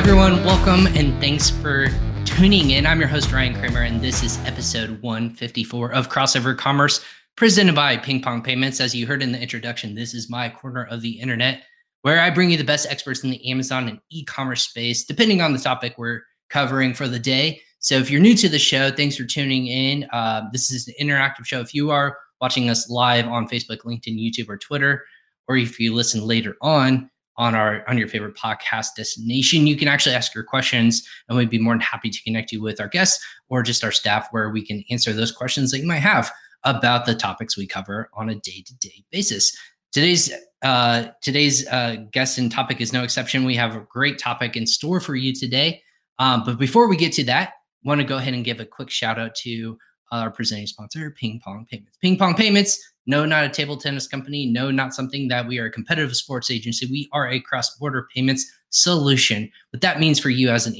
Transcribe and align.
everyone. 0.00 0.42
Welcome 0.46 0.86
and 0.96 1.20
thanks 1.20 1.50
for 1.50 1.88
tuning 2.24 2.70
in. 2.70 2.86
I'm 2.86 3.00
your 3.00 3.08
host, 3.08 3.32
Ryan 3.32 3.52
Kramer, 3.52 3.82
and 3.82 4.00
this 4.00 4.22
is 4.22 4.38
episode 4.46 5.02
154 5.02 5.92
of 5.92 6.08
Crossover 6.08 6.56
Commerce 6.56 7.04
presented 7.36 7.74
by 7.74 7.98
Ping 7.98 8.22
Pong 8.22 8.40
Payments. 8.40 8.80
As 8.80 8.94
you 8.94 9.06
heard 9.06 9.22
in 9.22 9.30
the 9.30 9.38
introduction, 9.38 9.94
this 9.94 10.14
is 10.14 10.30
my 10.30 10.48
corner 10.48 10.86
of 10.86 11.02
the 11.02 11.20
internet 11.20 11.64
where 12.00 12.18
I 12.18 12.30
bring 12.30 12.50
you 12.50 12.56
the 12.56 12.64
best 12.64 12.86
experts 12.88 13.22
in 13.24 13.30
the 13.30 13.50
Amazon 13.50 13.88
and 13.88 14.00
e 14.08 14.24
commerce 14.24 14.62
space, 14.62 15.04
depending 15.04 15.42
on 15.42 15.52
the 15.52 15.58
topic 15.58 15.96
we're 15.98 16.22
covering 16.48 16.94
for 16.94 17.06
the 17.06 17.18
day. 17.18 17.60
So 17.80 17.96
if 17.96 18.10
you're 18.10 18.22
new 18.22 18.34
to 18.36 18.48
the 18.48 18.58
show, 18.58 18.90
thanks 18.90 19.18
for 19.18 19.24
tuning 19.24 19.66
in. 19.66 20.04
Uh, 20.14 20.48
this 20.50 20.70
is 20.70 20.88
an 20.88 20.94
interactive 20.98 21.44
show. 21.44 21.60
If 21.60 21.74
you 21.74 21.90
are 21.90 22.16
watching 22.40 22.70
us 22.70 22.88
live 22.88 23.26
on 23.26 23.46
Facebook, 23.46 23.80
LinkedIn, 23.80 24.18
YouTube, 24.18 24.48
or 24.48 24.56
Twitter, 24.56 25.04
or 25.46 25.58
if 25.58 25.78
you 25.78 25.92
listen 25.92 26.26
later 26.26 26.56
on, 26.62 27.10
on 27.36 27.54
our 27.54 27.88
on 27.88 27.96
your 27.96 28.08
favorite 28.08 28.36
podcast 28.36 28.88
destination. 28.96 29.66
You 29.66 29.76
can 29.76 29.88
actually 29.88 30.14
ask 30.14 30.34
your 30.34 30.44
questions, 30.44 31.06
and 31.28 31.38
we'd 31.38 31.50
be 31.50 31.58
more 31.58 31.72
than 31.72 31.80
happy 31.80 32.10
to 32.10 32.22
connect 32.22 32.52
you 32.52 32.60
with 32.60 32.80
our 32.80 32.88
guests 32.88 33.24
or 33.48 33.62
just 33.62 33.84
our 33.84 33.92
staff, 33.92 34.28
where 34.30 34.50
we 34.50 34.64
can 34.64 34.84
answer 34.90 35.12
those 35.12 35.32
questions 35.32 35.70
that 35.70 35.78
you 35.78 35.86
might 35.86 35.96
have 35.96 36.30
about 36.64 37.06
the 37.06 37.14
topics 37.14 37.56
we 37.56 37.66
cover 37.66 38.10
on 38.14 38.28
a 38.28 38.34
day-to-day 38.34 39.04
basis. 39.10 39.56
Today's 39.92 40.30
uh, 40.62 41.06
today's 41.22 41.66
uh, 41.68 41.96
guest 42.12 42.36
and 42.38 42.52
topic 42.52 42.80
is 42.80 42.92
no 42.92 43.02
exception. 43.02 43.44
We 43.44 43.56
have 43.56 43.74
a 43.74 43.80
great 43.80 44.18
topic 44.18 44.56
in 44.56 44.66
store 44.66 45.00
for 45.00 45.14
you 45.14 45.34
today. 45.34 45.82
Um, 46.18 46.42
but 46.44 46.58
before 46.58 46.88
we 46.88 46.96
get 46.96 47.12
to 47.14 47.24
that, 47.24 47.54
want 47.82 48.00
to 48.00 48.06
go 48.06 48.18
ahead 48.18 48.34
and 48.34 48.44
give 48.44 48.60
a 48.60 48.66
quick 48.66 48.90
shout 48.90 49.18
out 49.18 49.34
to 49.36 49.78
our 50.12 50.30
presenting 50.30 50.66
sponsor, 50.66 51.10
Ping 51.12 51.40
Pong 51.42 51.66
Payments. 51.70 51.96
Ping 52.02 52.18
Pong 52.18 52.34
Payments 52.34 52.89
no, 53.06 53.24
not 53.24 53.44
a 53.44 53.48
table 53.48 53.76
tennis 53.76 54.06
company. 54.06 54.46
No, 54.46 54.70
not 54.70 54.94
something 54.94 55.28
that 55.28 55.46
we 55.46 55.58
are 55.58 55.66
a 55.66 55.70
competitive 55.70 56.14
sports 56.16 56.50
agency. 56.50 56.86
We 56.86 57.08
are 57.12 57.28
a 57.28 57.40
cross 57.40 57.76
border 57.76 58.06
payments 58.14 58.50
solution. 58.70 59.50
What 59.70 59.80
that 59.80 60.00
means 60.00 60.20
for 60.20 60.30
you 60.30 60.50
as 60.50 60.66
an 60.66 60.76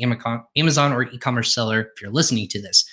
Amazon 0.57 0.93
or 0.93 1.03
e 1.05 1.19
commerce 1.19 1.53
seller, 1.53 1.91
if 1.95 2.03
you're 2.03 2.11
listening 2.11 2.49
to 2.49 2.63
this, 2.63 2.85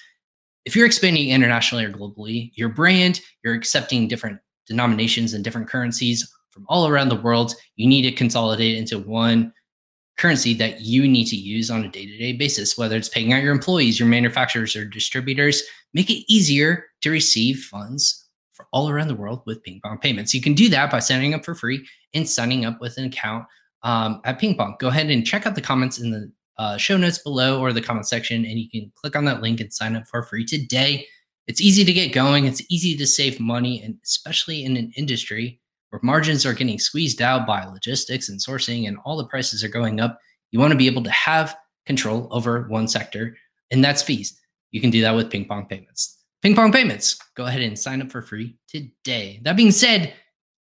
if 0.65 0.75
you're 0.75 0.85
expanding 0.85 1.29
internationally 1.29 1.85
or 1.85 1.91
globally, 1.91 2.51
your 2.55 2.69
brand, 2.69 3.21
you're 3.43 3.53
accepting 3.53 4.07
different 4.07 4.39
denominations 4.65 5.33
and 5.33 5.43
different 5.43 5.69
currencies 5.69 6.29
from 6.49 6.65
all 6.67 6.87
around 6.87 7.09
the 7.09 7.15
world, 7.15 7.53
you 7.75 7.87
need 7.87 8.01
to 8.01 8.11
consolidate 8.11 8.75
into 8.75 8.97
one 8.97 9.53
currency 10.17 10.53
that 10.55 10.81
you 10.81 11.07
need 11.07 11.25
to 11.25 11.35
use 11.35 11.69
on 11.69 11.85
a 11.85 11.89
day-to-day 11.89 12.33
basis 12.33 12.75
whether 12.75 12.97
it's 12.97 13.07
paying 13.07 13.33
out 13.33 13.43
your 13.43 13.51
employees 13.51 13.99
your 13.99 14.09
manufacturers 14.09 14.75
or 14.75 14.83
distributors 14.83 15.61
make 15.93 16.09
it 16.09 16.25
easier 16.27 16.85
to 17.01 17.11
receive 17.11 17.59
funds 17.59 18.26
all 18.77 18.89
around 18.89 19.07
the 19.07 19.15
world 19.15 19.41
with 19.47 19.63
Ping 19.63 19.81
Pong 19.83 19.97
payments. 19.97 20.35
You 20.35 20.41
can 20.41 20.53
do 20.53 20.69
that 20.69 20.91
by 20.91 20.99
signing 20.99 21.33
up 21.33 21.43
for 21.43 21.55
free 21.55 21.83
and 22.13 22.29
signing 22.29 22.63
up 22.63 22.79
with 22.79 22.95
an 22.99 23.05
account 23.05 23.43
um, 23.81 24.21
at 24.23 24.37
Ping 24.37 24.55
Pong. 24.55 24.75
Go 24.79 24.89
ahead 24.89 25.09
and 25.09 25.25
check 25.25 25.47
out 25.47 25.55
the 25.55 25.61
comments 25.61 25.97
in 25.97 26.11
the 26.11 26.31
uh, 26.59 26.77
show 26.77 26.95
notes 26.95 27.17
below 27.17 27.59
or 27.59 27.73
the 27.73 27.81
comment 27.81 28.07
section, 28.07 28.45
and 28.45 28.59
you 28.59 28.69
can 28.69 28.91
click 28.93 29.15
on 29.15 29.25
that 29.25 29.41
link 29.41 29.59
and 29.59 29.73
sign 29.73 29.95
up 29.95 30.05
for 30.05 30.21
free 30.21 30.45
today. 30.45 31.07
It's 31.47 31.59
easy 31.59 31.83
to 31.85 31.91
get 31.91 32.13
going. 32.13 32.45
It's 32.45 32.61
easy 32.69 32.95
to 32.97 33.07
save 33.07 33.39
money, 33.39 33.81
and 33.81 33.97
especially 34.03 34.63
in 34.63 34.77
an 34.77 34.91
industry 34.95 35.59
where 35.89 35.99
margins 36.03 36.45
are 36.45 36.53
getting 36.53 36.77
squeezed 36.77 37.19
out 37.19 37.47
by 37.47 37.65
logistics 37.65 38.29
and 38.29 38.39
sourcing, 38.39 38.87
and 38.87 38.99
all 39.05 39.17
the 39.17 39.25
prices 39.25 39.63
are 39.63 39.69
going 39.69 39.99
up. 39.99 40.19
You 40.51 40.59
want 40.59 40.71
to 40.71 40.77
be 40.77 40.87
able 40.87 41.03
to 41.03 41.11
have 41.11 41.57
control 41.87 42.27
over 42.29 42.67
one 42.67 42.87
sector, 42.87 43.35
and 43.71 43.83
that's 43.83 44.03
fees. 44.03 44.39
You 44.69 44.81
can 44.81 44.91
do 44.91 45.01
that 45.01 45.15
with 45.15 45.31
Ping 45.31 45.45
Pong 45.45 45.65
payments. 45.65 46.16
Ping 46.47 46.55
Pong 46.55 46.71
Payments. 46.71 47.19
Go 47.35 47.45
ahead 47.45 47.61
and 47.61 47.77
sign 47.77 48.01
up 48.01 48.09
for 48.09 48.21
free 48.21 48.55
today. 48.69 49.41
That 49.43 49.57
being 49.57 49.69
said, 49.69 50.13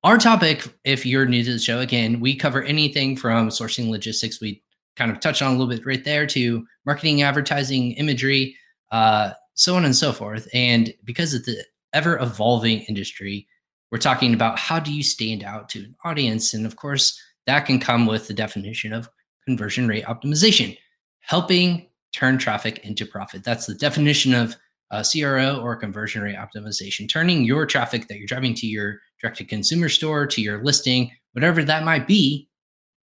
our 0.04 0.18
topic, 0.18 0.68
if 0.84 1.06
you're 1.06 1.24
new 1.24 1.42
to 1.42 1.54
the 1.54 1.58
show, 1.58 1.80
again, 1.80 2.20
we 2.20 2.36
cover 2.36 2.62
anything 2.62 3.16
from 3.16 3.48
sourcing 3.48 3.88
logistics. 3.88 4.42
We 4.42 4.62
kind 4.96 5.10
of 5.10 5.20
touched 5.20 5.40
on 5.40 5.48
a 5.48 5.52
little 5.52 5.74
bit 5.74 5.86
right 5.86 6.04
there 6.04 6.26
to 6.26 6.66
marketing, 6.84 7.22
advertising, 7.22 7.92
imagery, 7.92 8.54
uh, 8.92 9.30
so 9.54 9.74
on 9.74 9.86
and 9.86 9.96
so 9.96 10.12
forth. 10.12 10.46
And 10.52 10.92
because 11.02 11.32
of 11.32 11.46
the 11.46 11.64
ever 11.94 12.18
evolving 12.18 12.80
industry, 12.80 13.48
we're 13.90 13.96
talking 13.96 14.34
about 14.34 14.58
how 14.58 14.80
do 14.80 14.92
you 14.92 15.02
stand 15.02 15.42
out 15.42 15.70
to 15.70 15.78
an 15.78 15.96
audience? 16.04 16.52
And 16.52 16.66
of 16.66 16.76
course, 16.76 17.18
that 17.46 17.64
can 17.64 17.80
come 17.80 18.04
with 18.04 18.28
the 18.28 18.34
definition 18.34 18.92
of 18.92 19.08
conversion 19.46 19.88
rate 19.88 20.04
optimization, 20.04 20.76
helping 21.20 21.88
turn 22.12 22.36
traffic 22.36 22.84
into 22.84 23.06
profit. 23.06 23.44
That's 23.44 23.64
the 23.64 23.74
definition 23.74 24.34
of 24.34 24.56
uh, 24.90 25.02
CRO 25.02 25.60
or 25.60 25.76
conversion 25.76 26.22
rate 26.22 26.36
optimization, 26.36 27.08
turning 27.08 27.44
your 27.44 27.66
traffic 27.66 28.08
that 28.08 28.18
you're 28.18 28.26
driving 28.26 28.54
to 28.54 28.66
your 28.66 28.98
direct 29.20 29.38
to 29.38 29.44
consumer 29.44 29.88
store, 29.88 30.26
to 30.26 30.40
your 30.40 30.62
listing, 30.64 31.10
whatever 31.32 31.62
that 31.62 31.84
might 31.84 32.06
be, 32.06 32.48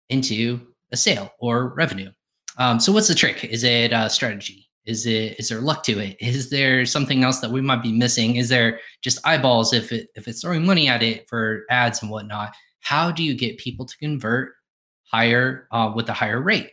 into 0.09 0.61
a 0.93 0.97
sale 0.97 1.31
or 1.41 1.75
revenue. 1.75 2.11
Um, 2.59 2.81
so, 2.81 2.93
what's 2.93 3.09
the 3.09 3.15
trick? 3.15 3.45
Is 3.45 3.65
it 3.65 3.93
a 3.93 4.09
strategy? 4.09 4.69
Is 4.85 5.05
it 5.05 5.39
is 5.39 5.49
there 5.49 5.61
luck 5.61 5.83
to 5.85 5.99
it? 5.99 6.17
Is 6.21 6.49
there 6.49 6.87
something 6.87 7.25
else 7.25 7.41
that 7.41 7.51
we 7.51 7.61
might 7.61 7.83
be 7.83 7.93
missing? 7.93 8.37
Is 8.37 8.49
there 8.49 8.81
just 9.03 9.25
eyeballs 9.27 9.73
if 9.73 9.93
it 9.93 10.09
if 10.15 10.29
it's 10.29 10.41
throwing 10.41 10.65
money 10.65 10.89
at 10.89 11.03
it 11.03 11.29
for 11.29 11.65
ads 11.71 12.03
and 12.03 12.11
whatnot? 12.11 12.55
How 12.81 13.11
do 13.11 13.25
you 13.25 13.35
get 13.35 13.59
people 13.59 13.85
to 13.85 13.97
convert 13.99 14.55
higher 15.11 15.67
uh, 15.73 15.93
with 15.95 16.09
a 16.09 16.13
higher 16.13 16.41
rate? 16.41 16.71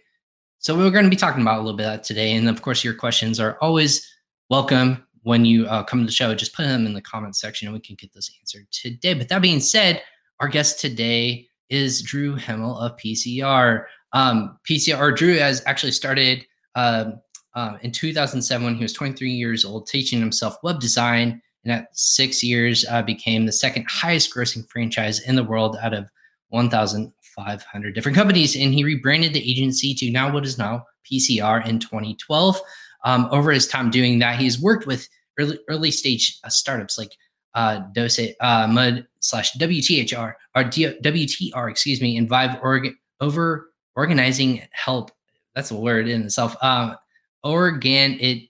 So 0.59 0.77
we're 0.77 0.91
going 0.91 1.03
to 1.03 1.09
be 1.09 1.15
talking 1.15 1.41
about 1.41 1.57
a 1.57 1.63
little 1.63 1.75
bit 1.75 1.87
of 1.87 1.91
that 1.93 2.03
today, 2.03 2.33
and 2.33 2.47
of 2.47 2.61
course, 2.61 2.83
your 2.83 2.93
questions 2.93 3.39
are 3.39 3.57
always 3.59 4.07
welcome 4.53 5.03
when 5.23 5.45
you 5.45 5.65
uh, 5.65 5.81
come 5.81 6.01
to 6.01 6.05
the 6.05 6.11
show. 6.11 6.35
Just 6.35 6.53
put 6.53 6.67
them 6.67 6.85
in 6.85 6.93
the 6.93 7.01
comments 7.01 7.41
section 7.41 7.67
and 7.67 7.73
we 7.73 7.79
can 7.79 7.95
get 7.95 8.13
those 8.13 8.29
answered 8.39 8.67
today. 8.69 9.15
But 9.15 9.27
that 9.29 9.41
being 9.41 9.59
said, 9.59 10.03
our 10.39 10.47
guest 10.47 10.79
today 10.79 11.47
is 11.71 12.03
Drew 12.03 12.35
Hemmel 12.35 12.77
of 12.77 12.95
PCR. 12.97 13.85
Um, 14.11 14.59
PCR, 14.69 15.17
Drew 15.17 15.37
has 15.37 15.63
actually 15.65 15.91
started 15.91 16.45
uh, 16.75 17.13
uh, 17.55 17.77
in 17.81 17.91
2007 17.91 18.63
when 18.63 18.75
he 18.75 18.83
was 18.83 18.93
23 18.93 19.31
years 19.31 19.65
old, 19.65 19.87
teaching 19.87 20.19
himself 20.19 20.55
web 20.61 20.79
design. 20.79 21.41
And 21.63 21.73
at 21.73 21.87
six 21.97 22.43
years, 22.43 22.85
uh, 22.91 23.01
became 23.01 23.47
the 23.47 23.51
second 23.51 23.87
highest 23.89 24.31
grossing 24.35 24.69
franchise 24.69 25.19
in 25.21 25.35
the 25.35 25.43
world 25.43 25.77
out 25.81 25.95
of 25.95 26.05
1,500 26.49 27.95
different 27.95 28.15
companies. 28.15 28.55
And 28.55 28.71
he 28.71 28.83
rebranded 28.83 29.33
the 29.33 29.51
agency 29.51 29.95
to 29.95 30.11
now 30.11 30.31
what 30.31 30.45
is 30.45 30.59
now 30.59 30.85
PCR 31.11 31.67
in 31.67 31.79
2012 31.79 32.61
um, 33.03 33.27
over 33.31 33.51
his 33.51 33.67
time 33.67 33.89
doing 33.89 34.19
that, 34.19 34.39
he's 34.39 34.61
worked 34.61 34.87
with 34.87 35.07
early, 35.39 35.59
early 35.69 35.91
stage 35.91 36.39
uh, 36.43 36.49
startups 36.49 36.97
like 36.97 37.15
uh, 37.55 37.81
Dose, 37.93 38.19
uh, 38.39 38.67
Mud 38.67 39.07
slash 39.19 39.53
WTHR 39.53 40.33
or 40.55 40.63
D- 40.63 40.97
WTR, 41.03 41.69
excuse 41.69 42.01
me, 42.01 42.17
and 42.17 42.27
Vive 42.27 42.57
org- 42.61 42.93
over 43.21 43.71
organizing 43.95 44.61
help. 44.71 45.11
That's 45.55 45.71
a 45.71 45.75
word 45.75 46.07
in 46.07 46.23
itself. 46.23 46.55
Um, 46.61 46.95
organ 47.43 48.17
it 48.19 48.49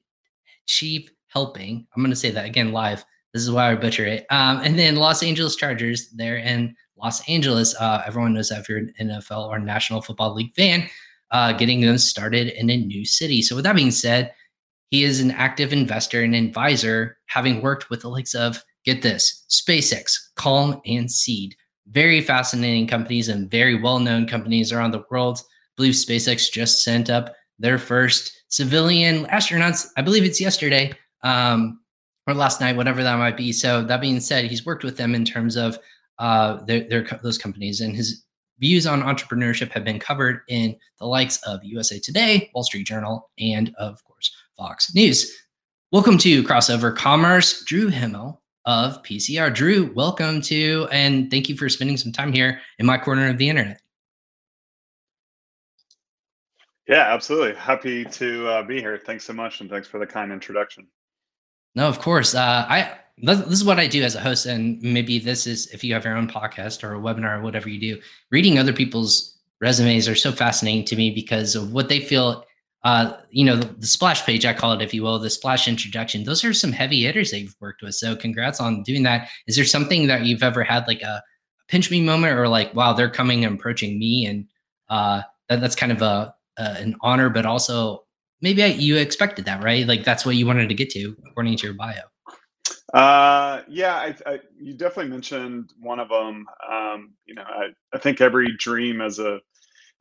chief 0.66 1.10
helping. 1.28 1.86
I'm 1.96 2.04
going 2.04 2.12
to 2.12 2.16
say 2.16 2.32
that 2.32 2.46
again 2.46 2.72
live. 2.72 3.04
This 3.34 3.42
is 3.42 3.52
why 3.52 3.72
I 3.72 3.76
butcher 3.76 4.06
it. 4.06 4.26
Um, 4.30 4.62
and 4.64 4.78
then 4.78 4.96
Los 4.96 5.24
Angeles 5.24 5.56
Chargers 5.56 6.12
there 6.12 6.38
in 6.38 6.76
Los 6.96 7.28
Angeles. 7.28 7.76
Uh, 7.80 8.04
everyone 8.06 8.34
knows 8.34 8.50
that 8.50 8.60
if 8.60 8.70
you're 8.70 8.78
an 8.78 8.94
NFL 9.02 9.48
or 9.48 9.60
National 9.60 10.02
Football 10.02 10.36
League 10.36 10.54
fan, 10.56 10.88
uh, 11.32 11.52
getting 11.52 11.82
them 11.82 11.98
started 11.98 12.50
in 12.50 12.70
a 12.70 12.78
new 12.78 13.04
city. 13.04 13.42
So 13.42 13.56
with 13.56 13.66
that 13.66 13.76
being 13.76 13.92
said, 13.92 14.34
he 14.94 15.04
is 15.04 15.20
an 15.20 15.32
active 15.32 15.74
investor 15.74 16.22
and 16.22 16.36
advisor, 16.36 17.18
having 17.26 17.64
worked 17.64 17.90
with 17.90 18.02
the 18.02 18.10
likes 18.10 18.36
of, 18.36 18.64
get 18.86 19.02
this, 19.02 19.44
SpaceX, 19.50 20.14
Calm, 20.36 20.80
and 20.86 21.10
Seed. 21.10 21.56
Very 21.88 22.22
fascinating 22.22 22.86
companies 22.86 23.28
and 23.28 23.50
very 23.50 23.74
well 23.74 23.98
known 23.98 24.28
companies 24.28 24.72
around 24.72 24.92
the 24.92 25.04
world. 25.10 25.40
I 25.40 25.50
believe 25.78 25.96
SpaceX 25.96 26.52
just 26.52 26.84
sent 26.84 27.10
up 27.10 27.34
their 27.58 27.80
first 27.80 28.44
civilian 28.50 29.26
astronauts. 29.26 29.88
I 29.98 30.04
believe 30.04 30.26
it's 30.26 30.40
yesterday 30.40 30.94
um, 31.24 31.80
or 32.28 32.36
last 32.36 32.62
night, 32.62 32.76
whatever 32.76 33.02
that 33.02 33.18
might 33.18 33.36
be. 33.36 33.52
So, 33.52 33.82
that 33.82 34.00
being 34.00 34.20
said, 34.20 34.46
he's 34.46 34.64
worked 34.64 34.84
with 34.84 34.98
them 34.98 35.16
in 35.16 35.26
terms 35.26 35.56
of 35.56 35.80
uh, 36.20 36.64
their, 36.66 36.88
their, 36.88 37.20
those 37.24 37.40
companies, 37.40 37.82
and 37.82 37.96
his 37.96 38.24
views 38.60 38.86
on 38.86 39.02
entrepreneurship 39.02 39.72
have 39.72 39.84
been 39.84 40.00
covered 40.00 40.42
in 40.50 40.76
the 41.00 41.08
likes 41.08 41.42
of 41.48 41.64
USA 41.64 41.98
Today, 41.98 42.52
Wall 42.54 42.64
Street 42.64 42.86
Journal, 42.86 43.32
and 43.40 43.74
of 43.80 44.04
course, 44.04 44.13
Fox 44.58 44.94
News. 44.94 45.36
Welcome 45.92 46.18
to 46.20 46.44
Crossover 46.44 46.96
Commerce, 46.96 47.64
Drew 47.64 47.90
Himmel 47.90 48.42
of 48.66 49.02
PCR. 49.04 49.54
Drew, 49.54 49.92
welcome 49.94 50.42
to, 50.42 50.88
and 50.92 51.30
thank 51.32 51.50
you 51.50 51.58
for 51.58 51.70
spending 51.70 51.98
some 51.98 52.12
time 52.12 52.32
here 52.32 52.62
in 52.80 52.86
my 52.86 52.98
corner 52.98 53.30
of 53.30 53.38
the 53.38 53.50
internet. 53.50 53.82
Yeah, 56.88 57.14
absolutely. 57.14 57.56
Happy 57.56 58.06
to 58.06 58.48
uh, 58.48 58.64
be 58.64 58.80
here. 58.80 59.02
Thanks 59.04 59.24
so 59.26 59.34
much, 59.34 59.62
and 59.62 59.70
thanks 59.70 59.88
for 59.88 60.00
the 60.00 60.06
kind 60.06 60.32
introduction. 60.32 60.88
No, 61.76 61.88
of 61.88 62.00
course. 62.00 62.36
Uh, 62.36 62.66
I 62.68 62.98
this 63.18 63.40
is 63.48 63.64
what 63.64 63.80
I 63.80 63.88
do 63.88 64.04
as 64.04 64.16
a 64.16 64.20
host, 64.20 64.46
and 64.46 64.82
maybe 64.82 65.20
this 65.20 65.48
is 65.48 65.68
if 65.68 65.84
you 65.84 65.94
have 65.94 66.06
your 66.06 66.18
own 66.18 66.28
podcast 66.28 66.84
or 66.84 66.96
a 66.96 67.00
webinar 67.00 67.40
or 67.40 67.42
whatever 67.42 67.70
you 67.70 67.80
do. 67.80 68.02
Reading 68.32 68.60
other 68.60 68.74
people's 68.74 69.38
resumes 69.62 70.08
are 70.08 70.16
so 70.16 70.32
fascinating 70.32 70.84
to 70.86 70.96
me 70.96 71.12
because 71.12 71.56
of 71.56 71.72
what 71.72 71.90
they 71.90 72.00
feel 72.00 72.46
uh, 72.84 73.14
you 73.30 73.46
know, 73.46 73.56
the, 73.56 73.68
the, 73.80 73.88
splash 73.88 74.26
page, 74.26 74.46
I 74.46 74.54
call 74.54 74.74
it, 74.74 74.82
if 74.82 74.94
you 74.94 75.04
will, 75.04 75.18
the 75.18 75.30
splash 75.30 75.68
introduction. 75.68 76.26
Those 76.26 76.44
are 76.44 76.54
some 76.54 76.74
heavy 76.74 77.04
hitters 77.04 77.32
that 77.32 77.40
you've 77.40 77.56
worked 77.62 77.82
with. 77.82 77.96
So 77.96 78.16
congrats 78.16 78.60
on 78.60 78.84
doing 78.84 79.04
that. 79.04 79.30
Is 79.48 79.56
there 79.56 79.64
something 79.64 80.08
that 80.08 80.26
you've 80.26 80.44
ever 80.44 80.64
had 80.64 80.86
like 80.88 81.02
a, 81.02 81.24
a 81.60 81.64
pinch 81.70 81.90
me 81.90 82.02
moment 82.02 82.38
or 82.38 82.50
like, 82.50 82.74
wow, 82.76 82.92
they're 82.92 83.10
coming 83.10 83.46
and 83.46 83.58
approaching 83.58 83.98
me 83.98 84.26
and 84.26 84.46
uh, 84.90 85.22
that, 85.48 85.62
that's 85.62 85.76
kind 85.76 85.92
of 85.92 86.02
a 86.02 86.36
uh, 86.58 86.76
an 86.78 86.96
honor, 87.02 87.30
but 87.30 87.46
also 87.46 88.04
maybe 88.42 88.64
I, 88.64 88.68
you 88.68 88.98
expected 88.98 89.46
that, 89.46 89.64
right? 89.64 89.88
Like 89.88 90.04
that's 90.04 90.26
what 90.26 90.36
you 90.36 90.46
wanted 90.46 90.70
to 90.70 90.76
get 90.76 90.90
to 90.92 91.16
according 91.26 91.58
to 91.58 91.68
your 91.68 91.74
bio. 91.74 92.02
Uh, 92.94 93.64
yeah, 93.68 93.96
I, 93.96 94.16
I, 94.26 94.40
you 94.60 94.76
definitely 94.76 95.10
mentioned 95.10 95.72
one 95.80 96.00
of 96.00 96.10
them. 96.10 96.46
Um, 96.72 97.14
you 97.26 97.34
know, 97.34 97.44
I, 97.44 97.70
I 97.92 97.98
think 97.98 98.22
every 98.22 98.56
dream 98.58 99.02
as 99.02 99.18
a 99.18 99.40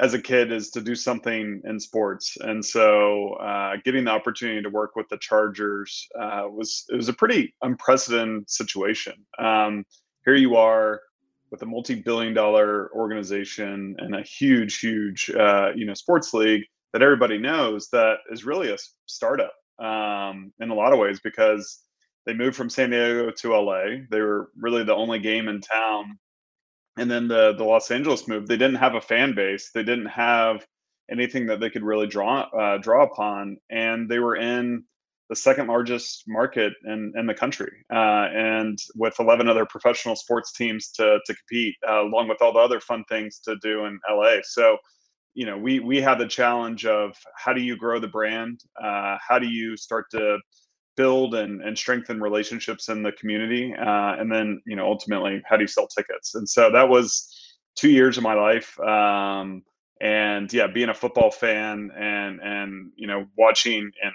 as 0.02 0.14
a 0.14 0.20
kid 0.20 0.50
is 0.50 0.70
to 0.70 0.80
do 0.80 0.96
something 0.96 1.62
in 1.64 1.78
sports, 1.78 2.36
and 2.40 2.64
so 2.64 3.34
uh, 3.34 3.76
getting 3.84 4.04
the 4.04 4.10
opportunity 4.10 4.60
to 4.60 4.68
work 4.68 4.96
with 4.96 5.08
the 5.08 5.16
Chargers 5.18 6.08
uh, 6.20 6.42
was 6.48 6.84
it 6.88 6.96
was 6.96 7.08
a 7.08 7.12
pretty 7.12 7.54
unprecedented 7.62 8.50
situation. 8.50 9.14
Um, 9.38 9.84
here 10.24 10.34
you 10.34 10.56
are 10.56 11.00
with 11.52 11.62
a 11.62 11.66
multi-billion-dollar 11.66 12.90
organization 12.94 13.94
and 13.98 14.16
a 14.16 14.22
huge, 14.22 14.80
huge, 14.80 15.30
uh, 15.38 15.70
you 15.76 15.86
know, 15.86 15.94
sports 15.94 16.34
league 16.34 16.64
that 16.92 17.02
everybody 17.02 17.38
knows 17.38 17.88
that 17.92 18.16
is 18.32 18.44
really 18.44 18.72
a 18.72 18.76
startup 19.06 19.52
um, 19.78 20.52
in 20.60 20.70
a 20.70 20.74
lot 20.74 20.92
of 20.92 20.98
ways 20.98 21.20
because 21.22 21.80
they 22.26 22.34
moved 22.34 22.56
from 22.56 22.70
San 22.70 22.90
Diego 22.90 23.30
to 23.30 23.54
LA. 23.54 23.84
They 24.10 24.20
were 24.20 24.50
really 24.56 24.82
the 24.82 24.94
only 24.94 25.20
game 25.20 25.46
in 25.48 25.60
town. 25.60 26.18
And 26.96 27.10
then 27.10 27.28
the 27.28 27.54
the 27.56 27.64
Los 27.64 27.90
Angeles 27.90 28.28
move, 28.28 28.46
they 28.46 28.56
didn't 28.56 28.76
have 28.76 28.94
a 28.94 29.00
fan 29.00 29.34
base. 29.34 29.70
They 29.74 29.82
didn't 29.82 30.06
have 30.06 30.66
anything 31.10 31.46
that 31.46 31.60
they 31.60 31.70
could 31.70 31.82
really 31.82 32.06
draw 32.06 32.42
uh, 32.58 32.78
draw 32.78 33.04
upon, 33.04 33.56
and 33.70 34.08
they 34.08 34.18
were 34.18 34.36
in 34.36 34.84
the 35.28 35.36
second 35.36 35.66
largest 35.66 36.24
market 36.28 36.74
in, 36.84 37.10
in 37.16 37.26
the 37.26 37.32
country, 37.32 37.72
uh, 37.90 38.28
and 38.34 38.78
with 38.96 39.14
11 39.18 39.48
other 39.48 39.64
professional 39.64 40.14
sports 40.14 40.52
teams 40.52 40.90
to 40.90 41.18
to 41.24 41.34
compete, 41.34 41.74
uh, 41.88 42.02
along 42.02 42.28
with 42.28 42.42
all 42.42 42.52
the 42.52 42.58
other 42.58 42.80
fun 42.80 43.04
things 43.08 43.40
to 43.40 43.56
do 43.62 43.86
in 43.86 43.98
LA. 44.10 44.36
So, 44.42 44.76
you 45.32 45.46
know, 45.46 45.56
we 45.56 45.80
we 45.80 46.02
had 46.02 46.18
the 46.18 46.28
challenge 46.28 46.84
of 46.84 47.16
how 47.36 47.54
do 47.54 47.62
you 47.62 47.76
grow 47.76 47.98
the 47.98 48.08
brand? 48.08 48.60
Uh, 48.82 49.16
how 49.26 49.38
do 49.38 49.46
you 49.46 49.76
start 49.76 50.10
to 50.10 50.38
build 50.96 51.34
and, 51.34 51.62
and 51.62 51.76
strengthen 51.76 52.20
relationships 52.20 52.88
in 52.88 53.02
the 53.02 53.12
community 53.12 53.74
uh, 53.78 54.14
and 54.18 54.30
then 54.30 54.60
you 54.66 54.76
know 54.76 54.86
ultimately 54.86 55.42
how 55.46 55.56
do 55.56 55.62
you 55.62 55.68
sell 55.68 55.86
tickets? 55.86 56.34
And 56.34 56.48
so 56.48 56.70
that 56.70 56.88
was 56.88 57.56
two 57.74 57.90
years 57.90 58.16
of 58.16 58.22
my 58.22 58.34
life 58.34 58.78
um, 58.80 59.62
and 60.00 60.52
yeah 60.52 60.66
being 60.66 60.88
a 60.88 60.94
football 60.94 61.30
fan 61.30 61.90
and 61.96 62.40
and 62.40 62.90
you 62.96 63.06
know 63.06 63.26
watching 63.36 63.90
and 64.02 64.12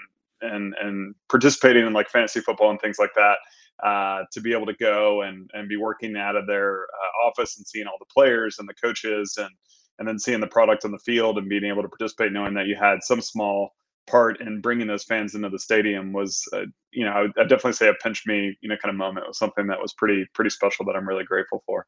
and 0.52 0.74
and 0.80 1.14
participating 1.28 1.86
in 1.86 1.92
like 1.92 2.08
fantasy 2.08 2.40
football 2.40 2.70
and 2.70 2.80
things 2.80 2.98
like 2.98 3.14
that 3.14 3.38
uh, 3.84 4.24
to 4.32 4.40
be 4.40 4.52
able 4.52 4.66
to 4.66 4.74
go 4.74 5.22
and 5.22 5.50
and 5.54 5.68
be 5.68 5.76
working 5.76 6.16
out 6.16 6.36
of 6.36 6.46
their 6.46 6.84
uh, 6.84 7.26
office 7.26 7.56
and 7.56 7.66
seeing 7.66 7.86
all 7.86 7.98
the 7.98 8.12
players 8.12 8.58
and 8.58 8.68
the 8.68 8.74
coaches 8.74 9.36
and 9.38 9.50
and 9.98 10.06
then 10.06 10.18
seeing 10.18 10.40
the 10.40 10.46
product 10.46 10.84
on 10.84 10.92
the 10.92 10.98
field 10.98 11.38
and 11.38 11.48
being 11.48 11.64
able 11.64 11.82
to 11.82 11.88
participate 11.88 12.32
knowing 12.32 12.54
that 12.54 12.66
you 12.66 12.76
had 12.76 13.02
some 13.02 13.20
small 13.20 13.74
part 14.08 14.40
in 14.40 14.60
bringing 14.60 14.86
those 14.86 15.04
fans 15.04 15.34
into 15.34 15.48
the 15.48 15.58
stadium 15.58 16.12
was, 16.12 16.42
uh, 16.52 16.62
you 16.92 17.04
know, 17.04 17.12
I 17.12 17.22
would 17.22 17.32
I'd 17.38 17.48
definitely 17.48 17.72
say 17.72 17.88
a 17.88 17.94
pinch 17.94 18.26
me, 18.26 18.56
you 18.60 18.68
know, 18.68 18.76
kind 18.76 18.90
of 18.90 18.96
moment 18.96 19.24
it 19.24 19.28
was 19.28 19.38
something 19.38 19.66
that 19.68 19.80
was 19.80 19.92
pretty 19.94 20.26
pretty 20.34 20.50
special 20.50 20.84
that 20.86 20.96
I'm 20.96 21.08
really 21.08 21.24
grateful 21.24 21.62
for. 21.66 21.86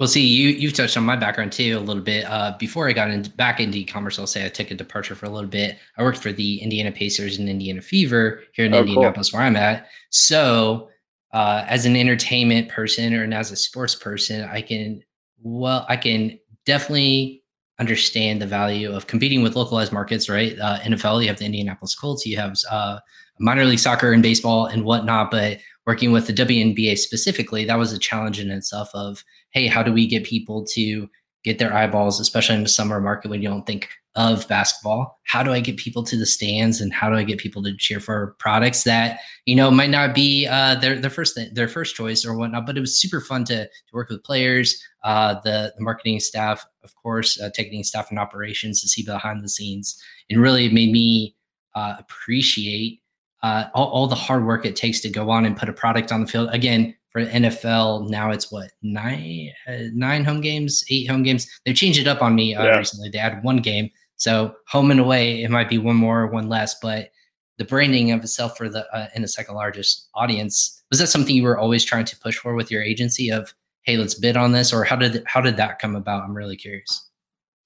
Well, 0.00 0.08
see, 0.08 0.26
you 0.26 0.48
you've 0.48 0.72
touched 0.72 0.96
on 0.96 1.04
my 1.04 1.14
background 1.14 1.52
too 1.52 1.78
a 1.78 1.80
little 1.80 2.02
bit. 2.02 2.24
Uh, 2.24 2.56
before 2.58 2.88
I 2.88 2.92
got 2.92 3.10
into, 3.10 3.30
back 3.30 3.60
into 3.60 3.78
e-commerce, 3.78 4.18
I'll 4.18 4.26
say 4.26 4.44
I 4.44 4.48
took 4.48 4.72
a 4.72 4.74
departure 4.74 5.14
for 5.14 5.26
a 5.26 5.30
little 5.30 5.48
bit. 5.48 5.78
I 5.96 6.02
worked 6.02 6.18
for 6.18 6.32
the 6.32 6.60
Indiana 6.60 6.90
Pacers 6.90 7.38
and 7.38 7.48
Indiana 7.48 7.80
Fever 7.80 8.42
here 8.54 8.66
in 8.66 8.74
oh, 8.74 8.80
Indianapolis, 8.80 9.30
cool. 9.30 9.38
where 9.38 9.46
I'm 9.46 9.54
at. 9.54 9.86
So, 10.10 10.88
uh, 11.32 11.64
as 11.68 11.86
an 11.86 11.94
entertainment 11.94 12.68
person 12.68 13.14
or 13.14 13.22
as 13.32 13.52
a 13.52 13.56
sports 13.56 13.94
person, 13.94 14.48
I 14.50 14.62
can 14.62 15.00
well, 15.40 15.86
I 15.88 15.96
can 15.96 16.40
definitely 16.66 17.43
understand 17.78 18.40
the 18.40 18.46
value 18.46 18.92
of 18.92 19.06
competing 19.06 19.42
with 19.42 19.56
localized 19.56 19.92
markets, 19.92 20.28
right? 20.28 20.58
Uh, 20.58 20.78
NFL, 20.80 21.22
you 21.22 21.28
have 21.28 21.38
the 21.38 21.44
Indianapolis 21.44 21.94
Colts, 21.94 22.24
you 22.24 22.36
have 22.36 22.56
uh, 22.70 22.98
minor 23.38 23.64
league 23.64 23.78
soccer 23.78 24.12
and 24.12 24.22
baseball 24.22 24.66
and 24.66 24.84
whatnot, 24.84 25.30
but 25.30 25.58
working 25.86 26.12
with 26.12 26.26
the 26.26 26.32
WNBA 26.32 26.96
specifically, 26.96 27.64
that 27.64 27.78
was 27.78 27.92
a 27.92 27.98
challenge 27.98 28.38
in 28.40 28.50
itself 28.50 28.88
of, 28.94 29.24
hey, 29.50 29.66
how 29.66 29.82
do 29.82 29.92
we 29.92 30.06
get 30.06 30.24
people 30.24 30.64
to 30.66 31.08
get 31.42 31.58
their 31.58 31.74
eyeballs, 31.74 32.20
especially 32.20 32.56
in 32.56 32.62
the 32.62 32.68
summer 32.68 33.00
market 33.00 33.30
when 33.30 33.42
you 33.42 33.48
don't 33.48 33.66
think 33.66 33.88
of 34.16 34.46
basketball 34.46 35.18
how 35.24 35.42
do 35.42 35.52
i 35.52 35.58
get 35.58 35.76
people 35.76 36.02
to 36.02 36.16
the 36.16 36.26
stands 36.26 36.80
and 36.80 36.92
how 36.92 37.10
do 37.10 37.16
i 37.16 37.24
get 37.24 37.38
people 37.38 37.62
to 37.62 37.76
cheer 37.76 37.98
for 37.98 38.36
products 38.38 38.84
that 38.84 39.18
you 39.44 39.56
know 39.56 39.70
might 39.70 39.90
not 39.90 40.14
be 40.14 40.46
uh, 40.46 40.76
their, 40.76 41.00
their 41.00 41.10
first 41.10 41.38
their 41.52 41.68
first 41.68 41.96
choice 41.96 42.24
or 42.24 42.36
whatnot 42.36 42.64
but 42.64 42.76
it 42.76 42.80
was 42.80 42.96
super 42.96 43.20
fun 43.20 43.44
to, 43.44 43.64
to 43.64 43.92
work 43.92 44.08
with 44.08 44.22
players 44.22 44.82
uh, 45.02 45.34
the, 45.42 45.72
the 45.76 45.82
marketing 45.82 46.20
staff 46.20 46.64
of 46.84 46.94
course 46.94 47.40
uh, 47.40 47.50
ticketing 47.50 47.82
staff 47.82 48.10
and 48.10 48.18
operations 48.18 48.80
to 48.80 48.88
see 48.88 49.02
behind 49.02 49.42
the 49.42 49.48
scenes 49.48 50.00
and 50.30 50.40
really 50.40 50.68
made 50.68 50.92
me 50.92 51.34
uh, 51.74 51.96
appreciate 51.98 53.00
uh, 53.42 53.66
all, 53.74 53.88
all 53.88 54.06
the 54.06 54.14
hard 54.14 54.46
work 54.46 54.64
it 54.64 54.76
takes 54.76 55.00
to 55.00 55.10
go 55.10 55.28
on 55.28 55.44
and 55.44 55.56
put 55.56 55.68
a 55.68 55.72
product 55.72 56.12
on 56.12 56.20
the 56.20 56.26
field 56.26 56.48
again 56.52 56.94
for 57.14 57.24
NFL 57.26 58.08
now 58.10 58.32
it's 58.32 58.50
what 58.50 58.72
nine 58.82 59.52
uh, 59.68 59.84
nine 59.92 60.24
home 60.24 60.40
games, 60.40 60.84
eight 60.90 61.08
home 61.08 61.22
games. 61.22 61.48
They 61.64 61.72
changed 61.72 62.00
it 62.00 62.08
up 62.08 62.20
on 62.20 62.34
me 62.34 62.56
uh, 62.56 62.64
yeah. 62.64 62.76
recently. 62.76 63.08
They 63.08 63.18
had 63.18 63.42
one 63.44 63.58
game, 63.58 63.88
so 64.24 64.54
home 64.68 64.90
and 64.90 65.00
away, 65.00 65.42
it 65.42 65.50
might 65.50 65.68
be 65.68 65.76
one 65.76 65.96
more 65.96 66.22
or 66.22 66.28
one 66.28 66.48
less, 66.48 66.76
but 66.80 67.10
the 67.58 67.64
branding 67.66 68.10
of 68.10 68.22
itself 68.22 68.56
for 68.56 68.70
the 68.70 68.86
uh, 68.96 69.08
in 69.14 69.20
the 69.20 69.28
second 69.28 69.54
largest 69.54 70.08
audience 70.14 70.82
was 70.90 70.98
that 70.98 71.08
something 71.08 71.36
you 71.36 71.42
were 71.42 71.58
always 71.58 71.84
trying 71.84 72.06
to 72.06 72.18
push 72.20 72.38
for 72.38 72.54
with 72.54 72.70
your 72.70 72.82
agency 72.82 73.30
of 73.30 73.52
hey 73.82 73.98
let's 73.98 74.14
bid 74.14 74.34
on 74.34 74.52
this 74.52 74.72
or 74.72 74.82
how 74.82 74.96
did 74.96 75.22
how 75.26 75.42
did 75.42 75.58
that 75.58 75.78
come 75.78 75.94
about? 75.94 76.24
I'm 76.24 76.34
really 76.34 76.56
curious. 76.56 77.10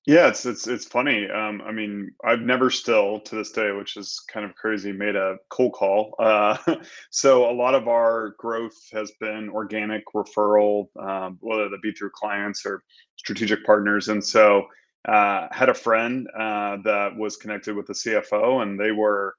Yeah 0.05 0.27
it's 0.27 0.47
it's 0.47 0.67
it's 0.67 0.87
funny 0.87 1.29
um, 1.31 1.61
i 1.67 1.71
mean 1.71 2.11
i've 2.25 2.41
never 2.41 2.71
still 2.71 3.21
to 3.21 3.35
this 3.37 3.53
day 3.53 3.73
which 3.73 3.99
is 3.99 4.19
kind 4.33 4.47
of 4.47 4.55
crazy 4.55 4.91
made 4.91 5.17
a 5.17 5.37
cold 5.51 5.75
call 5.75 6.15
uh, 6.19 6.57
so 7.11 7.51
a 7.51 7.53
lot 7.53 7.75
of 7.75 7.89
our 7.89 8.35
growth 8.39 8.79
has 8.91 9.13
been 9.21 9.51
organic 9.51 10.03
referral 10.17 10.87
um, 10.99 11.37
whether 11.41 11.69
that 11.69 11.83
be 11.83 11.93
through 11.93 12.11
clients 12.15 12.65
or 12.65 12.83
strategic 13.17 13.63
partners 13.67 14.09
and 14.09 14.25
so 14.25 14.67
uh, 15.07 15.49
had 15.51 15.69
a 15.69 15.75
friend 15.75 16.27
uh, 16.37 16.79
that 16.85 17.17
was 17.17 17.37
connected 17.37 17.77
with 17.77 17.87
the 17.87 17.93
CFO, 17.93 18.63
and 18.63 18.79
they 18.79 18.93
were 18.93 19.35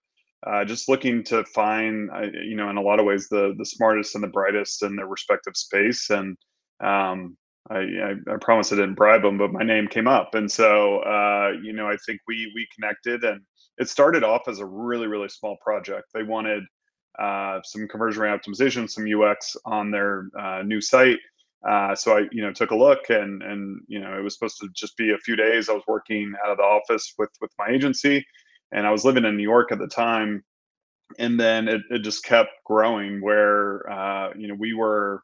uh, 0.47 0.63
just 0.63 0.87
looking 0.87 1.23
to 1.25 1.43
find, 1.45 2.09
uh, 2.11 2.27
you 2.43 2.55
know, 2.55 2.69
in 2.69 2.77
a 2.77 2.81
lot 2.81 2.99
of 2.99 3.05
ways, 3.05 3.27
the 3.27 3.53
the 3.57 3.65
smartest 3.65 4.15
and 4.15 4.23
the 4.23 4.29
brightest 4.29 4.83
in 4.83 4.95
their 4.95 5.07
respective 5.07 5.55
space. 5.57 6.09
And 6.09 6.37
um, 6.81 7.37
I, 7.69 7.77
I, 7.77 8.13
I 8.33 8.37
promise 8.39 8.71
I 8.71 8.77
didn't 8.77 8.95
bribe 8.95 9.21
them, 9.21 9.37
but 9.37 9.51
my 9.51 9.63
name 9.63 9.87
came 9.87 10.07
up, 10.07 10.33
and 10.33 10.49
so 10.49 10.99
uh, 10.99 11.51
you 11.61 11.73
know, 11.73 11.87
I 11.87 11.97
think 12.05 12.21
we 12.27 12.51
we 12.55 12.67
connected, 12.73 13.23
and 13.23 13.41
it 13.77 13.89
started 13.89 14.23
off 14.23 14.47
as 14.47 14.59
a 14.59 14.65
really 14.65 15.07
really 15.07 15.29
small 15.29 15.57
project. 15.63 16.07
They 16.13 16.23
wanted 16.23 16.63
some 17.17 17.87
conversion 17.89 18.21
rate 18.21 18.29
optimization, 18.29 18.89
some 18.89 19.05
UX 19.05 19.57
on 19.65 19.91
their 19.91 20.29
new 20.63 20.79
site 20.79 21.19
uh, 21.67 21.93
so 21.95 22.17
I, 22.17 22.27
you 22.31 22.41
know, 22.41 22.53
took 22.53 22.71
a 22.71 22.75
look 22.75 23.09
and, 23.09 23.43
and, 23.43 23.81
you 23.87 23.99
know, 23.99 24.17
it 24.17 24.21
was 24.21 24.33
supposed 24.33 24.59
to 24.61 24.69
just 24.73 24.95
be 24.95 25.11
a 25.11 25.17
few 25.17 25.35
days. 25.35 25.67
I 25.67 25.73
was 25.73 25.83
working 25.87 26.33
out 26.43 26.51
of 26.51 26.57
the 26.57 26.63
office 26.63 27.13
with, 27.17 27.31
with 27.41 27.51
my 27.59 27.67
agency 27.69 28.25
and 28.71 28.87
I 28.87 28.91
was 28.91 29.03
living 29.03 29.25
in 29.25 29.35
New 29.35 29.43
York 29.43 29.71
at 29.71 29.79
the 29.79 29.87
time. 29.87 30.43
And 31.17 31.39
then 31.39 31.67
it, 31.67 31.81
it 31.89 31.99
just 31.99 32.23
kept 32.23 32.51
growing 32.65 33.19
where, 33.21 33.89
uh, 33.91 34.29
you 34.37 34.47
know, 34.47 34.55
we 34.57 34.73
were 34.73 35.23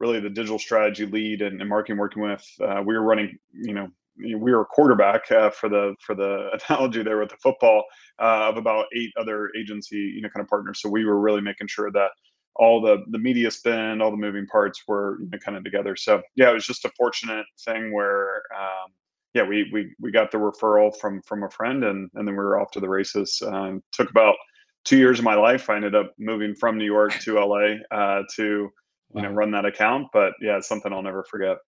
really 0.00 0.18
the 0.18 0.30
digital 0.30 0.58
strategy 0.58 1.06
lead 1.06 1.42
and, 1.42 1.60
and 1.60 1.68
marketing 1.68 1.98
working 1.98 2.22
with, 2.22 2.44
uh, 2.60 2.82
we 2.84 2.94
were 2.94 3.02
running, 3.02 3.38
you 3.52 3.74
know, 3.74 3.88
we 4.18 4.34
were 4.34 4.62
a 4.62 4.66
quarterback 4.66 5.30
uh, 5.30 5.50
for 5.50 5.68
the 5.68 5.94
for 6.00 6.14
the 6.14 6.48
analogy 6.68 7.02
there 7.02 7.18
with 7.18 7.30
the 7.30 7.36
football 7.36 7.84
uh, 8.18 8.48
of 8.48 8.56
about 8.56 8.86
eight 8.94 9.12
other 9.18 9.50
agency 9.58 9.96
you 9.96 10.22
know 10.22 10.28
kind 10.28 10.42
of 10.42 10.48
partners. 10.48 10.80
So 10.80 10.88
we 10.88 11.04
were 11.04 11.20
really 11.20 11.40
making 11.40 11.68
sure 11.68 11.90
that 11.92 12.10
all 12.58 12.80
the 12.80 13.04
the 13.10 13.18
media 13.18 13.50
spend, 13.50 14.02
all 14.02 14.10
the 14.10 14.16
moving 14.16 14.46
parts 14.46 14.82
were 14.86 15.18
you 15.20 15.28
know, 15.30 15.38
kind 15.38 15.56
of 15.56 15.64
together. 15.64 15.96
So 15.96 16.22
yeah, 16.34 16.50
it 16.50 16.54
was 16.54 16.66
just 16.66 16.84
a 16.84 16.90
fortunate 16.96 17.46
thing 17.64 17.92
where 17.92 18.42
um, 18.56 18.92
yeah 19.34 19.42
we 19.42 19.68
we 19.72 19.94
we 20.00 20.10
got 20.10 20.30
the 20.30 20.38
referral 20.38 20.96
from 20.96 21.22
from 21.22 21.42
a 21.42 21.50
friend 21.50 21.84
and 21.84 22.10
and 22.14 22.26
then 22.26 22.34
we 22.34 22.42
were 22.42 22.60
off 22.60 22.70
to 22.72 22.80
the 22.80 22.88
races. 22.88 23.42
Um, 23.46 23.82
took 23.92 24.10
about 24.10 24.36
two 24.84 24.96
years 24.96 25.18
of 25.18 25.24
my 25.24 25.34
life. 25.34 25.68
I 25.68 25.76
ended 25.76 25.94
up 25.94 26.14
moving 26.18 26.54
from 26.54 26.78
New 26.78 26.84
York 26.84 27.12
to 27.20 27.38
LA 27.38 27.76
uh, 27.90 28.22
to 28.36 28.70
you 29.14 29.22
know 29.22 29.30
run 29.30 29.50
that 29.50 29.64
account. 29.64 30.08
But 30.12 30.32
yeah, 30.40 30.56
it's 30.56 30.68
something 30.68 30.92
I'll 30.92 31.02
never 31.02 31.24
forget. 31.24 31.58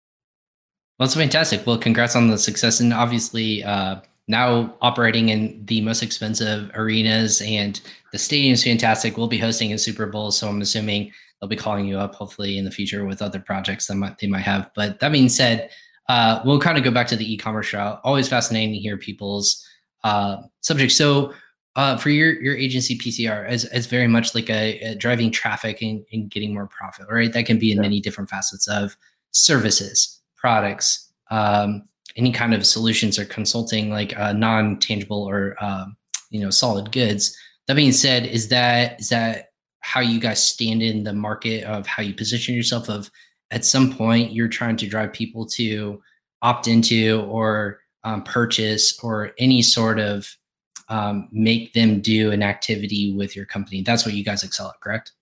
Well, 0.99 1.07
it's 1.07 1.15
fantastic. 1.15 1.67
Well, 1.67 1.79
congrats 1.79 2.17
on 2.17 2.29
the 2.29 2.39
success, 2.39 2.81
and 2.81 2.93
obviously, 2.93 3.63
uh, 3.63 4.01
now 4.29 4.75
operating 4.83 5.31
in 5.31 5.65
the 5.65 5.81
most 5.81 6.03
expensive 6.03 6.71
arenas 6.75 7.41
and 7.41 7.81
the 8.13 8.19
stadium's 8.19 8.63
fantastic. 8.63 9.17
We'll 9.17 9.27
be 9.27 9.39
hosting 9.39 9.73
a 9.73 9.79
Super 9.79 10.07
Bowl, 10.07 10.31
so 10.31 10.49
I'm 10.49 10.61
assuming 10.61 11.13
they'll 11.41 11.49
be 11.49 11.57
calling 11.57 11.87
you 11.87 11.99
up 11.99 12.15
hopefully 12.15 12.59
in 12.59 12.65
the 12.65 12.71
future 12.71 13.05
with 13.05 13.23
other 13.23 13.41
projects 13.41 13.87
that 13.87 13.95
might, 13.97 14.19
they 14.19 14.27
might 14.27 14.41
have. 14.41 14.71
But 14.75 15.01
that 15.01 15.13
being 15.13 15.29
said, 15.29 15.71
uh, 16.09 16.41
we'll 16.45 16.61
kind 16.61 16.79
of 16.79 16.85
go 16.85 16.91
back 16.91 17.07
to 17.09 17.17
the 17.17 17.33
e-commerce 17.33 17.73
route. 17.73 18.01
Always 18.05 18.29
fascinating 18.29 18.73
to 18.75 18.79
hear 18.79 18.97
people's 18.97 19.67
uh, 20.05 20.39
subjects. 20.61 20.97
So 20.97 21.33
uh, 21.77 21.97
for 21.97 22.11
your 22.11 22.41
your 22.43 22.57
agency 22.57 22.99
PCR 22.99 23.47
as, 23.47 23.65
as 23.67 23.87
very 23.87 24.09
much 24.09 24.35
like 24.35 24.51
a, 24.51 24.79
a 24.81 24.95
driving 24.95 25.31
traffic 25.31 25.81
and, 25.81 26.05
and, 26.13 26.29
getting 26.29 26.53
more 26.53 26.67
profit, 26.67 27.07
right? 27.09 27.33
That 27.33 27.47
can 27.47 27.59
be 27.59 27.71
in 27.71 27.77
yeah. 27.77 27.83
many 27.83 28.01
different 28.01 28.29
facets 28.29 28.67
of 28.67 28.97
services, 29.31 30.21
products, 30.35 31.13
um, 31.31 31.89
any 32.19 32.33
kind 32.33 32.53
of 32.53 32.67
solutions 32.67 33.19
or 33.19 33.25
consulting 33.25 33.91
like 33.91 34.19
uh, 34.19 34.33
non-tangible 34.33 35.23
or 35.23 35.57
um, 35.65 35.97
you 36.31 36.41
know 36.41 36.51
solid 36.51 36.93
goods. 36.93 37.35
That 37.67 37.77
being 37.77 37.93
said 37.93 38.27
is 38.27 38.49
that 38.49 39.01
is 39.01 39.09
that 39.09 39.51
how 39.81 40.01
you 40.01 40.21
guys 40.21 40.43
stand 40.43 40.83
in 40.83 41.05
the 41.05 41.13
market 41.13 41.65
of 41.65 41.87
how 41.87 42.03
you 42.03 42.13
position 42.13 42.55
yourself 42.55 42.91
of 42.91 43.11
at 43.51 43.65
some 43.65 43.93
point 43.93 44.33
you're 44.33 44.49
trying 44.49 44.77
to 44.77 44.87
drive 44.87 45.13
people 45.13 45.47
to 45.47 46.03
opt 46.43 46.69
into 46.69 47.23
or 47.29 47.81
um, 48.05 48.23
purchase 48.25 48.99
or 49.03 49.33
any 49.39 49.63
sort 49.63 49.99
of 49.99 50.29
um, 50.89 51.29
make 51.31 51.73
them 51.73 52.01
do 52.01 52.33
an 52.33 52.43
activity 52.43 53.15
with 53.15 53.37
your 53.37 53.47
company? 53.47 53.83
That's 53.83 54.05
what 54.05 54.15
you 54.15 54.25
guys 54.25 54.43
excel 54.43 54.69
at 54.69 54.81
correct? 54.81 55.13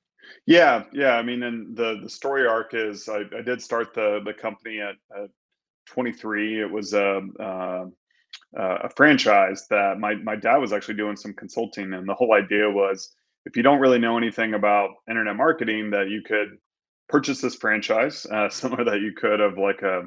Yeah 0.47 0.85
yeah. 0.93 1.17
I 1.17 1.23
mean 1.23 1.43
and 1.43 1.77
the 1.77 2.01
the 2.03 2.09
story 2.09 2.47
arc 2.47 2.73
is 2.73 3.09
i, 3.09 3.23
I 3.37 3.43
did 3.43 3.61
start 3.61 3.93
the 3.93 4.23
the 4.25 4.33
company 4.33 4.81
at, 4.81 4.97
at 5.15 5.31
23 5.87 6.61
it 6.61 6.71
was 6.71 6.93
a, 6.93 7.21
a, 7.41 7.87
a 8.57 8.91
franchise 8.97 9.67
that 9.71 9.99
my, 9.99 10.15
my 10.17 10.37
dad 10.37 10.59
was 10.59 10.73
actually 10.73 10.95
doing 10.97 11.17
some 11.17 11.33
consulting 11.35 11.93
and 11.93 12.09
the 12.09 12.15
whole 12.15 12.35
idea 12.35 12.71
was 12.71 13.15
if 13.45 13.57
you 13.57 13.63
don't 13.63 13.79
really 13.81 13.99
know 13.99 14.17
anything 14.17 14.55
about 14.55 14.91
internet 15.09 15.37
marketing 15.37 15.91
that 15.91 16.09
you 16.11 16.23
could 16.23 16.59
purchase 17.09 17.41
this 17.41 17.55
franchise 17.55 18.27
uh, 18.27 18.49
similar 18.51 18.85
that 18.85 19.01
you 19.01 19.13
could 19.13 19.41
of 19.41 19.59
like 19.59 19.83
a 19.83 20.03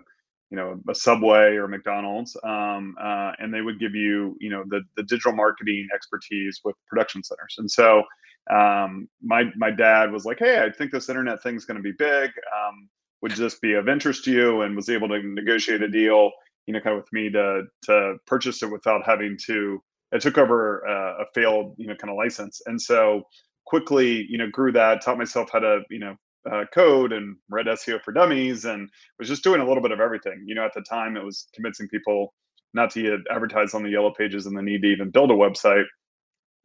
you 0.50 0.58
know 0.58 0.80
a 0.90 0.96
subway 0.96 1.56
or 1.56 1.68
mcdonald's 1.68 2.36
um, 2.44 2.96
uh, 3.02 3.32
and 3.40 3.54
they 3.54 3.62
would 3.62 3.80
give 3.80 3.96
you 3.96 4.36
you 4.40 4.50
know 4.50 4.64
the, 4.68 4.82
the 4.98 5.04
digital 5.04 5.32
marketing 5.32 5.88
expertise 5.94 6.60
with 6.64 6.76
production 6.88 7.24
centers. 7.24 7.56
And 7.60 7.70
so 7.70 8.04
um, 8.50 9.08
my 9.22 9.46
my 9.56 9.70
dad 9.70 10.12
was 10.12 10.26
like 10.26 10.40
hey 10.40 10.64
i 10.64 10.72
think 10.72 10.92
this 10.92 11.10
internet 11.10 11.42
thing's 11.44 11.66
going 11.66 11.78
to 11.78 11.84
be 11.84 11.92
big 11.92 12.32
um, 12.32 12.90
would 13.22 13.34
just 13.34 13.62
be 13.62 13.74
of 13.74 13.90
interest 13.90 14.24
to 14.24 14.32
you 14.32 14.62
and 14.62 14.76
was 14.76 14.90
able 14.90 15.08
to 15.08 15.22
negotiate 15.22 15.82
a 15.82 15.90
deal 15.90 16.32
you 16.70 16.74
know 16.74 16.80
kind 16.80 16.96
of 16.96 17.04
with 17.04 17.12
me 17.12 17.32
to 17.32 17.64
to 17.82 18.16
purchase 18.28 18.62
it 18.62 18.72
without 18.72 19.02
having 19.04 19.36
to 19.46 19.82
it 20.12 20.22
took 20.22 20.38
over 20.38 20.88
uh, 20.88 21.24
a 21.24 21.26
failed 21.34 21.74
you 21.78 21.88
know 21.88 21.96
kind 21.96 22.12
of 22.12 22.18
license. 22.18 22.62
And 22.66 22.82
so 22.82 23.24
quickly 23.66 24.26
you 24.30 24.38
know 24.38 24.50
grew 24.50 24.72
that 24.72 25.02
taught 25.02 25.18
myself 25.18 25.50
how 25.52 25.60
to 25.60 25.82
you 25.90 26.00
know 26.00 26.16
uh, 26.50 26.66
code 26.74 27.12
and 27.12 27.36
read 27.50 27.66
seo 27.66 28.02
for 28.02 28.12
dummies 28.12 28.66
and 28.66 28.90
was 29.20 29.28
just 29.28 29.44
doing 29.44 29.62
a 29.62 29.68
little 29.68 29.84
bit 29.84 29.92
of 29.92 30.00
everything. 30.00 30.44
You 30.46 30.56
know 30.56 30.64
at 30.64 30.74
the 30.76 30.82
time 30.82 31.18
it 31.18 31.24
was 31.24 31.48
convincing 31.54 31.88
people 31.88 32.34
not 32.74 32.92
to 32.92 33.18
advertise 33.32 33.74
on 33.74 33.82
the 33.82 33.90
yellow 33.90 34.14
pages 34.14 34.46
and 34.46 34.56
the 34.56 34.62
need 34.62 34.84
to 34.84 34.88
even 34.88 35.10
build 35.10 35.32
a 35.32 35.34
website. 35.34 35.86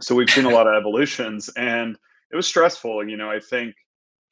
So 0.02 0.14
we've 0.14 0.28
seen 0.28 0.44
a 0.44 0.50
lot 0.50 0.66
of 0.66 0.74
evolutions 0.74 1.48
and 1.56 1.96
it 2.30 2.36
was 2.36 2.46
stressful. 2.46 3.08
You 3.08 3.16
know 3.16 3.30
i 3.30 3.40
think 3.40 3.74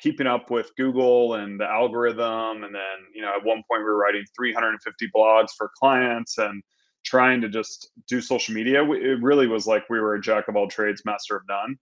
keeping 0.02 0.26
up 0.26 0.50
with 0.50 0.70
google 0.76 1.34
and 1.34 1.60
the 1.60 1.64
algorithm 1.64 2.64
and 2.64 2.74
then 2.74 2.98
you 3.14 3.22
know 3.22 3.32
at 3.36 3.44
one 3.44 3.62
point 3.70 3.80
we 3.80 3.84
were 3.84 3.96
writing 3.96 4.24
350 4.36 5.08
blogs 5.14 5.50
for 5.56 5.70
clients 5.78 6.38
and 6.38 6.62
trying 7.04 7.40
to 7.40 7.48
just 7.48 7.90
do 8.08 8.20
social 8.20 8.54
media, 8.54 8.82
it 8.82 9.22
really 9.22 9.46
was 9.46 9.66
like 9.66 9.88
we 9.88 10.00
were 10.00 10.14
a 10.14 10.20
jack 10.20 10.48
of 10.48 10.56
all 10.56 10.68
trades, 10.68 11.02
master 11.04 11.36
of 11.36 11.42
none. 11.48 11.76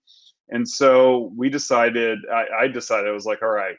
And 0.48 0.68
so 0.68 1.32
we 1.36 1.48
decided, 1.48 2.18
I, 2.32 2.64
I 2.64 2.68
decided, 2.68 3.08
I 3.08 3.12
was 3.12 3.26
like, 3.26 3.42
all 3.42 3.50
right, 3.50 3.76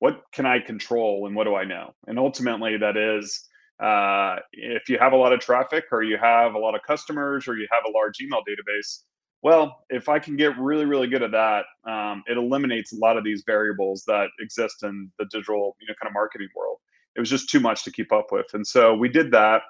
what 0.00 0.22
can 0.32 0.46
I 0.46 0.60
control 0.60 1.26
and 1.26 1.34
what 1.34 1.44
do 1.44 1.54
I 1.54 1.64
know? 1.64 1.94
And 2.06 2.18
ultimately, 2.18 2.76
that 2.76 2.96
is 2.96 3.48
uh, 3.82 4.36
if 4.52 4.88
you 4.88 4.98
have 4.98 5.12
a 5.12 5.16
lot 5.16 5.32
of 5.32 5.40
traffic 5.40 5.84
or 5.92 6.02
you 6.02 6.18
have 6.18 6.54
a 6.54 6.58
lot 6.58 6.74
of 6.74 6.82
customers 6.82 7.48
or 7.48 7.56
you 7.56 7.66
have 7.70 7.84
a 7.88 7.96
large 7.96 8.20
email 8.20 8.40
database, 8.40 9.04
well, 9.42 9.84
if 9.88 10.08
I 10.08 10.18
can 10.18 10.36
get 10.36 10.58
really, 10.58 10.84
really 10.84 11.06
good 11.06 11.22
at 11.22 11.30
that, 11.30 11.64
um, 11.90 12.22
it 12.26 12.36
eliminates 12.36 12.92
a 12.92 12.96
lot 12.96 13.16
of 13.16 13.24
these 13.24 13.42
variables 13.46 14.04
that 14.06 14.28
exist 14.38 14.82
in 14.82 15.10
the 15.18 15.24
digital, 15.26 15.76
you 15.80 15.86
know, 15.86 15.94
kind 16.00 16.08
of 16.08 16.14
marketing 16.14 16.48
world. 16.54 16.78
It 17.16 17.20
was 17.20 17.30
just 17.30 17.48
too 17.48 17.60
much 17.60 17.82
to 17.84 17.90
keep 17.90 18.12
up 18.12 18.26
with, 18.30 18.46
and 18.52 18.66
so 18.66 18.94
we 18.94 19.08
did 19.08 19.30
that 19.32 19.62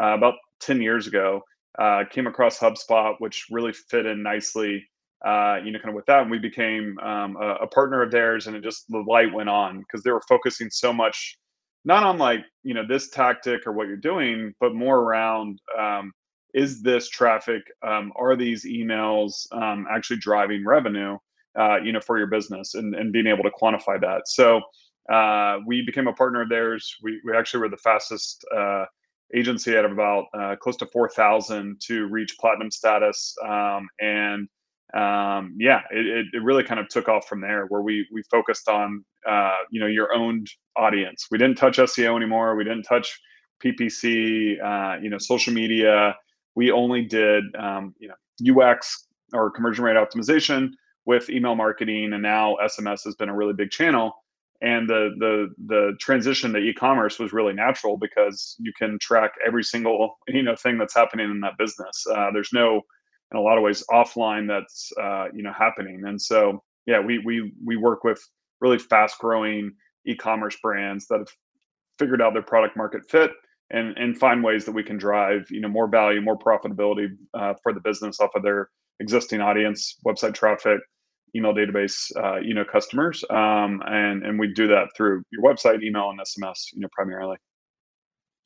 uh, 0.00 0.14
about 0.14 0.34
10 0.60 0.80
years 0.80 1.06
ago. 1.06 1.42
Uh, 1.76 2.04
came 2.08 2.28
across 2.28 2.58
HubSpot, 2.58 3.16
which 3.18 3.46
really 3.50 3.72
fit 3.72 4.06
in 4.06 4.22
nicely, 4.22 4.86
uh, 5.26 5.56
you 5.64 5.72
know, 5.72 5.78
kind 5.80 5.88
of 5.88 5.96
with 5.96 6.06
that. 6.06 6.22
And 6.22 6.30
we 6.30 6.38
became 6.38 6.96
um, 7.00 7.36
a, 7.36 7.54
a, 7.62 7.66
partner 7.66 8.00
of 8.00 8.12
theirs, 8.12 8.46
and 8.46 8.54
it 8.54 8.62
just 8.62 8.84
the 8.88 9.02
light 9.08 9.34
went 9.34 9.48
on 9.48 9.80
because 9.80 10.04
they 10.04 10.12
were 10.12 10.22
focusing 10.28 10.70
so 10.70 10.92
much, 10.92 11.36
not 11.84 12.04
on 12.04 12.16
like 12.16 12.44
you 12.62 12.74
know 12.74 12.86
this 12.86 13.10
tactic 13.10 13.66
or 13.66 13.72
what 13.72 13.88
you're 13.88 13.96
doing, 13.96 14.54
but 14.60 14.72
more 14.72 15.00
around 15.00 15.58
um, 15.76 16.12
is 16.54 16.82
this 16.82 17.08
traffic, 17.08 17.62
um, 17.86 18.12
are 18.16 18.36
these 18.36 18.64
emails 18.64 19.52
um, 19.52 19.86
actually 19.90 20.18
driving 20.18 20.64
revenue, 20.64 21.18
uh, 21.58 21.76
you 21.76 21.92
know, 21.92 22.00
for 22.00 22.16
your 22.16 22.28
business, 22.28 22.74
and 22.74 22.94
and 22.94 23.12
being 23.12 23.26
able 23.26 23.42
to 23.42 23.50
quantify 23.50 24.00
that. 24.00 24.22
So 24.26 24.62
uh, 25.12 25.58
we 25.66 25.82
became 25.84 26.06
a 26.06 26.12
partner 26.12 26.42
of 26.42 26.48
theirs. 26.48 26.96
We 27.02 27.20
we 27.24 27.36
actually 27.36 27.60
were 27.60 27.68
the 27.68 27.76
fastest 27.76 28.44
uh, 28.56 28.84
agency 29.34 29.76
at 29.76 29.84
about 29.84 30.26
uh, 30.34 30.56
close 30.56 30.76
to 30.76 30.86
4,000 30.86 31.80
to 31.86 32.06
reach 32.06 32.36
platinum 32.38 32.70
status. 32.70 33.34
Um, 33.46 33.88
and 34.00 34.48
um, 34.94 35.56
yeah, 35.58 35.80
it, 35.90 36.26
it, 36.32 36.42
really 36.42 36.62
kind 36.62 36.78
of 36.78 36.88
took 36.88 37.08
off 37.08 37.26
from 37.26 37.40
there 37.40 37.66
where 37.66 37.82
we, 37.82 38.06
we 38.12 38.22
focused 38.30 38.68
on, 38.68 39.04
uh, 39.28 39.56
you 39.70 39.80
know, 39.80 39.86
your 39.86 40.14
own 40.14 40.44
audience. 40.76 41.26
We 41.32 41.38
didn't 41.38 41.56
touch 41.56 41.78
SEO 41.78 42.16
anymore. 42.16 42.54
We 42.54 42.62
didn't 42.62 42.84
touch 42.84 43.18
PPC, 43.64 44.62
uh, 44.62 45.00
you 45.00 45.10
know, 45.10 45.18
social 45.18 45.52
media. 45.52 46.14
We 46.54 46.70
only 46.70 47.02
did, 47.02 47.44
um, 47.56 47.94
you 47.98 48.08
know, 48.08 48.62
UX 48.62 49.06
or 49.32 49.50
conversion 49.50 49.84
rate 49.84 49.96
optimization 49.96 50.70
with 51.06 51.28
email 51.28 51.54
marketing. 51.54 52.12
And 52.12 52.22
now 52.22 52.56
SMS 52.62 53.04
has 53.04 53.14
been 53.14 53.28
a 53.28 53.34
really 53.34 53.52
big 53.52 53.70
channel 53.70 54.14
and 54.64 54.88
the 54.88 55.10
the 55.18 55.54
the 55.66 55.92
transition 56.00 56.52
to 56.52 56.58
e-commerce 56.58 57.18
was 57.18 57.32
really 57.32 57.52
natural 57.52 57.96
because 57.96 58.56
you 58.58 58.72
can 58.76 58.98
track 58.98 59.32
every 59.46 59.62
single 59.62 60.16
you 60.28 60.42
know 60.42 60.56
thing 60.56 60.78
that's 60.78 60.94
happening 60.94 61.30
in 61.30 61.40
that 61.40 61.58
business 61.58 62.04
uh, 62.14 62.30
there's 62.32 62.52
no 62.52 62.80
in 63.30 63.38
a 63.38 63.40
lot 63.40 63.58
of 63.58 63.62
ways 63.62 63.84
offline 63.90 64.48
that's 64.48 64.90
uh, 65.00 65.26
you 65.32 65.42
know 65.42 65.52
happening 65.52 66.02
and 66.06 66.20
so 66.20 66.62
yeah 66.86 67.00
we 67.00 67.18
we 67.18 67.52
we 67.64 67.76
work 67.76 68.04
with 68.04 68.20
really 68.60 68.78
fast 68.78 69.18
growing 69.18 69.72
e-commerce 70.06 70.56
brands 70.62 71.06
that 71.08 71.18
have 71.18 71.28
figured 71.98 72.22
out 72.22 72.32
their 72.32 72.42
product 72.42 72.76
market 72.76 73.02
fit 73.08 73.30
and 73.70 73.96
and 73.96 74.18
find 74.18 74.44
ways 74.44 74.64
that 74.64 74.72
we 74.72 74.82
can 74.82 74.96
drive 74.96 75.46
you 75.50 75.60
know 75.60 75.68
more 75.68 75.88
value 75.88 76.20
more 76.20 76.38
profitability 76.38 77.08
uh, 77.34 77.54
for 77.62 77.72
the 77.72 77.80
business 77.80 78.20
off 78.20 78.30
of 78.34 78.42
their 78.42 78.68
existing 79.00 79.40
audience 79.40 79.96
website 80.06 80.34
traffic 80.34 80.80
email 81.36 81.52
database, 81.52 82.14
uh, 82.16 82.36
you 82.36 82.54
know, 82.54 82.64
customers, 82.64 83.24
um, 83.30 83.82
and 83.86 84.24
and 84.24 84.38
we 84.38 84.52
do 84.52 84.68
that 84.68 84.88
through 84.96 85.22
your 85.30 85.42
website, 85.42 85.82
email, 85.82 86.10
and 86.10 86.20
SMS, 86.20 86.72
you 86.72 86.80
know, 86.80 86.88
primarily. 86.92 87.36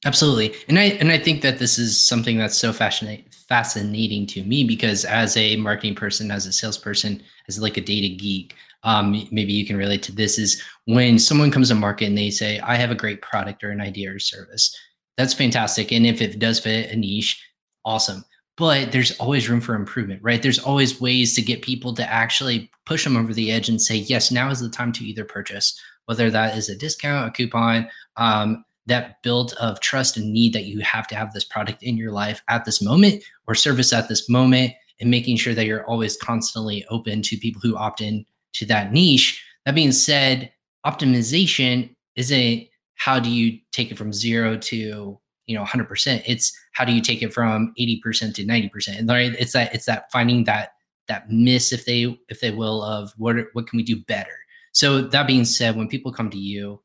Absolutely, 0.05 0.55
and 0.69 0.79
I 0.79 0.85
and 1.01 1.11
I 1.11 1.19
think 1.19 1.43
that 1.43 1.59
this 1.59 1.79
is 1.79 2.01
something 2.01 2.39
that's 2.39 2.57
so 2.57 2.73
fascinating 2.73 3.27
fascinating 3.49 4.27
to 4.27 4.45
me 4.45 4.65
because 4.65 5.05
as 5.05 5.37
a 5.37 5.57
marketing 5.57 5.95
person, 5.95 6.31
as 6.31 6.47
a 6.47 6.53
salesperson, 6.53 7.23
as 7.49 7.61
like 7.61 7.77
a 7.77 7.81
data 7.81 8.15
geek, 8.15 8.55
um, 8.85 9.13
maybe 9.33 9.53
you 9.53 9.67
can 9.67 9.77
relate 9.77 10.03
to 10.05 10.13
this. 10.13 10.39
Is 10.39 10.63
when 10.85 11.19
someone 11.19 11.51
comes 11.51 11.69
to 11.69 11.75
market 11.75 12.07
and 12.07 12.17
they 12.17 12.31
say, 12.31 12.61
"I 12.61 12.77
have 12.77 12.91
a 12.91 12.95
great 12.95 13.23
product 13.23 13.65
or 13.65 13.71
an 13.71 13.81
idea 13.81 14.15
or 14.15 14.19
service," 14.19 14.75
that's 15.19 15.35
fantastic, 15.35 15.93
and 15.93 16.07
if 16.07 16.23
it 16.23 16.39
does 16.39 16.61
fit 16.61 16.91
a 16.91 16.97
niche, 16.97 17.45
awesome 17.85 18.25
but 18.59 18.91
there's 18.91 19.17
always 19.19 19.49
room 19.49 19.61
for 19.61 19.75
improvement, 19.77 20.21
right? 20.21 20.43
There's 20.43 20.59
always 20.59 21.01
ways 21.01 21.35
to 21.37 21.43
get 21.43 21.63
people 21.63 21.95
to 21.95 22.13
actually 22.13 22.71
push 22.87 23.05
them 23.05 23.17
over 23.17 23.33
the 23.33 23.53
edge 23.53 23.69
and 23.69 23.81
say, 23.81 23.95
yes, 23.95 24.33
now 24.33 24.51
is 24.51 24.59
the 24.59 24.69
time 24.69 24.91
to 24.95 25.05
either 25.05 25.25
purchase, 25.25 25.81
whether 26.07 26.29
that 26.29 26.59
is 26.59 26.69
a 26.69 26.77
discount, 26.77 27.29
a 27.29 27.31
coupon, 27.31 27.89
um, 28.17 28.65
that 28.87 29.23
build 29.23 29.53
of 29.61 29.79
trust 29.79 30.17
and 30.17 30.33
need 30.33 30.53
that 30.55 30.65
you 30.65 30.81
have 30.81 31.07
to 31.07 31.15
have 31.15 31.33
this 31.33 31.45
product 31.45 31.85
in 31.85 31.97
your 31.97 32.11
life 32.11 32.43
at 32.49 32.65
this 32.65 32.83
moment 32.83 33.23
or 33.47 33.55
service 33.55 33.93
at 33.93 34.09
this 34.09 34.29
moment, 34.29 34.73
and 35.01 35.11
making 35.11 35.37
sure 35.37 35.55
that 35.55 35.67
you're 35.67 35.87
always 35.87 36.17
constantly 36.17 36.85
open 36.91 37.23
to 37.23 37.37
people 37.37 37.61
who 37.63 37.77
opt 37.77 38.01
in 38.01 38.27
to 38.55 38.67
that 38.67 38.93
niche. 38.93 39.45
That 39.67 39.77
being 39.77 39.93
said, 39.93 40.51
optimization 40.85 41.95
isn't 42.17 42.68
how 42.99 43.19
do 43.19 43.31
you 43.31 43.59
take 43.73 43.91
it 43.91 43.99
from 43.99 44.13
zero 44.13 44.57
to 44.57 45.19
you 45.47 45.57
know 45.57 45.65
100% 45.65 46.23
it's 46.27 46.53
how 46.73 46.85
do 46.85 46.93
you 46.93 47.01
take 47.01 47.23
it 47.23 47.33
from 47.33 47.73
80% 47.81 48.35
to 48.35 48.45
90% 48.45 48.99
and 48.99 49.09
right 49.09 49.35
it's 49.39 49.53
that 49.53 49.75
it's 49.75 49.87
that 49.87 50.13
finding 50.13 50.45
that 50.45 50.73
that 51.09 51.31
miss 51.31 51.73
if 51.73 51.85
they 51.85 52.17
if 52.29 52.41
they 52.41 52.51
will 52.51 52.83
of 52.83 53.13
what 53.17 53.37
what 53.55 53.67
can 53.67 53.79
we 53.79 53.83
do 53.83 53.97
better? 54.05 54.37
So 54.73 55.01
that 55.01 55.27
being 55.27 55.45
said 55.45 55.75
when 55.75 55.89
people 55.89 56.13
come 56.13 56.31
to 56.31 56.39
you 56.39 56.81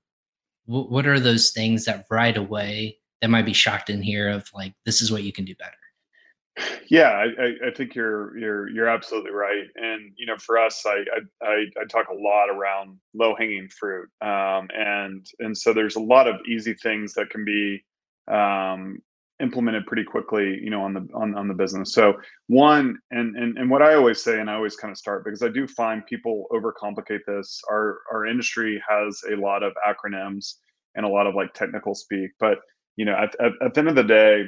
what, 0.65 0.89
what 0.89 1.05
are 1.05 1.19
those 1.19 1.51
things 1.51 1.85
that 1.85 2.05
right 2.09 2.35
away 2.35 2.97
that 3.21 3.29
might 3.29 3.45
be 3.45 3.53
shocked 3.53 3.89
in 3.89 4.01
here 4.01 4.29
of 4.29 4.47
like 4.53 4.73
this 4.85 5.01
is 5.01 5.11
what 5.11 5.23
you 5.23 5.33
can 5.33 5.45
do 5.45 5.55
better 5.55 5.77
yeah, 6.87 7.25
I, 7.39 7.67
I, 7.67 7.71
think 7.75 7.95
you're 7.95 8.37
you're 8.37 8.69
you're 8.69 8.87
absolutely 8.87 9.31
right, 9.31 9.65
and 9.75 10.11
you 10.15 10.27
know, 10.27 10.37
for 10.37 10.59
us, 10.59 10.83
I 10.85 11.03
I, 11.41 11.65
I 11.81 11.85
talk 11.89 12.09
a 12.09 12.13
lot 12.13 12.49
around 12.49 12.99
low 13.15 13.35
hanging 13.35 13.69
fruit, 13.69 14.09
um, 14.21 14.67
and 14.75 15.25
and 15.39 15.57
so 15.57 15.73
there's 15.73 15.95
a 15.95 16.01
lot 16.01 16.27
of 16.27 16.35
easy 16.47 16.75
things 16.75 17.13
that 17.15 17.31
can 17.31 17.43
be 17.43 17.83
um, 18.27 18.99
implemented 19.41 19.87
pretty 19.87 20.03
quickly, 20.03 20.59
you 20.61 20.69
know, 20.69 20.83
on 20.83 20.93
the 20.93 21.07
on, 21.15 21.35
on 21.35 21.47
the 21.47 21.55
business. 21.55 21.91
So 21.91 22.13
one, 22.47 22.97
and 23.09 23.35
and 23.35 23.57
and 23.57 23.69
what 23.69 23.81
I 23.81 23.95
always 23.95 24.21
say, 24.21 24.39
and 24.39 24.49
I 24.49 24.53
always 24.53 24.75
kind 24.75 24.91
of 24.91 24.97
start 24.97 25.25
because 25.25 25.41
I 25.41 25.49
do 25.49 25.65
find 25.65 26.05
people 26.05 26.45
overcomplicate 26.51 27.21
this. 27.25 27.61
Our 27.71 27.99
our 28.11 28.27
industry 28.27 28.81
has 28.87 29.21
a 29.31 29.35
lot 29.35 29.63
of 29.63 29.73
acronyms 29.87 30.55
and 30.95 31.05
a 31.05 31.09
lot 31.09 31.25
of 31.25 31.33
like 31.33 31.53
technical 31.53 31.95
speak, 31.95 32.29
but 32.39 32.59
you 32.95 33.05
know, 33.05 33.13
at, 33.13 33.35
at, 33.43 33.53
at 33.63 33.73
the 33.73 33.79
end 33.79 33.89
of 33.89 33.95
the 33.95 34.03
day, 34.03 34.43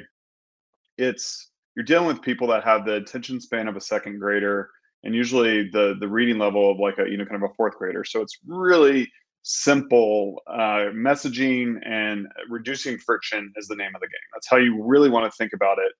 it's 0.98 1.50
you're 1.76 1.84
dealing 1.84 2.06
with 2.06 2.22
people 2.22 2.48
that 2.48 2.64
have 2.64 2.84
the 2.84 2.96
attention 2.96 3.40
span 3.40 3.68
of 3.68 3.76
a 3.76 3.80
second 3.80 4.18
grader 4.18 4.70
and 5.04 5.14
usually 5.14 5.68
the 5.70 5.96
the 6.00 6.08
reading 6.08 6.38
level 6.38 6.70
of 6.70 6.78
like 6.78 6.98
a 6.98 7.08
you 7.08 7.16
know 7.16 7.24
kind 7.24 7.42
of 7.42 7.50
a 7.50 7.54
fourth 7.54 7.76
grader. 7.76 8.04
So 8.04 8.20
it's 8.22 8.38
really 8.46 9.10
simple 9.42 10.42
uh, 10.48 10.90
messaging 10.92 11.76
and 11.86 12.26
reducing 12.50 12.98
friction 12.98 13.52
is 13.56 13.68
the 13.68 13.76
name 13.76 13.94
of 13.94 14.00
the 14.00 14.08
game. 14.08 14.28
That's 14.32 14.48
how 14.48 14.56
you 14.56 14.82
really 14.82 15.08
want 15.08 15.30
to 15.30 15.36
think 15.36 15.52
about 15.52 15.78
it. 15.78 15.92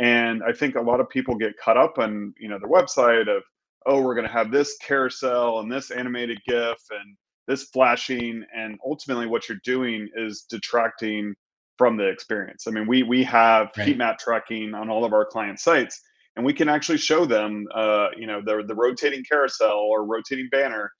And 0.00 0.42
I 0.42 0.52
think 0.52 0.74
a 0.74 0.80
lot 0.80 0.98
of 0.98 1.08
people 1.08 1.36
get 1.36 1.56
caught 1.62 1.76
up 1.76 1.98
on 1.98 2.34
you 2.38 2.48
know 2.48 2.58
their 2.58 2.68
website 2.68 3.28
of 3.34 3.42
oh 3.86 4.02
we're 4.02 4.14
going 4.14 4.26
to 4.26 4.32
have 4.32 4.50
this 4.50 4.76
carousel 4.82 5.60
and 5.60 5.70
this 5.70 5.90
animated 5.90 6.40
GIF 6.46 6.78
and 6.90 7.16
this 7.46 7.64
flashing, 7.64 8.44
and 8.54 8.78
ultimately 8.84 9.26
what 9.26 9.48
you're 9.48 9.58
doing 9.64 10.08
is 10.16 10.46
detracting 10.50 11.34
from 11.78 11.96
the 11.96 12.06
experience. 12.06 12.66
I 12.66 12.72
mean, 12.72 12.86
we 12.86 13.04
we 13.04 13.22
have 13.24 13.70
right. 13.76 13.86
heat 13.86 13.96
map 13.96 14.18
tracking 14.18 14.74
on 14.74 14.90
all 14.90 15.04
of 15.04 15.12
our 15.12 15.24
client 15.24 15.60
sites, 15.60 16.02
and 16.36 16.44
we 16.44 16.52
can 16.52 16.68
actually 16.68 16.98
show 16.98 17.24
them, 17.24 17.66
uh, 17.74 18.08
you 18.16 18.26
know, 18.26 18.42
the 18.44 18.64
the 18.66 18.74
rotating 18.74 19.24
carousel 19.24 19.78
or 19.78 20.04
rotating 20.04 20.48
banner, 20.50 20.92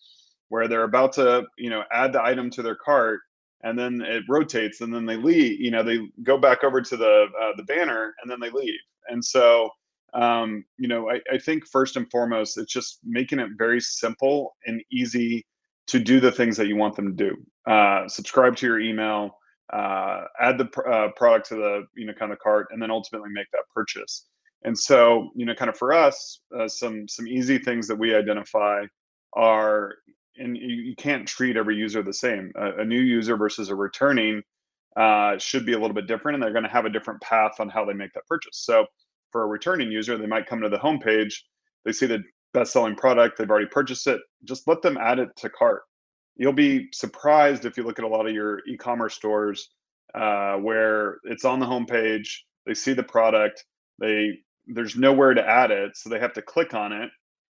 where 0.48 0.68
they're 0.68 0.84
about 0.84 1.12
to, 1.14 1.44
you 1.58 1.68
know, 1.68 1.82
add 1.92 2.12
the 2.12 2.22
item 2.22 2.48
to 2.50 2.62
their 2.62 2.76
cart, 2.76 3.20
and 3.64 3.78
then 3.78 4.00
it 4.00 4.22
rotates, 4.28 4.80
and 4.80 4.94
then 4.94 5.04
they 5.04 5.16
leave. 5.16 5.60
You 5.60 5.72
know, 5.72 5.82
they 5.82 5.98
go 6.22 6.38
back 6.38 6.64
over 6.64 6.80
to 6.80 6.96
the 6.96 7.26
uh, 7.42 7.52
the 7.56 7.64
banner, 7.64 8.14
and 8.22 8.30
then 8.30 8.40
they 8.40 8.50
leave. 8.50 8.78
And 9.08 9.24
so, 9.24 9.70
um, 10.14 10.64
you 10.78 10.86
know, 10.86 11.10
I, 11.10 11.20
I 11.32 11.38
think 11.38 11.66
first 11.66 11.96
and 11.96 12.10
foremost, 12.10 12.56
it's 12.56 12.72
just 12.72 13.00
making 13.04 13.40
it 13.40 13.50
very 13.58 13.80
simple 13.80 14.54
and 14.66 14.82
easy 14.92 15.44
to 15.88 15.98
do 15.98 16.20
the 16.20 16.30
things 16.30 16.56
that 16.58 16.66
you 16.66 16.76
want 16.76 16.94
them 16.94 17.16
to 17.16 17.30
do. 17.30 17.36
Uh, 17.70 18.06
subscribe 18.06 18.54
to 18.56 18.66
your 18.66 18.78
email 18.78 19.38
uh, 19.72 20.24
add 20.40 20.58
the 20.58 20.68
uh, 20.82 21.08
product 21.16 21.48
to 21.48 21.56
the 21.56 21.86
you 21.96 22.06
know 22.06 22.12
kind 22.12 22.32
of 22.32 22.38
cart, 22.38 22.68
and 22.70 22.80
then 22.80 22.90
ultimately 22.90 23.30
make 23.30 23.50
that 23.52 23.64
purchase. 23.74 24.26
And 24.62 24.78
so 24.78 25.30
you 25.34 25.46
know, 25.46 25.54
kind 25.54 25.68
of 25.68 25.76
for 25.76 25.92
us, 25.92 26.40
uh, 26.58 26.68
some 26.68 27.06
some 27.08 27.26
easy 27.26 27.58
things 27.58 27.86
that 27.88 27.96
we 27.96 28.14
identify 28.14 28.84
are, 29.34 29.94
and 30.36 30.56
you, 30.56 30.68
you 30.68 30.96
can't 30.96 31.28
treat 31.28 31.56
every 31.56 31.76
user 31.76 32.02
the 32.02 32.12
same. 32.12 32.52
A, 32.56 32.80
a 32.80 32.84
new 32.84 33.00
user 33.00 33.36
versus 33.36 33.68
a 33.68 33.74
returning 33.74 34.42
uh, 34.96 35.38
should 35.38 35.66
be 35.66 35.74
a 35.74 35.78
little 35.78 35.94
bit 35.94 36.06
different, 36.06 36.34
and 36.34 36.42
they're 36.42 36.52
going 36.52 36.64
to 36.64 36.70
have 36.70 36.86
a 36.86 36.90
different 36.90 37.20
path 37.20 37.60
on 37.60 37.68
how 37.68 37.84
they 37.84 37.92
make 37.92 38.12
that 38.14 38.26
purchase. 38.26 38.58
So 38.64 38.86
for 39.30 39.42
a 39.42 39.46
returning 39.46 39.92
user, 39.92 40.16
they 40.16 40.26
might 40.26 40.46
come 40.46 40.60
to 40.62 40.68
the 40.68 40.78
homepage, 40.78 41.34
they 41.84 41.92
see 41.92 42.06
the 42.06 42.22
best 42.54 42.72
selling 42.72 42.96
product, 42.96 43.38
they've 43.38 43.50
already 43.50 43.66
purchased 43.66 44.06
it. 44.06 44.20
Just 44.44 44.66
let 44.66 44.82
them 44.82 44.96
add 44.96 45.18
it 45.18 45.28
to 45.36 45.50
cart 45.50 45.82
you'll 46.38 46.52
be 46.52 46.88
surprised 46.92 47.64
if 47.64 47.76
you 47.76 47.82
look 47.82 47.98
at 47.98 48.04
a 48.04 48.08
lot 48.08 48.26
of 48.26 48.32
your 48.32 48.60
e-commerce 48.66 49.14
stores 49.14 49.70
uh, 50.14 50.56
where 50.56 51.18
it's 51.24 51.44
on 51.44 51.60
the 51.60 51.66
homepage 51.66 52.28
they 52.64 52.74
see 52.74 52.94
the 52.94 53.02
product 53.02 53.64
they 53.98 54.38
there's 54.68 54.96
nowhere 54.96 55.34
to 55.34 55.46
add 55.46 55.70
it 55.70 55.94
so 55.94 56.08
they 56.08 56.18
have 56.18 56.32
to 56.32 56.42
click 56.42 56.72
on 56.74 56.92
it 56.92 57.10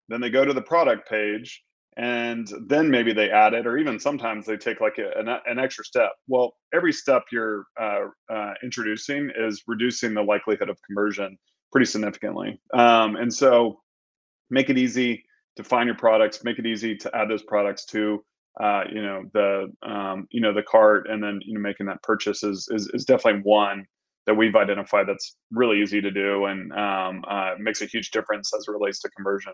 then 0.09 0.21
they 0.21 0.31
go 0.31 0.45
to 0.45 0.53
the 0.53 0.63
product 0.63 1.09
page 1.09 1.63
and 1.97 2.51
then 2.69 2.91
maybe 2.91 3.13
they 3.13 3.31
add 3.31 3.53
it 3.55 3.67
or 3.67 3.77
even 3.77 3.99
sometimes 3.99 4.47
they 4.47 4.57
take 4.57 4.81
like 4.81 4.99
a, 4.99 5.11
an, 5.19 5.29
an 5.47 5.59
extra 5.59 5.85
step. 5.85 6.13
Well 6.27 6.55
every 6.75 6.93
step 6.93 7.25
you're 7.31 7.65
uh, 7.81 8.07
uh, 8.33 8.55
introducing 8.63 9.31
is 9.37 9.63
reducing 9.67 10.15
the 10.15 10.23
likelihood 10.23 10.71
of 10.71 10.79
conversion 10.87 11.37
pretty 11.71 11.87
significantly. 11.87 12.61
Um, 12.75 13.17
and 13.17 13.33
so 13.33 13.81
make 14.51 14.71
it 14.71 14.79
easy 14.79 15.25
to 15.57 15.65
find 15.65 15.87
your 15.87 15.97
products 15.97 16.45
make 16.45 16.59
it 16.59 16.67
easy 16.67 16.97
to 16.97 17.15
add 17.15 17.29
those 17.29 17.43
products 17.43 17.85
to 17.87 18.25
uh, 18.61 18.85
you 18.93 19.03
know 19.03 19.25
the 19.33 19.73
um, 19.83 20.27
you 20.31 20.41
know 20.41 20.53
the 20.53 20.63
cart 20.63 21.07
and 21.09 21.23
then 21.23 21.41
you 21.45 21.55
know 21.55 21.61
making 21.61 21.87
that 21.87 22.03
purchase 22.03 22.43
is, 22.43 22.69
is, 22.71 22.89
is 22.93 23.05
definitely 23.05 23.41
one 23.43 23.87
that 24.27 24.35
we've 24.35 24.55
identified 24.55 25.09
that's 25.09 25.37
really 25.51 25.81
easy 25.81 26.01
to 26.01 26.11
do 26.11 26.45
and 26.45 26.73
um, 26.73 27.25
uh, 27.29 27.55
makes 27.59 27.83
a 27.83 27.87
huge 27.87 28.11
difference 28.11 28.53
as 28.57 28.67
it 28.69 28.71
relates 28.71 29.01
to 29.01 29.09
conversion. 29.11 29.53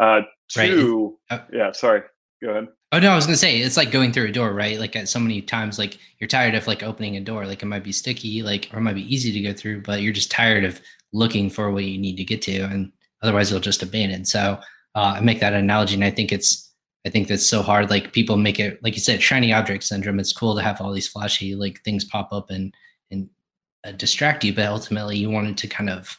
Uh, 0.00 0.22
two, 0.48 1.16
right. 1.30 1.40
uh, 1.40 1.44
yeah, 1.52 1.70
sorry, 1.70 2.02
go 2.42 2.50
ahead. 2.50 2.68
Oh 2.92 2.98
no, 2.98 3.10
I 3.10 3.16
was 3.16 3.26
gonna 3.26 3.36
say 3.36 3.58
it's 3.58 3.76
like 3.76 3.90
going 3.90 4.12
through 4.12 4.28
a 4.28 4.32
door, 4.32 4.52
right? 4.52 4.78
Like 4.78 4.96
at 4.96 5.08
so 5.08 5.20
many 5.20 5.42
times, 5.42 5.78
like 5.78 5.98
you're 6.18 6.28
tired 6.28 6.54
of 6.54 6.66
like 6.66 6.82
opening 6.82 7.16
a 7.16 7.20
door, 7.20 7.46
like 7.46 7.62
it 7.62 7.66
might 7.66 7.84
be 7.84 7.92
sticky, 7.92 8.42
like 8.42 8.70
or 8.72 8.78
it 8.78 8.82
might 8.82 8.94
be 8.94 9.14
easy 9.14 9.32
to 9.32 9.40
go 9.40 9.52
through, 9.52 9.82
but 9.82 10.00
you're 10.00 10.12
just 10.12 10.30
tired 10.30 10.64
of 10.64 10.80
looking 11.12 11.50
for 11.50 11.70
what 11.70 11.84
you 11.84 11.98
need 11.98 12.16
to 12.16 12.24
get 12.24 12.42
to, 12.42 12.62
and 12.62 12.90
otherwise 13.22 13.50
you'll 13.50 13.60
just 13.60 13.82
abandon. 13.82 14.24
So 14.24 14.58
uh, 14.94 15.14
I 15.16 15.20
make 15.20 15.40
that 15.40 15.52
analogy, 15.52 15.94
and 15.94 16.04
I 16.04 16.10
think 16.10 16.32
it's 16.32 16.63
I 17.06 17.10
think 17.10 17.28
that's 17.28 17.46
so 17.46 17.62
hard. 17.62 17.90
Like 17.90 18.12
people 18.12 18.36
make 18.36 18.58
it, 18.58 18.82
like 18.82 18.94
you 18.94 19.00
said, 19.00 19.22
shiny 19.22 19.52
object 19.52 19.84
syndrome. 19.84 20.18
It's 20.18 20.32
cool 20.32 20.56
to 20.56 20.62
have 20.62 20.80
all 20.80 20.92
these 20.92 21.08
flashy 21.08 21.54
like 21.54 21.82
things 21.82 22.04
pop 22.04 22.32
up 22.32 22.50
and 22.50 22.74
and 23.10 23.28
uh, 23.84 23.92
distract 23.92 24.44
you, 24.44 24.54
but 24.54 24.66
ultimately 24.66 25.16
you 25.16 25.30
wanted 25.30 25.58
to 25.58 25.68
kind 25.68 25.90
of 25.90 26.18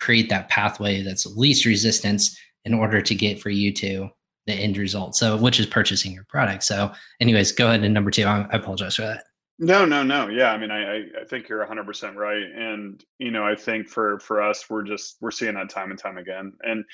create 0.00 0.28
that 0.28 0.48
pathway 0.48 1.02
that's 1.02 1.26
least 1.26 1.64
resistance 1.64 2.38
in 2.64 2.74
order 2.74 3.00
to 3.00 3.14
get 3.14 3.40
for 3.40 3.50
you 3.50 3.72
to 3.72 4.08
the 4.46 4.52
end 4.52 4.76
result. 4.76 5.14
So, 5.16 5.36
which 5.36 5.60
is 5.60 5.66
purchasing 5.66 6.12
your 6.12 6.24
product. 6.24 6.64
So, 6.64 6.92
anyways, 7.20 7.52
go 7.52 7.68
ahead 7.68 7.82
and 7.82 7.94
number 7.94 8.10
two. 8.10 8.24
I, 8.24 8.46
I 8.50 8.56
apologize 8.56 8.96
for 8.96 9.02
that. 9.02 9.24
No, 9.58 9.84
no, 9.84 10.02
no. 10.02 10.28
Yeah, 10.28 10.52
I 10.52 10.58
mean, 10.58 10.70
I, 10.70 11.00
I 11.20 11.24
think 11.28 11.48
you're 11.48 11.64
100% 11.66 12.14
right, 12.14 12.42
and 12.42 13.04
you 13.18 13.30
know, 13.30 13.44
I 13.44 13.54
think 13.54 13.88
for 13.88 14.18
for 14.20 14.40
us, 14.40 14.70
we're 14.70 14.82
just 14.82 15.18
we're 15.20 15.30
seeing 15.30 15.54
that 15.54 15.68
time 15.68 15.90
and 15.90 15.98
time 15.98 16.16
again, 16.16 16.54
and 16.62 16.84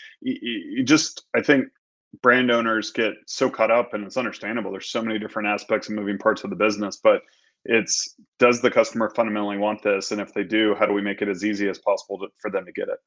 just, 0.84 1.26
I 1.34 1.42
think 1.42 1.68
brand 2.22 2.50
owners 2.50 2.90
get 2.90 3.14
so 3.26 3.50
caught 3.50 3.70
up 3.70 3.94
and 3.94 4.04
it's 4.04 4.16
understandable. 4.16 4.70
There's 4.70 4.90
so 4.90 5.02
many 5.02 5.18
different 5.18 5.48
aspects 5.48 5.88
and 5.88 5.96
moving 5.96 6.18
parts 6.18 6.44
of 6.44 6.50
the 6.50 6.56
business 6.56 6.96
but 7.02 7.22
it's 7.64 8.14
does 8.38 8.60
the 8.60 8.70
customer 8.70 9.10
fundamentally 9.10 9.58
want 9.58 9.82
this? 9.82 10.12
And 10.12 10.20
if 10.20 10.32
they 10.32 10.44
do 10.44 10.74
how 10.78 10.86
do 10.86 10.92
we 10.92 11.02
make 11.02 11.22
it 11.22 11.28
as 11.28 11.44
easy 11.44 11.68
as 11.68 11.78
possible 11.78 12.18
to, 12.20 12.28
for 12.40 12.50
them 12.50 12.64
to 12.64 12.72
get 12.72 12.88
it? 12.88 12.98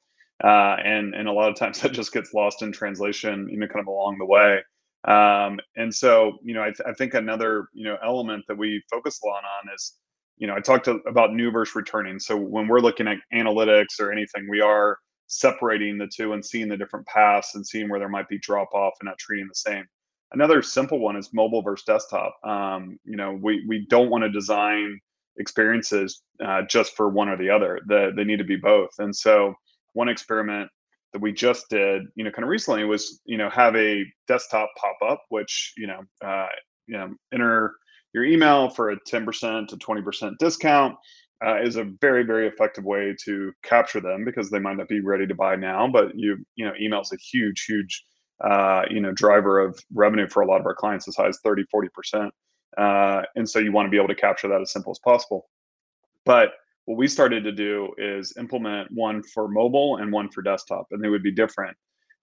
Uh, 0.43 0.78
and 0.84 1.13
and 1.15 1.28
a 1.28 1.32
lot 1.32 1.50
of 1.50 1.56
times 1.58 1.80
that 1.82 1.91
just 1.91 2.13
gets 2.13 2.34
lost 2.34 2.62
in 2.62 2.72
translation 2.72 3.48
you 3.50 3.58
know 3.58 3.67
kind 3.67 3.82
of 3.82 3.88
along 3.88 4.17
the 4.17 4.26
way. 4.26 4.60
Um, 5.06 5.60
and 5.78 5.93
so 5.93 6.38
you 6.43 6.54
know 6.54 6.62
I, 6.62 6.72
th- 6.72 6.82
I 6.86 6.93
think 6.93 7.13
another 7.13 7.67
you 7.74 7.86
know 7.86 7.98
element 8.04 8.45
that 8.48 8.58
we 8.58 8.84
focus 8.91 9.19
a 9.24 9.28
lot 9.28 9.43
on 9.43 9.74
is 9.74 9.95
you 10.38 10.48
know 10.48 10.56
i 10.56 10.60
talked 10.60 10.86
to, 10.86 11.00
about 11.08 11.34
new 11.34 11.52
versus 11.52 11.76
returning. 11.76 12.19
So 12.19 12.36
when 12.38 12.67
we're 12.67 12.80
looking 12.80 13.08
at 13.08 13.17
analytics 13.34 14.00
or 14.00 14.12
anything 14.12 14.50
we 14.50 14.62
are 14.62 14.98
separating 15.30 15.98
the 15.98 16.08
two 16.08 16.34
and 16.34 16.46
seeing 16.46 16.68
the 16.68 16.76
different 16.76 17.06
paths 17.06 17.56
and 17.56 17.65
seeing 17.65 17.88
where 17.88 18.00
there 18.00 18.10
might 18.10 18.28
be 18.28 18.39
drop 18.39 18.74
off 18.74 18.96
and 19.00 19.08
not 19.08 19.18
treating 19.18 19.48
the 19.48 19.56
same. 19.56 19.86
Another 20.32 20.62
simple 20.62 21.00
one 21.00 21.15
is 21.15 21.34
mobile 21.34 21.62
versus 21.62 21.86
desktop. 21.86 22.36
Um, 22.44 23.00
you 23.06 23.15
know, 23.15 23.39
we 23.42 23.63
we 23.68 23.86
don't 23.89 24.10
want 24.10 24.24
to 24.24 24.30
design 24.30 25.00
experiences 25.38 26.22
uh, 26.44 26.63
just 26.63 26.96
for 26.96 27.10
one 27.10 27.30
or 27.30 27.38
the 27.38 27.50
other. 27.50 27.80
The, 27.88 28.12
they 28.15 28.24
need 28.24 28.38
to 28.38 28.44
be 28.44 28.58
both. 28.58 28.89
And 29.00 29.15
so 29.15 29.56
one 29.94 30.10
experiment 30.10 30.70
that 31.13 31.22
we 31.22 31.32
just 31.32 31.70
did, 31.70 32.04
you 32.15 32.24
know, 32.24 32.32
kind 32.32 32.44
of 32.44 32.50
recently 32.50 32.84
was, 32.84 33.22
you 33.26 33.38
know, 33.38 33.50
have 33.50 33.76
a 33.76 34.04
desktop 34.28 34.70
pop 34.78 34.98
up, 35.10 35.24
which, 35.30 35.74
you 35.78 35.88
know, 35.88 36.02
uh, 36.24 36.48
you 36.86 36.98
know, 36.98 37.15
enter 37.34 37.74
your 38.13 38.26
email 38.26 38.70
for 38.70 38.92
a 38.92 39.00
10% 39.02 39.68
to 39.68 39.78
20% 39.78 40.38
discount 40.38 40.96
uh, 41.45 41.62
is 41.62 41.75
a 41.75 41.86
very 42.02 42.23
very 42.23 42.47
effective 42.47 42.84
way 42.84 43.15
to 43.23 43.52
capture 43.63 44.02
them 44.02 44.25
because 44.25 44.49
they 44.49 44.60
might 44.60 44.78
not 44.78 44.88
be 44.88 44.99
ready 44.99 45.25
to 45.25 45.36
buy 45.36 45.56
now 45.56 45.88
but 45.88 46.15
you 46.15 46.38
you 46.56 46.65
know 46.65 46.73
email 46.80 47.02
is 47.02 47.12
a 47.13 47.17
huge 47.17 47.65
huge 47.65 48.04
uh, 48.43 48.84
you 48.89 49.02
know 49.02 49.12
driver 49.12 49.60
of 49.60 49.78
revenue 49.93 50.28
for 50.28 50.41
a 50.41 50.45
lot 50.45 50.60
of 50.60 50.65
our 50.65 50.75
clients 50.75 51.08
as 51.08 51.15
high 51.15 51.28
as 51.28 51.39
30 51.43 51.63
40 51.71 51.89
percent. 51.89 52.34
Uh, 52.78 53.23
and 53.36 53.49
so 53.49 53.60
you 53.60 53.71
want 53.71 53.86
to 53.86 53.89
be 53.89 53.97
able 53.97 54.08
to 54.08 54.15
capture 54.15 54.47
that 54.47 54.62
as 54.62 54.71
simple 54.71 54.91
as 54.91 54.99
possible. 54.99 55.49
But 56.25 56.52
what 56.86 56.97
we 56.97 57.08
started 57.08 57.43
to 57.43 57.52
do 57.52 57.93
is 57.97 58.34
implement 58.38 58.89
one 58.91 59.23
for 59.23 59.47
mobile 59.47 59.97
and 59.97 60.12
one 60.12 60.30
for 60.30 60.41
desktop 60.41 60.88
and 60.91 61.04
they 61.04 61.10
would 61.10 61.23
be 61.23 61.32
different. 61.32 61.75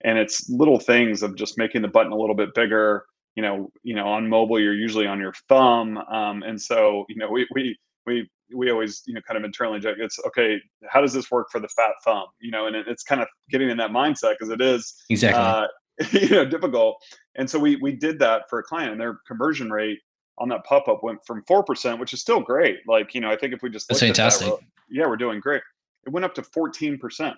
And 0.03 0.17
it's 0.17 0.49
little 0.49 0.79
things 0.79 1.21
of 1.21 1.35
just 1.35 1.57
making 1.57 1.81
the 1.81 1.87
button 1.87 2.11
a 2.11 2.17
little 2.17 2.35
bit 2.35 2.53
bigger. 2.55 3.05
You 3.35 3.43
know 3.43 3.69
you 3.83 3.93
know 3.93 4.07
on 4.07 4.27
mobile 4.27 4.59
you're 4.59 4.73
usually 4.73 5.05
on 5.05 5.19
your 5.19 5.33
thumb. 5.47 5.97
Um, 5.97 6.41
and 6.43 6.59
so 6.59 7.05
you 7.09 7.17
know 7.17 7.29
we 7.29 7.47
we 7.53 7.77
we 8.07 8.29
we 8.53 8.71
always 8.71 9.03
you 9.05 9.13
know 9.13 9.21
kind 9.21 9.37
of 9.37 9.43
internally 9.43 9.79
joke 9.79 9.97
it's 9.99 10.19
okay 10.25 10.57
how 10.89 11.01
does 11.01 11.13
this 11.13 11.29
work 11.31 11.47
for 11.51 11.59
the 11.59 11.67
fat 11.69 11.91
thumb? 12.03 12.25
You 12.39 12.51
know 12.51 12.67
and 12.67 12.75
it, 12.75 12.87
it's 12.87 13.03
kind 13.03 13.21
of 13.21 13.27
getting 13.49 13.69
in 13.69 13.77
that 13.77 13.91
mindset 13.91 14.35
because 14.37 14.49
it 14.49 14.61
is 14.61 14.95
exactly. 15.09 15.41
uh, 15.41 15.67
you 16.11 16.29
know 16.29 16.45
difficult. 16.45 16.97
And 17.35 17.49
so 17.49 17.59
we 17.59 17.75
we 17.77 17.91
did 17.91 18.19
that 18.19 18.43
for 18.49 18.59
a 18.59 18.63
client 18.63 18.91
and 18.91 19.01
their 19.01 19.19
conversion 19.27 19.71
rate 19.71 19.99
on 20.39 20.49
that 20.49 20.63
pop-up 20.65 21.03
went 21.03 21.19
from 21.25 21.43
4% 21.49 21.99
which 21.99 22.13
is 22.13 22.21
still 22.21 22.39
great. 22.39 22.79
Like 22.87 23.13
you 23.13 23.21
know 23.21 23.29
i 23.29 23.35
think 23.35 23.53
if 23.53 23.61
we 23.61 23.69
just 23.69 23.87
that's 23.87 24.01
fantastic. 24.01 24.47
that, 24.47 24.59
yeah 24.89 25.07
we're 25.07 25.17
doing 25.17 25.39
great. 25.39 25.61
It 26.05 26.11
went 26.11 26.25
up 26.25 26.35
to 26.35 26.41
14% 26.41 27.35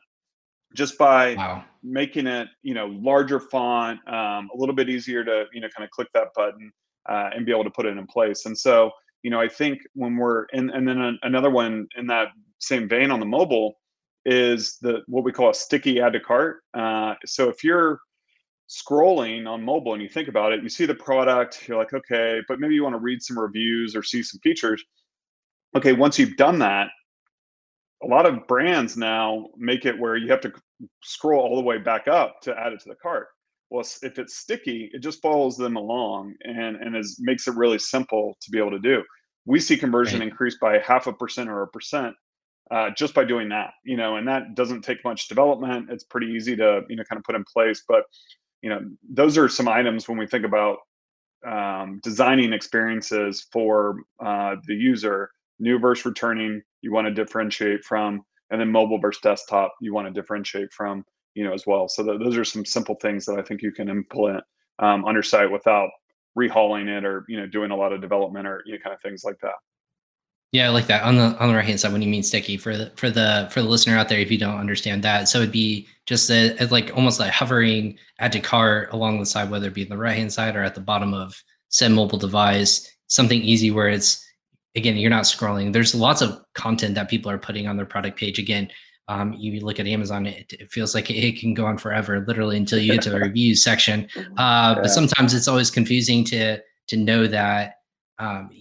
just 0.76 1.00
by 1.00 1.34
wow. 1.34 1.64
making 1.82 2.28
it 2.28 2.48
you 2.62 2.76
know 2.76 2.88
larger 2.88 3.40
font 3.40 4.00
um, 4.08 4.50
a 4.54 4.58
little 4.58 4.76
bit 4.76 4.90
easier 4.90 5.24
to 5.24 5.46
you 5.54 5.62
know 5.62 5.70
kind 5.76 5.84
of 5.84 5.90
click 5.90 6.08
that 6.14 6.28
button 6.36 6.72
uh, 7.10 7.30
and 7.36 7.46
be 7.46 7.52
able 7.52 7.64
to 7.64 7.72
put 7.72 7.86
it 7.86 7.98
in 7.98 8.06
place. 8.08 8.46
And 8.46 8.58
so 8.58 8.92
you 9.24 9.32
know, 9.32 9.40
I 9.40 9.48
think 9.48 9.82
when 9.94 10.16
we're 10.18 10.46
and 10.54 10.70
and 10.72 10.88
then 10.88 11.20
another 11.24 11.50
one 11.50 11.88
in 11.98 12.08
that 12.08 12.30
same 12.60 12.88
vein 12.88 13.12
on 13.12 13.20
the 13.20 13.26
mobile 13.26 13.76
is 14.26 14.78
the 14.82 15.02
what 15.08 15.24
we 15.24 15.32
call 15.32 15.50
a 15.50 15.54
sticky 15.54 16.02
add 16.02 16.14
to 16.14 16.20
cart. 16.20 16.62
Uh, 16.74 17.16
so 17.26 17.50
if 17.50 17.64
you're 17.64 18.00
scrolling 18.70 19.48
on 19.48 19.64
mobile 19.64 19.94
and 19.94 20.02
you 20.02 20.10
think 20.10 20.28
about 20.28 20.54
it, 20.54 20.62
you 20.62 20.70
see 20.70 20.86
the 20.86 20.94
product, 20.94 21.68
you're 21.68 21.78
like, 21.78 21.94
okay, 21.94 22.40
but 22.48 22.60
maybe 22.60 22.76
you 22.76 22.84
want 22.84 22.94
to 22.94 23.00
read 23.00 23.22
some 23.22 23.38
reviews 23.40 23.96
or 23.96 24.04
see 24.04 24.22
some 24.22 24.40
features. 24.42 24.84
okay, 25.76 25.94
once 25.94 26.18
you've 26.18 26.38
done 26.38 26.60
that, 26.60 26.90
a 28.04 28.08
lot 28.08 28.26
of 28.26 28.48
brands 28.48 28.96
now 28.96 29.48
make 29.58 29.86
it 29.86 29.98
where 29.98 30.16
you 30.16 30.30
have 30.30 30.42
to 30.42 30.54
scroll 31.04 31.42
all 31.42 31.56
the 31.56 31.62
way 31.62 31.78
back 31.78 32.08
up 32.08 32.42
to 32.42 32.58
add 32.58 32.74
it 32.74 32.80
to 32.82 32.90
the 32.90 32.96
cart. 32.96 33.28
Well, 33.70 33.86
if 34.02 34.18
it's 34.18 34.38
sticky, 34.38 34.90
it 34.94 35.00
just 35.00 35.22
follows 35.22 35.58
them 35.58 35.76
along 35.76 36.36
and 36.44 36.76
and 36.78 36.96
is 36.96 37.18
makes 37.22 37.48
it 37.48 37.56
really 37.56 37.80
simple 37.80 38.36
to 38.42 38.52
be 38.52 38.58
able 38.58 38.72
to 38.72 38.80
do. 38.80 39.04
We 39.46 39.60
see 39.60 39.78
conversion 39.78 40.20
right. 40.20 40.30
increase 40.30 40.58
by 40.60 40.80
half 40.80 41.08
a 41.08 41.14
percent 41.14 41.50
or 41.50 41.62
a 41.62 41.68
percent 41.68 42.16
uh, 42.72 42.90
just 42.98 43.14
by 43.14 43.26
doing 43.26 43.50
that. 43.50 43.72
You 43.84 43.98
know, 43.98 44.18
and 44.18 44.28
that 44.28 44.56
doesn't 44.56 44.82
take 44.82 45.04
much 45.04 45.28
development. 45.28 45.90
It's 45.92 46.04
pretty 46.04 46.28
easy 46.28 46.56
to 46.56 46.82
you 46.90 46.96
know 46.96 47.04
kind 47.04 47.20
of 47.20 47.24
put 47.24 47.36
in 47.36 47.44
place. 47.52 47.84
But 47.88 48.04
you 48.62 48.70
know, 48.70 48.82
those 49.08 49.38
are 49.38 49.48
some 49.48 49.68
items 49.68 50.10
when 50.10 50.18
we 50.18 50.28
think 50.28 50.46
about 50.46 50.78
um, 51.46 52.00
designing 52.04 52.54
experiences 52.54 53.48
for 53.52 53.98
uh, 54.20 54.56
the 54.66 54.76
user 54.76 55.30
new 55.60 55.80
versus 55.80 56.06
returning 56.06 56.62
you 56.82 56.92
want 56.92 57.08
to 57.08 57.14
differentiate 57.14 57.84
from 57.84 58.22
and 58.50 58.60
then 58.60 58.72
mobile 58.72 59.00
versus 59.00 59.22
desktop 59.22 59.74
you 59.82 59.94
want 59.94 60.08
to 60.08 60.14
differentiate 60.14 60.72
from 60.74 61.04
you 61.36 61.44
know 61.44 61.54
as 61.54 61.66
well 61.66 61.88
so 61.88 62.04
th- 62.04 62.20
those 62.20 62.38
are 62.38 62.46
some 62.46 62.66
simple 62.66 62.96
things 62.96 63.26
that 63.26 63.38
i 63.38 63.42
think 63.42 63.62
you 63.62 63.72
can 63.72 63.90
implement 63.90 64.44
um, 64.80 65.04
on 65.06 65.14
your 65.14 65.24
site 65.24 65.52
without 65.52 65.90
rehauling 66.38 66.88
it 66.88 67.04
or 67.04 67.26
you 67.28 67.38
know 67.38 67.48
doing 67.48 67.72
a 67.72 67.76
lot 67.76 67.92
of 67.92 68.02
development 68.02 68.48
or 68.48 68.62
you 68.66 68.74
know, 68.74 68.80
kind 68.80 68.94
of 68.94 69.02
things 69.02 69.24
like 69.24 69.38
that 69.42 69.56
yeah 70.52 70.66
i 70.66 70.70
like 70.70 70.88
that 70.88 71.04
on 71.04 71.16
the 71.16 71.38
on 71.40 71.50
the 71.50 71.56
right 71.56 71.66
hand 71.66 71.80
side 71.80 71.92
when 71.92 72.02
you 72.02 72.10
mean 72.10 72.24
sticky 72.24 72.58
for 72.58 72.78
the 72.78 72.92
for 72.96 73.10
the 73.10 73.48
for 73.52 73.62
the 73.62 73.68
listener 73.68 73.98
out 73.98 74.10
there 74.10 74.20
if 74.20 74.32
you 74.32 74.38
don't 74.38 74.60
understand 74.60 75.04
that 75.04 75.28
so 75.28 75.40
it'd 75.40 75.52
be 75.52 75.88
just 76.06 76.30
a, 76.32 76.56
like 76.72 76.92
almost 76.96 77.20
like 77.20 77.32
hovering 77.32 77.98
add 78.20 78.32
to 78.32 78.40
cart 78.40 78.90
along 78.94 79.20
the 79.20 79.26
side 79.26 79.50
whether 79.50 79.68
it 79.68 79.74
be 79.74 79.84
the 79.84 79.98
right 79.98 80.18
hand 80.18 80.32
side 80.32 80.56
or 80.56 80.64
at 80.64 80.76
the 80.76 80.82
bottom 80.82 81.14
of 81.14 81.44
said 81.70 81.92
mobile 81.92 82.18
device 82.18 82.90
something 83.08 83.42
easy 83.42 83.72
where 83.72 83.90
it's 83.90 84.26
again, 84.76 84.98
you're 84.98 85.10
not 85.10 85.24
scrolling. 85.24 85.74
There's 85.74 85.96
lots 85.96 86.22
of 86.22 86.42
content 86.54 86.96
that 86.96 87.10
people 87.10 87.32
are 87.32 87.38
putting 87.38 87.68
on 87.68 87.78
their 87.78 87.86
product 87.86 88.18
page. 88.18 88.40
Again, 88.40 88.70
um, 89.10 89.34
you 89.34 89.60
look 89.62 89.80
at 89.80 89.88
Amazon, 89.88 90.28
it, 90.28 90.54
it, 90.54 90.72
feels 90.72 90.94
like 90.94 91.10
it 91.10 91.40
can 91.40 91.56
go 91.56 91.66
on 91.66 91.80
forever, 91.80 92.24
literally 92.28 92.56
until 92.56 92.78
you 92.78 92.94
get 92.94 93.02
to 93.02 93.10
the 93.10 93.20
reviews 93.28 93.64
section. 93.64 94.08
Uh, 94.16 94.24
yeah. 94.38 94.76
But 94.76 94.90
sometimes 94.90 95.34
it's 95.34 95.48
always 95.48 95.72
confusing 95.72 96.24
to 96.26 96.60
to 96.88 96.98
know 96.98 97.26
that 97.26 97.78
um, 98.20 98.52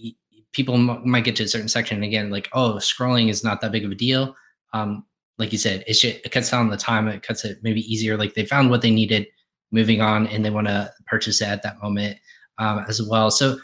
people 0.51 0.73
m- 0.73 1.07
might 1.07 1.23
get 1.23 1.35
to 1.35 1.43
a 1.43 1.47
certain 1.47 1.67
section 1.67 1.97
and 1.97 2.03
again, 2.03 2.31
like, 2.31 2.49
oh, 2.53 2.73
scrolling 2.73 3.29
is 3.29 3.43
not 3.43 3.61
that 3.61 3.71
big 3.71 3.85
of 3.85 3.91
a 3.91 3.95
deal. 3.95 4.35
Um, 4.73 5.05
like 5.37 5.51
you 5.51 5.57
said, 5.57 5.83
it, 5.87 5.93
should, 5.93 6.15
it 6.25 6.31
cuts 6.31 6.49
down 6.49 6.61
on 6.61 6.69
the 6.69 6.77
time. 6.77 7.07
It 7.07 7.21
cuts 7.21 7.45
it 7.45 7.59
maybe 7.61 7.81
easier. 7.81 8.17
Like 8.17 8.33
they 8.33 8.45
found 8.45 8.71
what 8.71 8.81
they 8.81 8.91
needed, 8.91 9.27
moving 9.71 10.01
on, 10.01 10.25
and 10.27 10.43
they 10.43 10.49
want 10.49 10.67
to 10.67 10.91
purchase 11.05 11.41
it 11.41 11.47
at 11.47 11.61
that 11.61 11.81
moment 11.81 12.17
um, 12.57 12.85
as 12.87 13.01
well. 13.01 13.29
So 13.29 13.57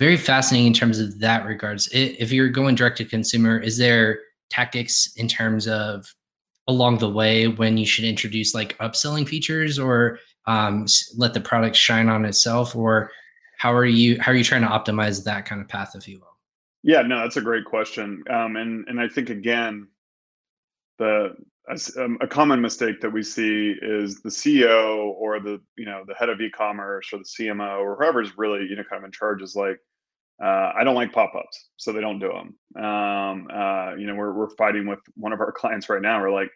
very 0.00 0.16
fascinating 0.16 0.66
in 0.66 0.72
terms 0.72 0.98
of 0.98 1.20
that 1.20 1.46
regards. 1.46 1.88
If 1.92 2.32
you're 2.32 2.48
going 2.48 2.74
direct 2.74 2.98
to 2.98 3.04
consumer, 3.04 3.58
is 3.58 3.78
there 3.78 4.18
tactics 4.50 5.12
in 5.16 5.28
terms 5.28 5.68
of 5.68 6.12
along 6.68 6.98
the 6.98 7.10
way 7.10 7.48
when 7.48 7.76
you 7.76 7.86
should 7.86 8.04
introduce 8.04 8.54
like 8.54 8.76
upselling 8.78 9.28
features 9.28 9.78
or 9.78 10.18
um, 10.46 10.86
let 11.16 11.34
the 11.34 11.40
product 11.40 11.76
shine 11.76 12.08
on 12.08 12.24
itself, 12.24 12.74
or 12.74 13.10
how 13.58 13.72
are 13.72 13.84
you 13.84 14.20
how 14.20 14.32
are 14.32 14.34
you 14.34 14.44
trying 14.44 14.62
to 14.62 14.68
optimize 14.68 15.22
that 15.24 15.46
kind 15.46 15.60
of 15.60 15.68
path, 15.68 15.94
if 15.94 16.08
you 16.08 16.18
will? 16.18 16.36
Yeah, 16.82 17.02
no, 17.02 17.20
that's 17.20 17.36
a 17.36 17.42
great 17.42 17.64
question, 17.64 18.24
um, 18.28 18.56
and 18.56 18.86
and 18.88 19.00
I 19.00 19.08
think 19.08 19.30
again, 19.30 19.86
the 20.98 21.36
um, 21.96 22.18
a 22.20 22.26
common 22.26 22.60
mistake 22.60 23.00
that 23.00 23.10
we 23.10 23.22
see 23.22 23.76
is 23.80 24.20
the 24.20 24.28
CEO 24.28 25.12
or 25.12 25.38
the 25.38 25.60
you 25.76 25.84
know 25.84 26.02
the 26.06 26.14
head 26.14 26.28
of 26.28 26.40
e-commerce 26.40 27.12
or 27.12 27.18
the 27.18 27.24
CMO 27.24 27.78
or 27.78 27.96
whoever's 27.96 28.36
really 28.36 28.66
you 28.68 28.74
know 28.74 28.82
kind 28.82 29.02
of 29.02 29.04
in 29.04 29.12
charge 29.12 29.42
is 29.42 29.54
like 29.54 29.78
uh, 30.42 30.72
I 30.76 30.84
don't 30.84 30.94
like 30.94 31.12
pop-ups, 31.12 31.68
so 31.76 31.92
they 31.92 32.00
don't 32.00 32.18
do 32.18 32.28
them. 32.28 32.84
Um, 32.84 33.48
uh, 33.52 33.94
you 33.96 34.06
know, 34.06 34.14
we're 34.14 34.32
we're 34.32 34.50
fighting 34.50 34.86
with 34.86 35.00
one 35.14 35.32
of 35.32 35.40
our 35.40 35.52
clients 35.56 35.88
right 35.88 36.02
now. 36.02 36.20
We're 36.20 36.32
like, 36.32 36.50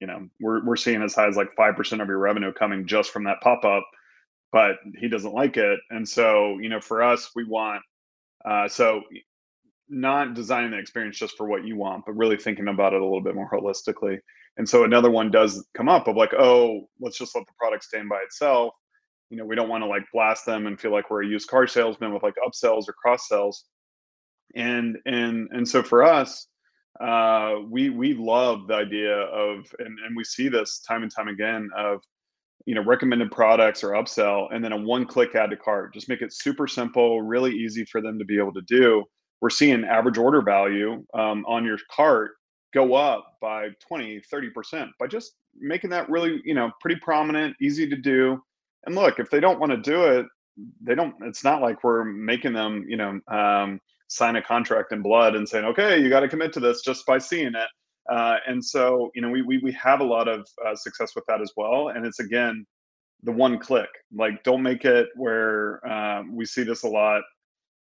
you 0.00 0.06
know, 0.06 0.28
we're 0.40 0.64
we're 0.64 0.76
seeing 0.76 1.02
as 1.02 1.14
high 1.14 1.28
as 1.28 1.36
like 1.36 1.54
five 1.56 1.76
percent 1.76 2.02
of 2.02 2.08
your 2.08 2.18
revenue 2.18 2.52
coming 2.52 2.86
just 2.86 3.10
from 3.10 3.24
that 3.24 3.40
pop-up, 3.42 3.84
but 4.52 4.76
he 4.98 5.08
doesn't 5.08 5.34
like 5.34 5.56
it, 5.56 5.80
and 5.90 6.08
so 6.08 6.58
you 6.58 6.68
know, 6.68 6.80
for 6.80 7.02
us, 7.02 7.30
we 7.34 7.44
want 7.44 7.82
uh, 8.44 8.68
so 8.68 9.02
not 9.88 10.34
designing 10.34 10.70
the 10.70 10.78
experience 10.78 11.18
just 11.18 11.36
for 11.36 11.46
what 11.46 11.64
you 11.64 11.76
want, 11.76 12.04
but 12.06 12.16
really 12.16 12.36
thinking 12.36 12.68
about 12.68 12.94
it 12.94 13.00
a 13.00 13.04
little 13.04 13.20
bit 13.20 13.34
more 13.34 13.50
holistically. 13.50 14.18
And 14.56 14.68
so 14.68 14.84
another 14.84 15.10
one 15.10 15.30
does 15.30 15.66
come 15.74 15.88
up 15.88 16.08
of 16.08 16.16
like, 16.16 16.32
oh, 16.34 16.88
let's 17.00 17.18
just 17.18 17.34
let 17.34 17.46
the 17.46 17.52
product 17.58 17.84
stand 17.84 18.08
by 18.08 18.20
itself 18.24 18.74
you 19.32 19.38
know 19.38 19.46
we 19.46 19.56
don't 19.56 19.70
want 19.70 19.82
to 19.82 19.88
like 19.88 20.04
blast 20.12 20.44
them 20.44 20.66
and 20.66 20.78
feel 20.78 20.92
like 20.92 21.08
we're 21.08 21.22
a 21.22 21.26
used 21.26 21.48
car 21.48 21.66
salesman 21.66 22.12
with 22.12 22.22
like 22.22 22.34
upsells 22.46 22.86
or 22.86 22.92
cross 22.92 23.28
sells. 23.28 23.64
And 24.54 24.98
and 25.06 25.48
and 25.52 25.66
so 25.66 25.82
for 25.82 26.04
us 26.04 26.46
uh 27.00 27.54
we 27.70 27.88
we 27.88 28.12
love 28.12 28.66
the 28.68 28.74
idea 28.74 29.16
of 29.16 29.64
and, 29.78 29.98
and 30.06 30.14
we 30.14 30.22
see 30.22 30.48
this 30.48 30.80
time 30.86 31.02
and 31.02 31.10
time 31.10 31.28
again 31.28 31.70
of 31.74 32.02
you 32.66 32.74
know 32.74 32.84
recommended 32.84 33.30
products 33.30 33.82
or 33.82 33.92
upsell 33.92 34.54
and 34.54 34.62
then 34.62 34.72
a 34.72 34.76
one 34.76 35.06
click 35.06 35.34
add 35.34 35.48
to 35.48 35.56
cart. 35.56 35.94
Just 35.94 36.10
make 36.10 36.20
it 36.20 36.34
super 36.34 36.68
simple 36.68 37.22
really 37.22 37.52
easy 37.52 37.86
for 37.86 38.02
them 38.02 38.18
to 38.18 38.26
be 38.26 38.38
able 38.38 38.52
to 38.52 38.62
do. 38.66 39.02
We're 39.40 39.48
seeing 39.48 39.82
average 39.84 40.18
order 40.18 40.42
value 40.42 41.02
um, 41.14 41.46
on 41.48 41.64
your 41.64 41.78
cart 41.90 42.32
go 42.74 42.94
up 42.94 43.36
by 43.40 43.68
20 43.88 44.20
30% 44.30 44.90
by 45.00 45.06
just 45.06 45.32
making 45.58 45.88
that 45.88 46.10
really 46.10 46.42
you 46.44 46.54
know 46.54 46.70
pretty 46.82 47.00
prominent 47.00 47.56
easy 47.62 47.88
to 47.88 47.96
do 47.96 48.38
and 48.84 48.94
look, 48.94 49.18
if 49.18 49.30
they 49.30 49.40
don't 49.40 49.60
want 49.60 49.72
to 49.72 49.78
do 49.78 50.04
it, 50.04 50.26
they 50.82 50.94
don't. 50.94 51.14
It's 51.22 51.44
not 51.44 51.62
like 51.62 51.82
we're 51.82 52.04
making 52.04 52.52
them, 52.52 52.84
you 52.88 52.96
know, 52.96 53.20
um, 53.28 53.80
sign 54.08 54.36
a 54.36 54.42
contract 54.42 54.92
in 54.92 55.02
blood 55.02 55.34
and 55.34 55.48
saying, 55.48 55.64
okay, 55.64 55.98
you 55.98 56.10
got 56.10 56.20
to 56.20 56.28
commit 56.28 56.52
to 56.54 56.60
this 56.60 56.82
just 56.82 57.06
by 57.06 57.18
seeing 57.18 57.54
it. 57.54 57.68
Uh, 58.10 58.36
and 58.46 58.62
so, 58.62 59.10
you 59.14 59.22
know, 59.22 59.30
we 59.30 59.42
we 59.42 59.58
we 59.58 59.72
have 59.72 60.00
a 60.00 60.04
lot 60.04 60.28
of 60.28 60.46
uh, 60.66 60.74
success 60.74 61.14
with 61.14 61.24
that 61.28 61.40
as 61.40 61.52
well. 61.56 61.88
And 61.88 62.04
it's 62.04 62.20
again 62.20 62.66
the 63.22 63.32
one 63.32 63.58
click. 63.58 63.88
Like, 64.14 64.42
don't 64.42 64.62
make 64.62 64.84
it 64.84 65.08
where 65.14 65.86
um, 65.88 66.34
we 66.34 66.44
see 66.44 66.64
this 66.64 66.82
a 66.82 66.88
lot. 66.88 67.22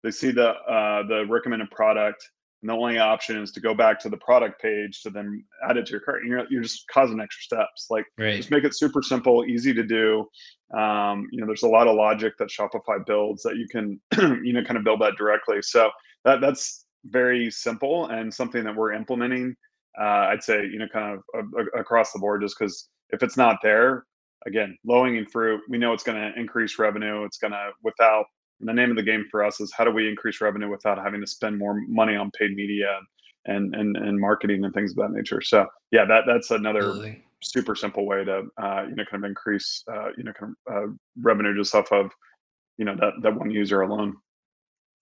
They 0.04 0.10
see 0.10 0.30
the 0.30 0.50
uh, 0.50 1.06
the 1.06 1.26
recommended 1.26 1.70
product 1.70 2.28
and 2.62 2.68
the 2.68 2.74
only 2.74 2.98
option 2.98 3.42
is 3.42 3.52
to 3.52 3.60
go 3.60 3.74
back 3.74 3.98
to 4.00 4.10
the 4.10 4.18
product 4.18 4.60
page 4.60 5.02
to 5.02 5.10
then 5.10 5.42
add 5.68 5.78
it 5.78 5.86
to 5.86 5.92
your 5.92 6.00
cart. 6.00 6.24
You're, 6.26 6.44
you're 6.50 6.62
just 6.62 6.86
causing 6.88 7.20
extra 7.20 7.42
steps. 7.42 7.86
Like 7.88 8.04
right. 8.18 8.36
just 8.36 8.50
make 8.50 8.64
it 8.64 8.76
super 8.76 9.02
simple, 9.02 9.44
easy 9.46 9.72
to 9.72 9.82
do. 9.82 10.28
Um, 10.76 11.26
you 11.32 11.40
know, 11.40 11.46
there's 11.46 11.62
a 11.62 11.68
lot 11.68 11.88
of 11.88 11.96
logic 11.96 12.34
that 12.38 12.48
Shopify 12.48 13.04
builds 13.06 13.42
that 13.44 13.56
you 13.56 13.66
can, 13.68 14.00
you 14.44 14.52
know, 14.52 14.62
kind 14.62 14.76
of 14.76 14.84
build 14.84 15.00
that 15.00 15.16
directly. 15.16 15.62
So 15.62 15.90
that 16.24 16.40
that's 16.42 16.84
very 17.06 17.50
simple 17.50 18.06
and 18.08 18.32
something 18.32 18.62
that 18.64 18.76
we're 18.76 18.92
implementing. 18.92 19.54
Uh, 19.98 20.28
I'd 20.30 20.42
say, 20.42 20.62
you 20.64 20.78
know, 20.78 20.88
kind 20.92 21.18
of 21.34 21.44
uh, 21.58 21.78
across 21.78 22.12
the 22.12 22.18
board, 22.18 22.42
just 22.42 22.56
because 22.58 22.88
if 23.08 23.22
it's 23.22 23.36
not 23.36 23.56
there, 23.62 24.04
again, 24.46 24.76
low 24.84 25.04
hanging 25.04 25.26
fruit, 25.26 25.60
we 25.68 25.78
know 25.78 25.92
it's 25.92 26.04
going 26.04 26.20
to 26.20 26.38
increase 26.38 26.78
revenue. 26.78 27.24
It's 27.24 27.38
going 27.38 27.52
to, 27.52 27.70
without 27.82 28.26
and 28.60 28.68
the 28.68 28.72
name 28.72 28.90
of 28.90 28.96
the 28.96 29.02
game 29.02 29.26
for 29.30 29.42
us 29.42 29.60
is 29.60 29.72
how 29.72 29.84
do 29.84 29.90
we 29.90 30.08
increase 30.08 30.40
revenue 30.40 30.70
without 30.70 30.98
having 30.98 31.20
to 31.20 31.26
spend 31.26 31.58
more 31.58 31.80
money 31.88 32.14
on 32.14 32.30
paid 32.32 32.54
media 32.54 33.00
and 33.46 33.74
and 33.74 33.96
and 33.96 34.20
marketing 34.20 34.64
and 34.64 34.74
things 34.74 34.92
of 34.92 34.96
that 34.98 35.12
nature. 35.12 35.40
So 35.40 35.66
yeah, 35.90 36.04
that 36.04 36.24
that's 36.26 36.50
another 36.50 36.80
Absolutely. 36.80 37.24
super 37.42 37.74
simple 37.74 38.06
way 38.06 38.24
to 38.24 38.44
uh, 38.62 38.84
you 38.88 38.94
know 38.94 39.04
kind 39.10 39.24
of 39.24 39.28
increase 39.28 39.82
uh, 39.90 40.08
you 40.16 40.24
know 40.24 40.32
kind 40.32 40.54
of 40.66 40.74
uh, 40.74 40.92
revenue 41.20 41.56
just 41.56 41.74
off 41.74 41.90
of 41.90 42.10
you 42.76 42.84
know 42.84 42.94
that 42.96 43.14
that 43.22 43.34
one 43.34 43.50
user 43.50 43.80
alone. 43.80 44.16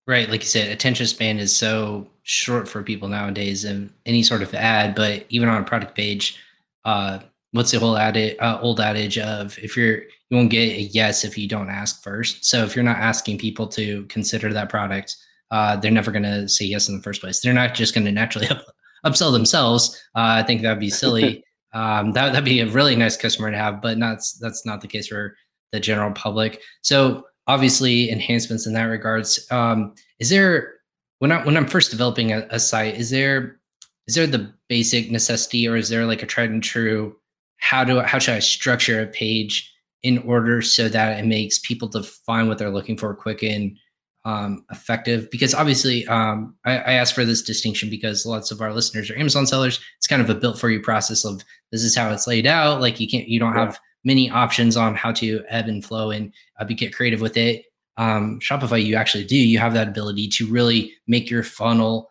Right, 0.07 0.31
like 0.31 0.41
you 0.41 0.49
said, 0.49 0.71
attention 0.71 1.07
span 1.07 1.39
is 1.39 1.55
so 1.55 2.09
short 2.23 2.67
for 2.67 2.83
people 2.83 3.09
nowadays, 3.09 3.65
and 3.65 3.93
any 4.07 4.23
sort 4.23 4.41
of 4.41 4.55
ad, 4.55 4.95
but 4.95 5.27
even 5.29 5.51
on 5.51 5.61
a 5.61 5.65
product 5.65 5.95
page, 5.95 6.39
uh, 6.87 7.19
what's 7.53 7.71
the 7.71 7.79
whole 7.79 7.97
adage, 7.97 8.37
uh, 8.41 8.59
old 8.61 8.81
adage 8.81 9.19
of 9.19 9.59
if 9.59 9.77
you're 9.77 10.03
you 10.31 10.37
won't 10.37 10.51
get 10.51 10.77
a 10.77 10.83
yes 10.83 11.25
if 11.25 11.39
you 11.39 11.49
don't 11.49 11.71
ask 11.71 12.03
first. 12.03 12.45
So 12.45 12.63
if 12.65 12.77
you're 12.77 12.85
not 12.85 12.99
asking 12.99 13.39
people 13.39 13.67
to 13.69 14.05
consider 14.07 14.53
that 14.53 14.69
product, 14.69 15.17
uh, 15.51 15.77
they're 15.77 15.91
never 15.91 16.11
going 16.11 16.25
to 16.25 16.49
say 16.49 16.67
yes 16.67 16.89
in 16.89 16.97
the 16.97 17.03
first 17.03 17.21
place. 17.21 17.41
They're 17.41 17.55
not 17.55 17.75
just 17.75 17.95
going 17.95 18.05
to 18.05 18.13
naturally 18.13 18.49
up, 18.49 18.65
upsell 19.07 19.33
themselves. 19.33 19.97
Uh, 20.15 20.41
I 20.41 20.43
think 20.43 20.63
that'd 20.63 20.81
be 20.81 20.91
silly. 20.91 21.45
um, 21.73 22.13
that 22.13 22.33
that'd 22.33 22.45
be 22.45 22.61
a 22.61 22.67
really 22.67 22.97
nice 22.97 23.17
customer 23.17 23.51
to 23.51 23.57
have, 23.57 23.81
but 23.81 23.99
not 23.99 24.19
that's 24.41 24.67
not 24.67 24.81
the 24.81 24.89
case 24.89 25.09
for 25.09 25.37
the 25.73 25.81
general 25.81 26.13
public. 26.13 26.63
So 26.83 27.25
obviously 27.47 28.11
enhancements 28.11 28.67
in 28.67 28.75
that 28.75 28.85
regards. 28.85 29.47
Um, 29.51 29.95
is 30.19 30.29
there 30.29 30.75
when 31.19 31.33
I 31.33 31.45
when 31.45 31.57
I'm 31.57 31.67
first 31.67 31.91
developing 31.91 32.33
a, 32.33 32.47
a 32.51 32.61
site, 32.61 32.97
is 32.97 33.11
there 33.11 33.61
is 34.07 34.15
there 34.15 34.27
the 34.27 34.53
basic 34.69 35.11
necessity 35.11 35.67
or 35.67 35.77
is 35.77 35.89
there 35.89 36.07
like 36.07 36.23
a 36.23 36.27
tried 36.27 36.51
and 36.51 36.63
true 36.63 37.17
how 37.59 37.85
do 37.85 38.01
how 38.01 38.19
should 38.19 38.35
I 38.35 38.39
structure 38.41 39.01
a 39.01 39.07
page 39.07 39.73
in 40.03 40.19
order 40.19 40.63
so 40.63 40.89
that 40.89 41.19
it 41.19 41.27
makes 41.27 41.59
people 41.59 41.89
define 41.89 42.49
what 42.49 42.59
they're 42.59 42.71
looking 42.71 42.97
for 42.97 43.15
quick 43.15 43.43
and 43.43 43.77
um, 44.25 44.65
effective? 44.71 45.31
Because 45.31 45.55
obviously, 45.55 46.07
um, 46.07 46.55
I, 46.65 46.73
I 46.79 46.93
ask 46.93 47.15
for 47.15 47.25
this 47.25 47.43
distinction 47.43 47.91
because 47.91 48.25
lots 48.27 48.51
of 48.51 48.61
our 48.61 48.73
listeners 48.73 49.11
are 49.11 49.19
Amazon 49.19 49.47
sellers. 49.47 49.81
It's 49.97 50.07
kind 50.07 50.23
of 50.23 50.31
a 50.31 50.35
built 50.35 50.59
for 50.59 50.71
you 50.71 50.81
process 50.81 51.25
of 51.25 51.43
this 51.73 51.83
is 51.83 51.97
how 51.97 52.11
it's 52.13 52.27
laid 52.27 52.47
out. 52.47 52.81
Like 52.81 53.01
you 53.01 53.09
can't 53.09 53.29
you 53.29 53.39
don't 53.39 53.55
have 53.55 53.81
many 54.05 54.31
options 54.31 54.77
on 54.77 54.95
how 54.95 55.13
to 55.13 55.43
ebb 55.49 55.67
and 55.67 55.85
flow 55.85 56.11
and 56.11 56.33
uh, 56.61 56.65
get 56.65 56.95
creative 56.95 57.21
with 57.21 57.37
it. 57.37 57.65
Um, 57.97 58.39
Shopify, 58.41 58.83
you 58.85 58.95
actually 58.95 59.25
do. 59.25 59.37
You 59.37 59.59
have 59.59 59.75
that 59.75 59.89
ability 59.89 60.29
to 60.29 60.47
really 60.47 60.93
make 61.09 61.29
your 61.29 61.43
funnel 61.43 62.11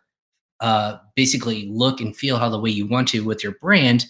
uh, 0.60 0.98
basically 1.16 1.68
look 1.72 2.02
and 2.02 2.16
feel 2.16 2.38
how 2.38 2.50
the 2.50 2.60
way 2.60 2.70
you 2.70 2.86
want 2.86 3.08
to 3.10 3.24
with 3.24 3.44
your 3.44 3.54
brand. 3.62 4.06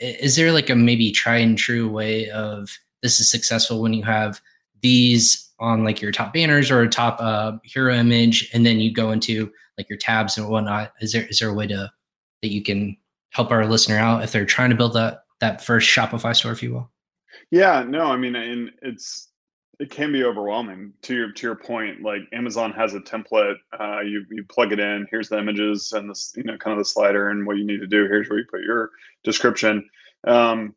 Is 0.00 0.36
there 0.36 0.52
like 0.52 0.70
a 0.70 0.74
maybe 0.74 1.10
try 1.12 1.36
and 1.36 1.56
true 1.56 1.88
way 1.88 2.28
of 2.30 2.70
this 3.02 3.20
is 3.20 3.30
successful 3.30 3.80
when 3.80 3.92
you 3.92 4.02
have 4.02 4.40
these 4.80 5.50
on 5.60 5.84
like 5.84 6.02
your 6.02 6.12
top 6.12 6.32
banners 6.32 6.70
or 6.70 6.82
a 6.82 6.88
top 6.88 7.16
uh, 7.20 7.52
hero 7.62 7.94
image, 7.94 8.50
and 8.52 8.66
then 8.66 8.80
you 8.80 8.92
go 8.92 9.12
into 9.12 9.50
like 9.78 9.88
your 9.88 9.98
tabs 9.98 10.36
and 10.36 10.48
whatnot? 10.48 10.92
Is 11.00 11.12
there 11.12 11.26
is 11.26 11.38
there 11.38 11.50
a 11.50 11.54
way 11.54 11.66
to 11.66 11.90
that 12.42 12.52
you 12.52 12.62
can 12.62 12.96
help 13.30 13.50
our 13.50 13.66
listener 13.66 13.96
out 13.96 14.22
if 14.22 14.32
they're 14.32 14.44
trying 14.44 14.70
to 14.70 14.76
build 14.76 14.94
that 14.94 15.24
that 15.40 15.62
first 15.64 15.88
Shopify 15.88 16.34
store, 16.34 16.52
if 16.52 16.62
you 16.62 16.74
will? 16.74 16.90
Yeah, 17.50 17.84
no, 17.86 18.06
I 18.06 18.16
mean, 18.16 18.36
and 18.36 18.70
it's 18.82 19.28
it 19.80 19.90
can 19.90 20.12
be 20.12 20.24
overwhelming. 20.24 20.92
To 21.02 21.14
your 21.14 21.32
to 21.32 21.46
your 21.46 21.56
point, 21.56 22.02
like 22.02 22.22
Amazon 22.32 22.72
has 22.72 22.94
a 22.94 23.00
template. 23.00 23.56
Uh, 23.78 24.00
you 24.00 24.24
you 24.30 24.44
plug 24.44 24.72
it 24.72 24.80
in. 24.80 25.06
Here's 25.10 25.28
the 25.28 25.38
images 25.38 25.92
and 25.92 26.08
this, 26.08 26.32
you 26.36 26.44
know, 26.44 26.56
kind 26.58 26.72
of 26.72 26.78
the 26.78 26.88
slider 26.88 27.30
and 27.30 27.46
what 27.46 27.56
you 27.56 27.64
need 27.64 27.80
to 27.80 27.86
do. 27.86 28.06
Here's 28.06 28.28
where 28.28 28.38
you 28.38 28.46
put 28.50 28.62
your 28.62 28.90
description. 29.22 29.88
Um, 30.26 30.74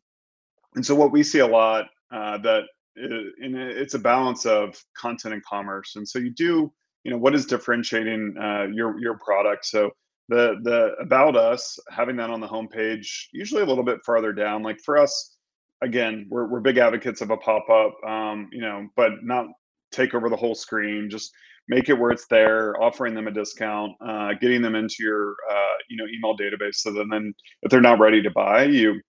and 0.74 0.84
so 0.84 0.94
what 0.94 1.12
we 1.12 1.22
see 1.22 1.38
a 1.40 1.46
lot 1.46 1.86
uh, 2.12 2.38
that 2.38 2.64
uh, 3.02 3.44
and 3.44 3.56
it's 3.56 3.94
a 3.94 3.98
balance 3.98 4.46
of 4.46 4.82
content 4.96 5.34
and 5.34 5.44
commerce. 5.44 5.96
And 5.96 6.08
so 6.08 6.18
you 6.18 6.30
do, 6.30 6.72
you 7.04 7.10
know, 7.10 7.18
what 7.18 7.34
is 7.34 7.46
differentiating 7.46 8.34
uh, 8.40 8.66
your 8.72 8.98
your 9.00 9.18
product? 9.18 9.66
So 9.66 9.90
the 10.28 10.56
the 10.62 10.94
about 11.00 11.36
us 11.36 11.78
having 11.90 12.16
that 12.16 12.30
on 12.30 12.40
the 12.40 12.48
homepage, 12.48 13.26
usually 13.32 13.62
a 13.62 13.66
little 13.66 13.84
bit 13.84 14.00
farther 14.04 14.32
down. 14.32 14.62
Like 14.62 14.80
for 14.84 14.98
us, 14.98 15.36
again, 15.82 16.26
we're 16.28 16.46
we're 16.46 16.60
big 16.60 16.78
advocates 16.78 17.20
of 17.20 17.30
a 17.30 17.36
pop 17.36 17.68
up, 17.70 17.96
um, 18.08 18.48
you 18.52 18.60
know, 18.60 18.88
but 18.96 19.12
not 19.22 19.46
take 19.92 20.14
over 20.14 20.28
the 20.28 20.36
whole 20.36 20.54
screen. 20.54 21.08
Just 21.10 21.32
make 21.68 21.88
it 21.88 21.98
where 21.98 22.10
it's 22.10 22.26
there, 22.26 22.80
offering 22.82 23.14
them 23.14 23.28
a 23.28 23.30
discount, 23.30 23.92
uh, 24.00 24.32
getting 24.40 24.62
them 24.62 24.74
into 24.74 24.96
your 25.00 25.36
uh, 25.50 25.76
you 25.88 25.96
know 25.96 26.06
email 26.06 26.36
database. 26.36 26.76
So 26.76 26.92
then, 26.92 27.08
then 27.08 27.34
if 27.62 27.70
they're 27.70 27.80
not 27.80 27.98
ready 27.98 28.22
to 28.22 28.30
buy, 28.30 28.64
you 28.64 29.00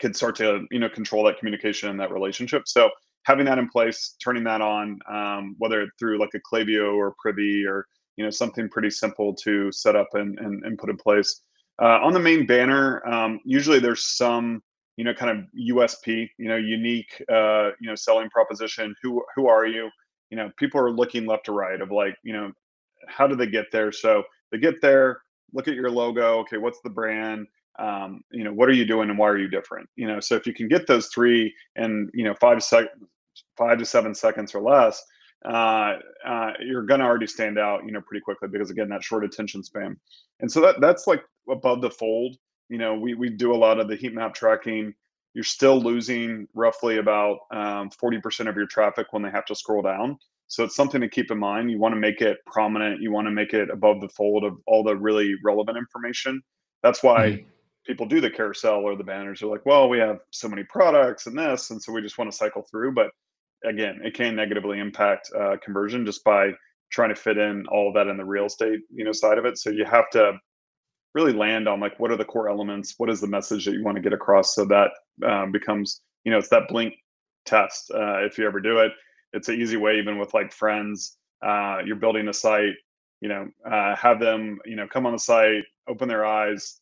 could 0.00 0.14
start 0.14 0.36
to 0.36 0.66
you 0.70 0.78
know 0.78 0.88
control 0.88 1.24
that 1.24 1.38
communication 1.38 1.88
and 1.88 2.00
that 2.00 2.12
relationship. 2.12 2.62
So 2.66 2.90
having 3.24 3.46
that 3.46 3.58
in 3.58 3.68
place, 3.68 4.16
turning 4.22 4.44
that 4.44 4.60
on, 4.60 4.98
um, 5.10 5.54
whether 5.58 5.86
through 5.98 6.18
like 6.18 6.30
a 6.34 6.40
Klaviyo 6.40 6.94
or 6.94 7.14
Privy 7.18 7.64
or 7.66 7.86
you 8.16 8.24
know 8.24 8.30
something 8.30 8.68
pretty 8.68 8.90
simple 8.90 9.34
to 9.34 9.72
set 9.72 9.96
up 9.96 10.08
and 10.14 10.38
and, 10.38 10.64
and 10.64 10.78
put 10.78 10.90
in 10.90 10.96
place. 10.96 11.42
Uh, 11.80 12.00
on 12.02 12.12
the 12.12 12.18
main 12.18 12.44
banner, 12.44 13.06
um, 13.06 13.38
usually 13.44 13.78
there's 13.78 14.04
some 14.16 14.60
you 14.98 15.04
know 15.04 15.14
kind 15.14 15.30
of 15.38 15.44
USP, 15.70 16.28
you 16.36 16.48
know 16.48 16.56
unique 16.56 17.22
uh, 17.32 17.70
you 17.80 17.88
know 17.88 17.94
selling 17.94 18.28
proposition. 18.28 18.94
Who 19.02 19.24
who 19.34 19.48
are 19.48 19.66
you? 19.66 19.88
You 20.30 20.36
know 20.36 20.50
people 20.58 20.80
are 20.80 20.90
looking 20.90 21.24
left 21.24 21.46
to 21.46 21.52
right 21.52 21.80
of 21.80 21.90
like 21.90 22.16
you 22.22 22.34
know 22.34 22.52
how 23.06 23.26
do 23.26 23.34
they 23.34 23.46
get 23.46 23.66
there? 23.72 23.92
So 23.92 24.24
they 24.52 24.58
get 24.58 24.82
there, 24.82 25.22
look 25.54 25.68
at 25.68 25.74
your 25.74 25.90
logo. 25.90 26.40
Okay, 26.40 26.58
what's 26.58 26.80
the 26.82 26.90
brand? 26.90 27.46
um, 27.78 28.22
you 28.32 28.44
know 28.44 28.52
what 28.52 28.68
are 28.68 28.72
you 28.72 28.84
doing 28.84 29.08
and 29.08 29.18
why 29.18 29.28
are 29.28 29.38
you 29.38 29.48
different 29.48 29.88
you 29.96 30.06
know 30.06 30.20
so 30.20 30.34
if 30.34 30.46
you 30.46 30.52
can 30.52 30.68
get 30.68 30.86
those 30.86 31.06
three 31.08 31.54
in 31.76 32.10
you 32.12 32.24
know 32.24 32.34
five 32.40 32.62
sec 32.62 32.86
five 33.56 33.78
to 33.78 33.84
seven 33.84 34.14
seconds 34.14 34.54
or 34.54 34.60
less 34.60 35.02
uh, 35.44 35.94
uh, 36.26 36.50
you're 36.58 36.82
going 36.82 36.98
to 36.98 37.06
already 37.06 37.26
stand 37.26 37.58
out 37.58 37.84
you 37.84 37.92
know 37.92 38.00
pretty 38.00 38.20
quickly 38.20 38.48
because 38.48 38.70
again 38.70 38.88
that 38.88 39.02
short 39.02 39.24
attention 39.24 39.62
span 39.62 39.96
and 40.40 40.50
so 40.50 40.60
that 40.60 40.80
that's 40.80 41.06
like 41.06 41.22
above 41.48 41.80
the 41.80 41.90
fold 41.90 42.36
you 42.68 42.78
know 42.78 42.94
we, 42.94 43.14
we 43.14 43.30
do 43.30 43.52
a 43.52 43.56
lot 43.56 43.80
of 43.80 43.88
the 43.88 43.96
heat 43.96 44.14
map 44.14 44.34
tracking. 44.34 44.94
You're 45.34 45.44
still 45.44 45.80
losing 45.80 46.48
roughly 46.54 46.98
about 46.98 47.38
um, 47.52 47.90
40% 47.90 48.48
of 48.48 48.56
your 48.56 48.66
traffic 48.66 49.08
when 49.12 49.22
they 49.22 49.30
have 49.30 49.44
to 49.46 49.54
scroll 49.54 49.82
down. 49.82 50.18
So 50.48 50.64
it's 50.64 50.74
something 50.74 51.00
to 51.02 51.08
keep 51.08 51.30
in 51.30 51.38
mind. 51.38 51.70
You 51.70 51.78
want 51.78 51.94
to 51.94 52.00
make 52.00 52.22
it 52.22 52.38
prominent. 52.46 53.02
You 53.02 53.12
want 53.12 53.26
to 53.26 53.30
make 53.30 53.52
it 53.52 53.68
above 53.70 54.00
the 54.00 54.08
fold 54.08 54.44
of 54.44 54.54
all 54.66 54.82
the 54.82 54.96
really 54.96 55.34
relevant 55.44 55.76
information. 55.76 56.42
That's 56.82 57.02
why 57.02 57.18
mm-hmm. 57.18 57.48
people 57.86 58.06
do 58.06 58.20
the 58.20 58.30
carousel 58.30 58.80
or 58.80 58.96
the 58.96 59.04
banners. 59.04 59.42
Are 59.42 59.46
like, 59.46 59.66
well, 59.66 59.88
we 59.88 59.98
have 59.98 60.18
so 60.30 60.48
many 60.48 60.64
products 60.64 61.26
and 61.26 61.38
this, 61.38 61.70
and 61.70 61.80
so 61.80 61.92
we 61.92 62.00
just 62.00 62.16
want 62.16 62.30
to 62.30 62.36
cycle 62.36 62.62
through. 62.62 62.94
But 62.94 63.10
again, 63.64 64.00
it 64.02 64.14
can 64.14 64.34
negatively 64.34 64.80
impact 64.80 65.30
uh, 65.38 65.56
conversion 65.62 66.06
just 66.06 66.24
by 66.24 66.50
trying 66.90 67.10
to 67.10 67.14
fit 67.14 67.36
in 67.36 67.66
all 67.70 67.88
of 67.88 67.94
that 67.94 68.06
in 68.06 68.16
the 68.16 68.24
real 68.24 68.46
estate, 68.46 68.80
you 68.90 69.04
know, 69.04 69.12
side 69.12 69.36
of 69.36 69.44
it. 69.44 69.58
So 69.58 69.68
you 69.68 69.84
have 69.84 70.08
to 70.12 70.32
really 71.18 71.32
land 71.32 71.68
on 71.68 71.80
like 71.80 71.98
what 71.98 72.10
are 72.10 72.16
the 72.16 72.24
core 72.24 72.48
elements, 72.48 72.94
what 72.98 73.10
is 73.10 73.20
the 73.20 73.26
message 73.26 73.64
that 73.64 73.72
you 73.72 73.82
want 73.82 73.96
to 73.96 74.02
get 74.02 74.12
across, 74.12 74.54
so 74.54 74.64
that 74.66 74.90
um, 75.26 75.50
becomes, 75.50 76.02
you 76.24 76.30
know, 76.30 76.38
it's 76.38 76.48
that 76.48 76.68
blink 76.68 76.94
test. 77.44 77.90
Uh, 77.90 78.24
if 78.24 78.38
you 78.38 78.46
ever 78.46 78.60
do 78.60 78.78
it, 78.78 78.92
it's 79.32 79.48
an 79.48 79.60
easy 79.60 79.76
way, 79.76 79.98
even 79.98 80.18
with 80.18 80.32
like 80.34 80.52
friends. 80.52 81.16
Uh, 81.44 81.78
you're 81.84 81.96
building 81.96 82.28
a 82.28 82.32
site, 82.32 82.74
you 83.20 83.28
know, 83.28 83.48
uh, 83.70 83.96
have 83.96 84.20
them, 84.20 84.58
you 84.64 84.76
know, 84.76 84.86
come 84.86 85.06
on 85.06 85.12
the 85.12 85.18
site, 85.18 85.64
open 85.88 86.08
their 86.08 86.24
eyes, 86.24 86.80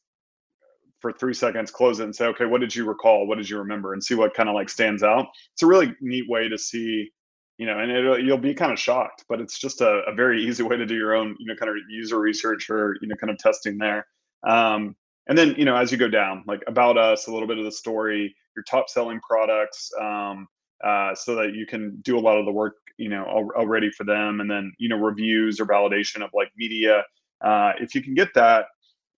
for 1.01 1.13
three 1.13 1.35
seconds, 1.35 1.71
close 1.71 2.01
it, 2.01 2.05
and 2.05 2.15
say, 2.15 2.27
okay, 2.27 2.47
what 2.47 2.61
did 2.61 2.75
you 2.75 2.85
recall? 2.85 3.27
What 3.27 3.39
did 3.39 3.49
you 3.49 3.59
remember? 3.59 3.93
And 3.93 4.03
see 4.03 4.15
what 4.15 4.35
kind 4.35 4.49
of 4.49 4.55
like 4.55 4.69
stands 4.69 5.03
out. 5.03 5.27
It's 5.53 5.63
a 5.63 5.67
really 5.67 5.95
neat 6.01 6.29
way 6.29 6.49
to 6.49 6.59
see, 6.59 7.11
you 7.59 7.67
know, 7.67 7.79
and 7.79 7.91
it, 7.91 8.25
you'll 8.25 8.39
be 8.39 8.55
kind 8.55 8.73
of 8.73 8.79
shocked, 8.79 9.25
but 9.29 9.41
it's 9.41 9.59
just 9.59 9.81
a, 9.81 10.03
a, 10.07 10.15
very 10.15 10.43
easy 10.45 10.63
way 10.63 10.77
to 10.77 10.87
do 10.87 10.95
your 10.95 11.15
own, 11.15 11.37
you 11.39 11.47
know, 11.47 11.55
kind 11.55 11.71
of 11.71 11.77
user 11.89 12.19
research 12.19 12.71
or 12.71 12.97
you 13.01 13.09
know, 13.09 13.17
kind 13.17 13.31
of 13.31 13.39
testing 13.39 13.79
there. 13.79 14.07
Um, 14.47 14.97
and 15.29 15.37
then 15.37 15.55
you 15.57 15.65
know, 15.65 15.77
as 15.77 15.91
you 15.91 15.99
go 15.99 16.09
down, 16.09 16.45
like 16.47 16.63
about 16.67 16.97
us, 16.97 17.27
a 17.27 17.33
little 17.33 17.49
bit 17.49 17.59
of 17.59 17.65
the 17.65 17.73
story, 17.73 18.35
your 18.57 18.63
top 18.65 18.89
selling 18.89 19.21
products, 19.21 19.91
um, 20.01 20.47
uh, 20.85 21.15
so 21.15 21.35
that 21.37 21.55
you 21.55 21.67
can 21.67 21.99
do 22.03 22.19
a 22.19 22.21
lot 22.21 22.39
of 22.39 22.45
the 22.45 22.53
work, 22.53 22.77
you 22.97 23.09
know, 23.09 23.25
already 23.25 23.91
for 23.91 24.05
them, 24.05 24.41
and 24.41 24.51
then 24.51 24.73
you 24.79 24.89
know, 24.89 24.97
reviews 24.97 25.61
or 25.61 25.67
validation 25.67 26.23
of 26.23 26.31
like 26.33 26.51
media. 26.57 27.03
Uh, 27.45 27.73
if 27.81 27.95
you 27.95 28.03
can 28.03 28.15
get 28.15 28.29
that 28.35 28.67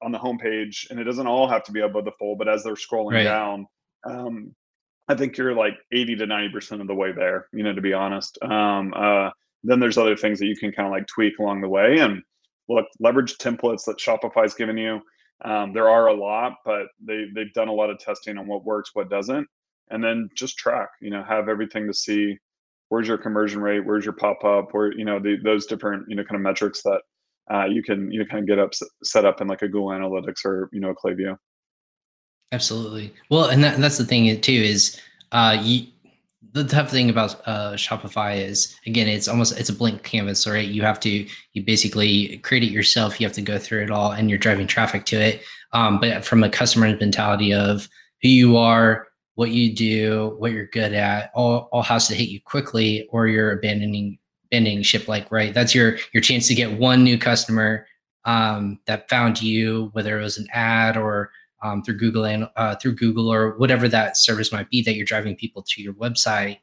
on 0.03 0.13
the 0.13 0.19
homepage, 0.19 0.91
and 0.91 0.99
it 0.99 1.05
doesn't 1.05 1.27
all 1.27 1.49
have 1.49 1.65
to 1.65 1.73
be 1.73 1.81
above 1.81 2.05
the 2.05 2.13
fold, 2.19 2.39
but 2.39 2.49
as 2.49 2.65
they're 2.65 2.75
scrolling 2.75 3.13
right. 3.13 3.25
down, 3.25 3.67
um, 4.05 4.55
I 5.09 5.15
think 5.15 5.37
you're 5.37 5.55
like 5.55 5.75
80 5.93 6.17
to 6.17 6.27
90 6.27 6.53
percent 6.53 6.81
of 6.81 6.87
the 6.87 6.95
way 6.95 7.13
there. 7.13 7.49
You 7.53 7.65
know, 7.65 7.75
to 7.75 7.83
be 7.83 7.93
honest. 7.93 8.39
Um, 8.43 8.95
uh, 8.97 9.31
then 9.65 9.81
there's 9.81 9.99
other 9.99 10.17
things 10.17 10.39
that 10.39 10.47
you 10.47 10.57
can 10.57 10.73
kind 10.73 10.87
of 10.87 10.93
like 10.93 11.07
tweak 11.07 11.39
along 11.39 11.61
the 11.61 11.69
way, 11.69 11.99
and 11.99 12.23
look, 12.69 12.87
leverage 13.01 13.37
templates 13.39 13.85
that 13.85 13.99
Shopify's 13.99 14.55
given 14.55 14.77
you. 14.77 15.01
Um, 15.45 15.73
there 15.73 15.89
are 15.89 16.09
a 16.09 16.15
lot, 16.15 16.55
but 16.65 16.87
they 17.05 17.27
they've 17.35 17.53
done 17.53 17.69
a 17.69 17.73
lot 17.73 17.91
of 17.91 17.99
testing 17.99 18.39
on 18.39 18.47
what 18.47 18.65
works, 18.65 18.91
what 18.95 19.09
doesn't, 19.09 19.47
and 19.91 20.03
then 20.03 20.29
just 20.35 20.57
track. 20.59 20.89
You 21.01 21.11
know, 21.11 21.23
have 21.23 21.49
everything 21.49 21.87
to 21.87 21.95
see 21.95 22.37
where's 22.89 23.07
your 23.07 23.19
conversion 23.19 23.61
rate, 23.61 23.85
where's 23.87 24.05
your 24.05 24.15
pop 24.15 24.45
up, 24.45 24.69
where 24.73 24.93
you 24.93 25.05
know 25.05 25.21
the, 25.21 25.37
those 25.45 25.67
different 25.67 26.05
you 26.09 26.17
know 26.17 26.25
kind 26.25 26.37
of 26.37 26.43
metrics 26.43 26.83
that 26.83 27.01
uh, 27.53 27.67
you 27.67 27.83
can 27.83 28.11
you 28.11 28.19
know 28.19 28.27
kind 28.27 28.43
of 28.43 28.49
get 28.49 28.59
up 28.59 28.73
set 29.05 29.25
up 29.25 29.41
in 29.41 29.47
like 29.47 29.63
a 29.63 29.69
Google 29.69 29.89
Analytics 29.89 30.45
or 30.45 30.69
you 30.73 30.81
know 30.81 30.91
a 30.91 30.95
Klaviyo. 30.95 31.37
Absolutely. 32.51 33.15
Well, 33.29 33.47
and 33.47 33.63
that, 33.63 33.79
that's 33.79 33.99
the 33.99 34.07
thing 34.07 34.41
too 34.41 34.53
is 34.53 34.99
uh, 35.33 35.59
you, 35.63 35.87
the 36.53 36.65
tough 36.65 36.91
thing 36.91 37.11
about 37.11 37.41
uh, 37.47 37.73
Shopify 37.73 38.37
is 38.37 38.77
again 38.87 39.09
it's 39.09 39.29
almost 39.29 39.59
it's 39.59 39.69
a 39.69 39.73
blank 39.73 40.03
canvas, 40.03 40.47
right? 40.47 40.69
You 40.69 40.83
have 40.83 41.01
to 41.01 41.27
you 41.53 41.63
basically 41.63 42.39
create 42.39 42.63
it 42.63 42.71
yourself. 42.71 43.21
You 43.21 43.27
have 43.27 43.35
to 43.35 43.43
go 43.43 43.59
through 43.59 43.85
it 43.85 43.91
all, 43.91 44.13
and 44.13 44.29
you're 44.31 44.39
driving 44.39 44.67
traffic 44.67 45.05
to 45.07 45.17
it. 45.17 45.43
Um, 45.73 46.01
but 46.01 46.25
from 46.25 46.43
a 46.43 46.51
customer 46.51 46.97
mentality 46.97 47.53
of 47.53 47.89
who 48.23 48.29
you 48.29 48.57
are, 48.57 49.09
what 49.35 49.51
you 49.51 49.75
do, 49.75 50.35
what 50.39 50.53
you're 50.53 50.67
good 50.67 50.93
at, 50.93 51.31
all 51.35 51.69
all 51.73 51.83
has 51.83 52.09
to 52.09 52.15
hit 52.15 52.29
you 52.29 52.41
quickly, 52.41 53.07
or 53.11 53.27
you're 53.29 53.53
abandoning 53.53 54.19
bending 54.51 54.83
ship 54.83 55.09
like 55.09 55.31
right 55.31 55.53
that's 55.53 55.75
your 55.75 55.99
your 56.13 56.23
chance 56.23 56.49
to 56.49 56.55
get 56.55 56.79
one 56.79 57.05
new 57.05 57.19
customer 57.19 57.87
um, 58.25 58.79
that 58.87 59.09
found 59.09 59.41
you 59.41 59.91
whether 59.93 60.19
it 60.19 60.23
was 60.23 60.39
an 60.39 60.47
ad 60.53 60.97
or 60.97 61.31
um, 61.63 61.83
through 61.83 61.97
google 61.97 62.25
and 62.25 62.49
uh, 62.57 62.75
through 62.77 62.95
google 62.95 63.33
or 63.33 63.57
whatever 63.59 63.89
that 63.89 64.17
service 64.17 64.53
might 64.53 64.71
be 64.71 64.83
that 64.83 64.95
you're 64.95 65.05
driving 65.05 65.37
people 65.37 65.63
to 65.63 65.83
your 65.83 65.95
website 65.95 66.59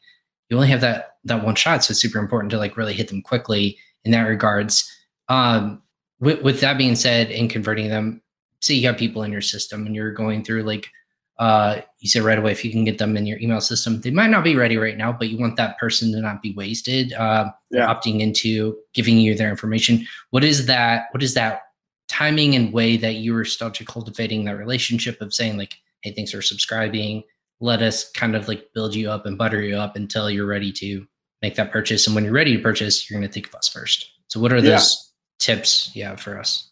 you 0.50 0.56
only 0.58 0.70
have 0.70 0.82
that 0.82 1.18
that 1.24 1.44
one 1.44 1.56
shot 1.56 1.84
so 1.84 1.92
it's 1.92 2.02
super 2.02 2.20
important 2.20 2.52
to 2.52 2.58
like 2.58 2.78
really 2.78 2.94
hit 2.94 3.08
them 3.08 3.22
quickly 3.22 3.78
in 4.04 4.12
that 4.12 4.22
regards 4.22 4.92
um, 5.28 5.82
with, 6.20 6.42
with 6.44 6.62
that 6.62 6.78
being 6.78 6.96
said 6.96 7.32
in 7.32 7.48
converting 7.48 7.90
them 7.90 8.22
say 8.60 8.74
you 8.74 8.88
have 8.88 8.98
people 8.98 9.24
in 9.24 9.32
your 9.32 9.42
system 9.42 9.86
and 9.86 9.96
you're 9.96 10.12
going 10.12 10.44
through 10.44 10.64
like 10.64 10.90
uh, 11.38 11.82
you 12.00 12.08
said 12.08 12.24
right 12.24 12.40
away 12.40 12.52
if 12.52 12.64
you 12.64 12.72
can 12.72 12.86
get 12.86 12.98
them 12.98 13.18
in 13.18 13.26
your 13.26 13.38
email 13.40 13.60
system 13.60 14.00
they 14.02 14.12
might 14.12 14.30
not 14.30 14.44
be 14.44 14.56
ready 14.56 14.78
right 14.78 14.98
now 14.98 15.12
but 15.12 15.30
you 15.30 15.38
want 15.38 15.58
that 15.58 15.78
person 15.78 16.12
to 16.12 16.22
not 16.22 16.42
be 16.42 16.54
wasted 16.54 17.12
uh, 17.14 17.52
yeah. 17.72 17.94
opting 17.94 18.22
into 18.22 18.78
giving 18.94 19.18
you 19.18 19.36
their 19.36 19.50
information 19.50 20.06
what 20.30 20.44
is 20.44 20.66
that 20.66 21.08
what 21.12 21.22
is 21.22 21.34
that 21.34 21.64
timing 22.08 22.56
and 22.56 22.74
way 22.74 22.98
that 22.98 23.16
you 23.16 23.36
are 23.36 23.44
to 23.44 23.86
cultivating 23.86 24.46
that 24.46 24.58
relationship 24.58 25.22
of 25.22 25.34
saying 25.34 25.58
like 25.58 25.76
hey 26.02 26.12
thanks 26.12 26.32
for 26.32 26.42
subscribing. 26.42 27.24
Let 27.60 27.82
us 27.82 28.12
kind 28.12 28.36
of 28.36 28.48
like 28.48 28.70
build 28.74 28.94
you 28.94 29.10
up 29.10 29.26
and 29.26 29.38
butter 29.38 29.62
you 29.62 29.78
up 29.78 29.96
until 29.96 30.30
you're 30.30 30.46
ready 30.46 30.72
to 30.74 31.08
make 31.42 31.56
that 31.56 31.72
purchase. 31.72 32.06
And 32.06 32.16
when 32.16 32.24
you're 32.24 32.34
ready 32.34 32.56
to 32.56 32.62
purchase 32.62 33.10
you're 33.10 33.20
going 33.20 33.28
to 33.28 33.34
think 33.34 33.48
of 33.48 33.56
us 33.56 33.68
first. 33.68 34.12
So 34.28 34.40
what 34.40 34.54
are 34.54 34.62
those 34.62 35.14
yeah. 35.40 35.56
tips 35.56 35.92
yeah 35.96 36.16
for 36.16 36.38
us? 36.38 36.72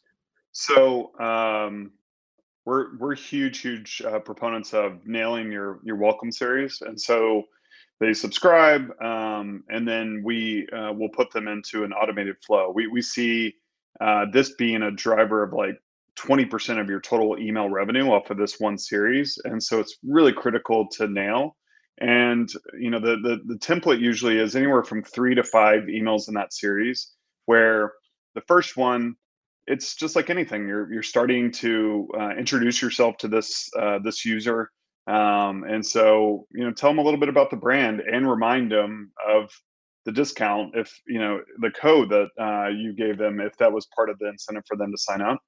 So 0.52 1.17
um 1.19 1.91
we're 2.65 2.96
we're 2.98 3.15
huge 3.15 3.60
huge 3.60 4.02
uh, 4.06 4.19
proponents 4.19 4.74
of 4.74 5.06
nailing 5.06 5.52
your 5.52 5.80
your 5.84 5.96
welcome 5.96 6.32
series. 6.32 6.82
And 6.82 7.00
so 7.00 7.46
they 8.00 8.13
subscribe 8.13 8.89
um, 9.02 9.63
and 9.69 9.88
then 9.88 10.22
we 10.26 10.67
uh, 10.69 10.91
will 10.91 11.10
put 11.10 11.32
them 11.32 11.48
into 11.48 11.84
an 11.84 11.93
automated 11.93 12.36
flow. 12.46 12.72
We, 12.74 12.88
we 12.88 13.02
see 13.02 13.56
uh, 14.02 14.26
this 14.32 14.54
being 14.56 14.84
a 14.84 14.92
driver 14.92 15.44
of 15.44 15.54
like 15.54 15.78
20% 16.20 16.80
of 16.80 16.90
your 16.90 17.02
total 17.02 17.38
email 17.40 17.70
revenue 17.70 18.08
off 18.12 18.30
of 18.30 18.38
this 18.38 18.60
one 18.60 18.78
series. 18.78 19.38
And 19.46 19.62
so 19.62 19.80
it's 19.80 19.98
really 20.04 20.34
critical 20.34 20.88
to 20.94 21.08
nail. 21.08 21.56
And 22.00 22.50
you 22.80 22.90
know, 22.90 23.00
the 23.00 23.18
the, 23.22 23.40
the 23.46 23.60
template 23.60 24.00
usually 24.00 24.40
is 24.40 24.56
anywhere 24.56 24.84
from 24.84 25.04
three 25.04 25.36
to 25.36 25.44
five 25.44 25.84
emails 25.84 26.28
in 26.28 26.34
that 26.34 26.52
series, 26.52 27.12
where 27.46 27.94
the 28.34 28.42
first 28.42 28.76
one, 28.78 29.16
it's 29.68 29.96
just 29.96 30.16
like 30.16 30.32
anything. 30.32 30.68
You're 30.68 30.92
you're 30.92 31.04
starting 31.04 31.52
to 31.52 32.08
uh, 32.20 32.32
introduce 32.32 32.82
yourself 32.82 33.18
to 33.18 33.28
this 33.28 33.70
uh, 33.80 34.00
this 34.00 34.26
user. 34.26 34.72
Um, 35.06 35.66
and 35.66 35.86
so, 35.86 36.48
you 36.52 36.64
know, 36.64 36.72
tell 36.72 36.90
them 36.90 36.98
a 36.98 37.04
little 37.04 37.20
bit 37.20 37.30
about 37.30 37.50
the 37.50 37.58
brand 37.58 38.00
and 38.00 38.30
remind 38.30 38.72
them 38.72 39.12
of 39.28 39.52
the 40.06 40.12
discount 40.12 40.76
if 40.76 40.94
you 41.08 41.20
know 41.20 41.39
the 41.62 41.72
code 41.72 42.10
that 42.10 42.28
uh, 42.39 42.68
you 42.68 42.94
gave 42.94 43.18
them 43.18 43.39
if 43.39 43.56
that 43.58 43.72
was 43.72 43.88
part 43.96 44.10
of 44.10 44.18
the 44.20 44.28
incentive 44.28 44.63
for 44.68 44.76
them 44.78 44.92
to 44.92 44.98
sign 44.98 45.22
up 45.22 45.39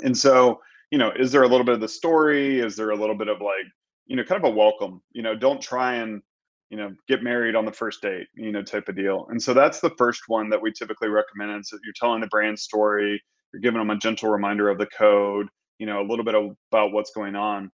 and 0.00 0.16
so, 0.16 0.60
you 0.90 0.98
know, 0.98 1.12
is 1.18 1.32
there 1.32 1.42
a 1.42 1.48
little 1.48 1.64
bit 1.64 1.74
of 1.74 1.80
the 1.80 1.88
story? 1.88 2.60
Is 2.60 2.76
there 2.76 2.90
a 2.90 2.96
little 2.96 3.16
bit 3.16 3.28
of 3.28 3.40
like, 3.40 3.66
you 4.06 4.16
know, 4.16 4.24
kind 4.24 4.42
of 4.42 4.50
a 4.50 4.54
welcome? 4.54 5.02
You 5.12 5.22
know, 5.22 5.36
don't 5.36 5.60
try 5.60 5.96
and, 5.96 6.22
you 6.70 6.76
know, 6.76 6.94
get 7.08 7.22
married 7.22 7.54
on 7.54 7.64
the 7.64 7.72
first 7.72 8.00
date, 8.00 8.26
you 8.34 8.52
know, 8.52 8.62
type 8.62 8.88
of 8.88 8.96
deal. 8.96 9.26
And 9.30 9.42
so 9.42 9.52
that's 9.52 9.80
the 9.80 9.94
first 9.98 10.22
one 10.28 10.48
that 10.50 10.60
we 10.60 10.72
typically 10.72 11.08
recommend. 11.08 11.60
Is 11.60 11.68
that 11.68 11.80
you're 11.84 11.94
telling 11.96 12.20
the 12.20 12.26
brand 12.28 12.58
story, 12.58 13.22
you're 13.52 13.60
giving 13.60 13.78
them 13.78 13.90
a 13.90 13.96
gentle 13.98 14.30
reminder 14.30 14.68
of 14.68 14.78
the 14.78 14.86
code, 14.86 15.46
you 15.78 15.86
know, 15.86 16.00
a 16.00 16.08
little 16.08 16.24
bit 16.24 16.34
about 16.34 16.92
what's 16.92 17.12
going 17.12 17.36
on. 17.36 17.70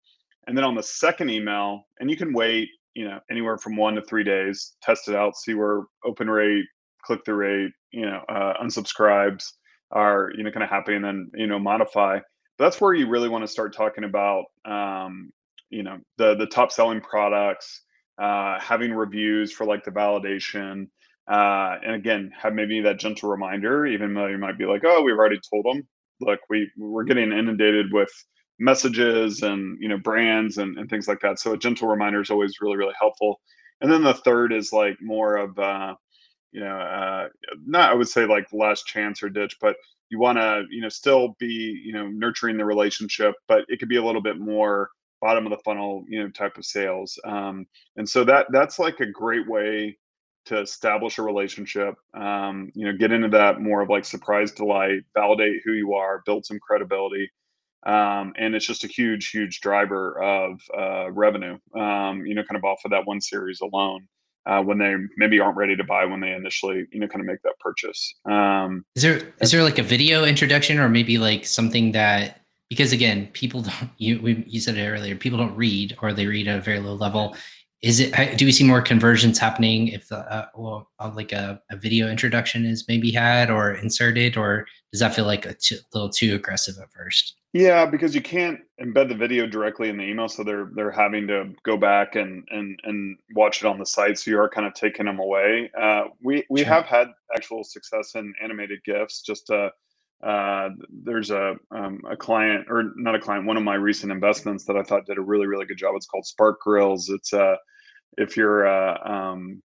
And 0.48 0.56
then 0.56 0.64
on 0.64 0.76
the 0.76 0.84
second 0.84 1.30
email, 1.30 1.88
and 2.00 2.10
you 2.10 2.16
can 2.16 2.32
wait, 2.32 2.70
you 2.96 3.06
know, 3.06 3.20
anywhere 3.30 3.58
from 3.58 3.76
one 3.76 3.96
to 3.96 4.02
three 4.02 4.24
days, 4.24 4.76
test 4.82 5.08
it 5.08 5.16
out, 5.16 5.36
see 5.36 5.54
where 5.54 5.84
open 6.04 6.30
rate, 6.30 6.66
click 7.04 7.22
through 7.26 7.36
rate, 7.36 7.72
you 7.92 8.06
know, 8.06 8.22
uh, 8.30 8.54
unsubscribes, 8.64 9.44
are 9.92 10.32
you 10.36 10.44
know 10.44 10.52
kind 10.52 10.64
of 10.64 10.70
happy 10.70 10.96
and 10.96 11.06
then 11.06 11.32
you 11.34 11.48
know 11.48 11.60
modify. 11.60 12.20
But 12.58 12.66
that's 12.66 12.82
where 12.82 12.94
you 12.94 13.08
really 13.08 13.30
want 13.30 13.44
to 13.44 13.52
start 13.52 13.76
talking 13.76 14.04
about 14.04 14.46
um, 14.66 15.32
you 15.70 15.84
know 15.84 15.98
the 16.18 16.36
the 16.36 16.48
top 16.48 16.72
selling 16.72 17.02
products 17.02 17.82
uh, 18.22 18.60
having 18.60 18.94
reviews 18.94 19.52
for 19.52 19.66
like 19.66 19.84
the 19.84 19.92
validation 19.92 20.88
uh, 21.30 21.76
and 21.84 21.96
again 21.96 22.32
have 22.38 22.54
maybe 22.54 22.82
that 22.82 23.00
gentle 23.00 23.30
reminder 23.30 23.86
even 23.86 24.14
though 24.14 24.28
you 24.28 24.38
might 24.38 24.58
be 24.58 24.66
like 24.66 24.84
oh 24.86 25.02
we've 25.02 25.18
already 25.18 25.40
told 25.50 25.66
them 25.66 25.88
look 26.22 26.40
we 26.50 26.70
we're 26.78 27.04
getting 27.04 27.32
inundated 27.32 27.92
with 27.92 28.12
messages 28.60 29.42
and 29.42 29.78
you 29.82 29.90
know 29.90 29.98
brands 29.98 30.58
and, 30.58 30.78
and 30.78 30.90
things 30.90 31.08
like 31.08 31.20
that 31.20 31.40
so 31.40 31.54
a 31.54 31.58
gentle 31.58 31.88
reminder 31.88 32.22
is 32.22 32.30
always 32.30 32.62
really 32.62 32.78
really 32.78 32.94
helpful 33.00 33.40
and 33.82 33.92
then 33.92 34.04
the 34.04 34.14
third 34.14 34.54
is 34.54 34.72
like 34.72 34.96
more 35.02 35.36
of 35.36 35.58
uh, 35.60 35.94
you 36.56 36.62
know, 36.62 36.78
uh, 36.78 37.28
not 37.68 37.92
I 37.92 37.94
would 37.94 38.08
say 38.08 38.26
like 38.26 38.48
last 38.54 38.88
chance 38.88 39.22
or 39.22 39.30
ditch, 39.30 39.58
but 39.60 39.76
you 40.10 40.20
want 40.20 40.38
to, 40.38 40.64
you 40.72 40.82
know, 40.82 40.88
still 40.88 41.36
be, 41.38 41.82
you 41.84 41.92
know, 41.92 42.08
nurturing 42.08 42.56
the 42.58 42.64
relationship, 42.64 43.36
but 43.50 43.66
it 43.68 43.78
could 43.78 43.90
be 43.90 43.98
a 43.98 44.04
little 44.04 44.22
bit 44.22 44.40
more 44.40 44.90
bottom 45.22 45.46
of 45.46 45.50
the 45.50 45.62
funnel, 45.66 46.06
you 46.08 46.24
know, 46.24 46.30
type 46.30 46.58
of 46.58 46.64
sales. 46.64 47.20
Um, 47.26 47.66
and 47.98 48.08
so 48.08 48.24
that 48.24 48.48
that's 48.52 48.80
like 48.80 49.02
a 49.02 49.06
great 49.06 49.50
way 49.50 49.98
to 50.46 50.62
establish 50.62 51.18
a 51.18 51.24
relationship. 51.24 51.96
Um, 52.14 52.72
you 52.74 52.86
know, 52.86 52.98
get 52.98 53.12
into 53.12 53.28
that 53.30 53.60
more 53.60 53.82
of 53.82 53.90
like 53.90 54.06
surprise 54.06 54.54
delight, 54.54 55.02
validate 55.14 55.62
who 55.66 55.74
you 55.74 55.94
are, 55.96 56.24
build 56.26 56.46
some 56.46 56.60
credibility. 56.60 57.30
Um, 57.86 58.34
and 58.38 58.56
it's 58.56 58.66
just 58.66 58.84
a 58.84 58.88
huge, 58.88 59.30
huge 59.30 59.62
driver 59.62 60.22
of 60.22 60.60
uh, 60.76 61.12
revenue. 61.12 61.58
Um, 61.76 62.26
you 62.26 62.34
know, 62.34 62.44
kind 62.44 62.58
of 62.58 62.64
off 62.64 62.82
of 62.84 62.92
that 62.92 63.06
one 63.06 63.22
series 63.22 63.62
alone 63.62 64.08
uh, 64.46 64.62
when 64.62 64.78
they 64.78 64.96
maybe 65.18 65.40
aren't 65.40 65.58
ready 65.58 65.76
to 65.76 65.84
buy 65.84 66.06
when 66.06 66.20
they 66.20 66.32
initially 66.32 66.86
you 66.92 67.00
know 67.00 67.08
kind 67.08 67.22
of 67.22 67.26
make 67.26 67.42
that 67.44 67.58
purchase 67.60 68.16
um, 68.26 68.86
is 68.96 69.04
there 69.04 69.34
is 69.42 69.52
there 69.52 69.64
like 69.64 69.80
a 69.80 69.84
video 69.84 70.24
introduction 70.24 70.80
or 70.80 70.90
maybe 70.90 71.18
like 71.18 71.46
something 71.46 71.92
that 71.92 72.42
because 72.70 72.92
again 72.92 73.28
people 73.34 73.62
don't 73.62 73.90
you 73.98 74.22
we, 74.22 74.44
you 74.48 74.60
said 74.60 74.78
it 74.78 74.88
earlier 74.88 75.16
people 75.16 75.40
don't 75.40 75.56
read 75.56 75.96
or 76.02 76.14
they 76.14 76.28
read 76.28 76.48
at 76.48 76.60
a 76.60 76.62
very 76.62 76.80
low 76.80 76.94
level 76.94 77.36
is 77.82 78.00
it 78.00 78.38
do 78.38 78.46
we 78.46 78.52
see 78.52 78.64
more 78.64 78.82
conversions 78.82 79.38
happening 79.38 79.90
if 79.90 80.08
the, 80.08 80.18
uh, 80.18 80.48
well 80.56 80.90
uh, 81.00 81.12
like 81.16 81.32
a, 81.32 81.62
a 81.72 81.76
video 81.76 82.10
introduction 82.10 82.66
is 82.66 82.86
maybe 82.88 83.12
had 83.12 83.50
or 83.50 83.74
inserted 83.74 84.38
or 84.38 84.66
does 84.92 85.02
that 85.02 85.14
feel 85.14 85.26
like 85.26 85.46
a 85.46 85.54
t- 85.54 85.78
little 85.94 86.10
too 86.10 86.36
aggressive 86.36 86.76
at 86.82 86.92
first 86.92 87.36
yeah, 87.56 87.86
because 87.86 88.14
you 88.14 88.22
can't 88.22 88.60
embed 88.82 89.08
the 89.08 89.16
video 89.16 89.48
directly 89.48 89.88
in 89.88 89.96
the 89.96 90.04
email, 90.04 90.28
so 90.28 90.44
they're 90.44 90.70
they're 90.76 90.92
having 90.92 91.26
to 91.28 91.54
go 91.64 91.78
back 91.78 92.18
and 92.18 92.46
and 92.52 92.78
and 92.84 93.18
watch 93.34 93.64
it 93.64 93.66
on 93.66 93.80
the 93.80 93.86
site. 93.86 94.20
So 94.20 94.30
you 94.30 94.38
are 94.42 94.50
kind 94.50 94.68
of 94.68 94.74
taking 94.74 95.06
them 95.06 95.20
away. 95.20 95.72
Uh, 95.82 96.08
we 96.22 96.44
we 96.50 96.66
sure. 96.66 96.74
have 96.74 96.84
had 96.84 97.08
actual 97.34 97.64
success 97.64 98.16
in 98.16 98.34
animated 98.44 98.84
gifs. 98.84 99.22
Just 99.22 99.50
uh, 99.52 99.70
uh, 100.24 100.70
there's 101.04 101.32
a 101.32 101.56
um, 101.72 102.02
a 102.10 102.16
client 102.16 102.66
or 102.70 102.94
not 102.96 103.16
a 103.16 103.20
client, 103.20 103.46
one 103.46 103.58
of 103.58 103.64
my 103.64 103.76
recent 103.76 104.12
investments 104.12 104.66
that 104.66 104.76
I 104.76 104.84
thought 104.84 105.06
did 105.06 105.18
a 105.18 105.22
really 105.22 105.48
really 105.48 105.66
good 105.66 105.78
job. 105.78 105.94
It's 105.96 106.06
called 106.06 106.26
Spark 106.26 106.62
Grills. 106.62 107.10
It's 107.10 107.34
uh, 107.34 107.56
if 108.18 108.38
you're 108.38 108.68
uh, 108.68 108.98
um, 109.10 109.62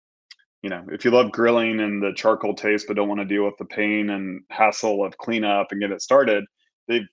you 0.62 0.70
know, 0.70 0.84
if 0.90 1.04
you 1.04 1.10
love 1.10 1.30
grilling 1.32 1.80
and 1.80 2.02
the 2.02 2.12
charcoal 2.14 2.54
taste, 2.54 2.86
but 2.86 2.96
don't 2.96 3.08
want 3.08 3.20
to 3.20 3.26
deal 3.26 3.44
with 3.44 3.58
the 3.58 3.66
pain 3.66 4.10
and 4.10 4.42
hassle 4.50 5.04
of 5.04 5.16
cleanup 5.18 5.68
and 5.70 5.80
get 5.80 5.90
it 5.90 6.00
started, 6.00 6.44
they've 6.88 7.06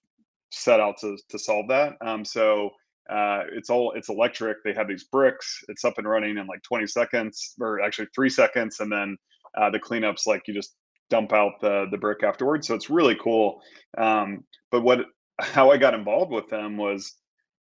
set 0.51 0.79
out 0.79 0.97
to 1.01 1.17
to 1.29 1.39
solve 1.39 1.67
that. 1.69 1.97
Um, 2.05 2.23
so 2.23 2.69
uh, 3.09 3.43
it's 3.51 3.69
all 3.69 3.91
it's 3.93 4.09
electric. 4.09 4.63
They 4.63 4.73
have 4.73 4.87
these 4.87 5.05
bricks. 5.05 5.63
It's 5.67 5.83
up 5.83 5.97
and 5.97 6.07
running 6.07 6.37
in 6.37 6.47
like 6.47 6.61
20 6.63 6.87
seconds, 6.87 7.55
or 7.59 7.81
actually 7.81 8.07
three 8.15 8.29
seconds, 8.29 8.79
and 8.79 8.91
then 8.91 9.17
uh, 9.57 9.69
the 9.69 9.79
cleanups 9.79 10.27
like 10.27 10.43
you 10.47 10.53
just 10.53 10.75
dump 11.12 11.34
out 11.34 11.62
the 11.62 11.86
the 11.91 11.97
brick 11.97 12.24
afterwards. 12.24 12.67
So 12.67 12.74
it's 12.74 12.89
really 12.89 13.15
cool. 13.21 13.62
Um, 13.97 14.43
but 14.71 14.82
what 14.82 15.02
how 15.39 15.69
I 15.69 15.78
got 15.78 15.93
involved 15.93 16.32
with 16.32 16.50
them 16.50 16.78
was 16.78 17.15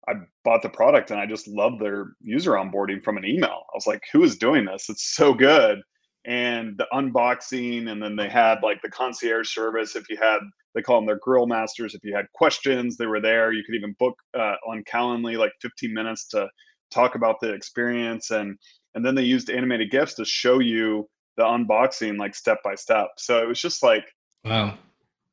I 0.07 0.13
bought 0.45 0.61
the 0.61 0.69
product 0.69 1.11
and 1.11 1.19
I 1.19 1.25
just 1.25 1.47
loved 1.47 1.81
their 1.81 2.13
user 2.21 2.51
onboarding 2.51 3.03
from 3.03 3.17
an 3.17 3.25
email. 3.25 3.63
I 3.71 3.75
was 3.75 3.87
like, 3.87 4.03
who 4.13 4.23
is 4.23 4.37
doing 4.37 4.65
this? 4.65 4.89
It's 4.89 5.15
so 5.15 5.33
good. 5.33 5.81
And 6.25 6.77
the 6.77 6.87
unboxing, 6.93 7.89
and 7.89 8.01
then 8.01 8.15
they 8.15 8.29
had 8.29 8.59
like 8.61 8.81
the 8.81 8.89
concierge 8.89 9.49
service. 9.49 9.95
If 9.95 10.09
you 10.09 10.17
had 10.21 10.39
they 10.75 10.81
call 10.81 10.97
them 10.97 11.07
their 11.07 11.19
grill 11.19 11.47
masters. 11.47 11.95
If 11.95 12.03
you 12.03 12.15
had 12.15 12.31
questions, 12.33 12.95
they 12.95 13.07
were 13.07 13.21
there. 13.21 13.51
You 13.51 13.63
could 13.63 13.75
even 13.75 13.95
book 13.97 14.15
uh, 14.37 14.55
on 14.67 14.83
Calendly 14.83 15.37
like 15.37 15.51
15 15.61 15.93
minutes 15.93 16.27
to 16.29 16.47
talk 16.91 17.15
about 17.15 17.39
the 17.41 17.53
experience, 17.53 18.31
and 18.31 18.57
and 18.95 19.05
then 19.05 19.15
they 19.15 19.23
used 19.23 19.49
animated 19.49 19.91
gifs 19.91 20.15
to 20.15 20.25
show 20.25 20.59
you 20.59 21.07
the 21.39 21.45
unboxing 21.45 22.17
like 22.17 22.35
step 22.35 22.61
by 22.63 22.75
step. 22.75 23.07
So 23.17 23.41
it 23.41 23.47
was 23.47 23.59
just 23.59 23.81
like 23.81 24.05
wow. 24.43 24.77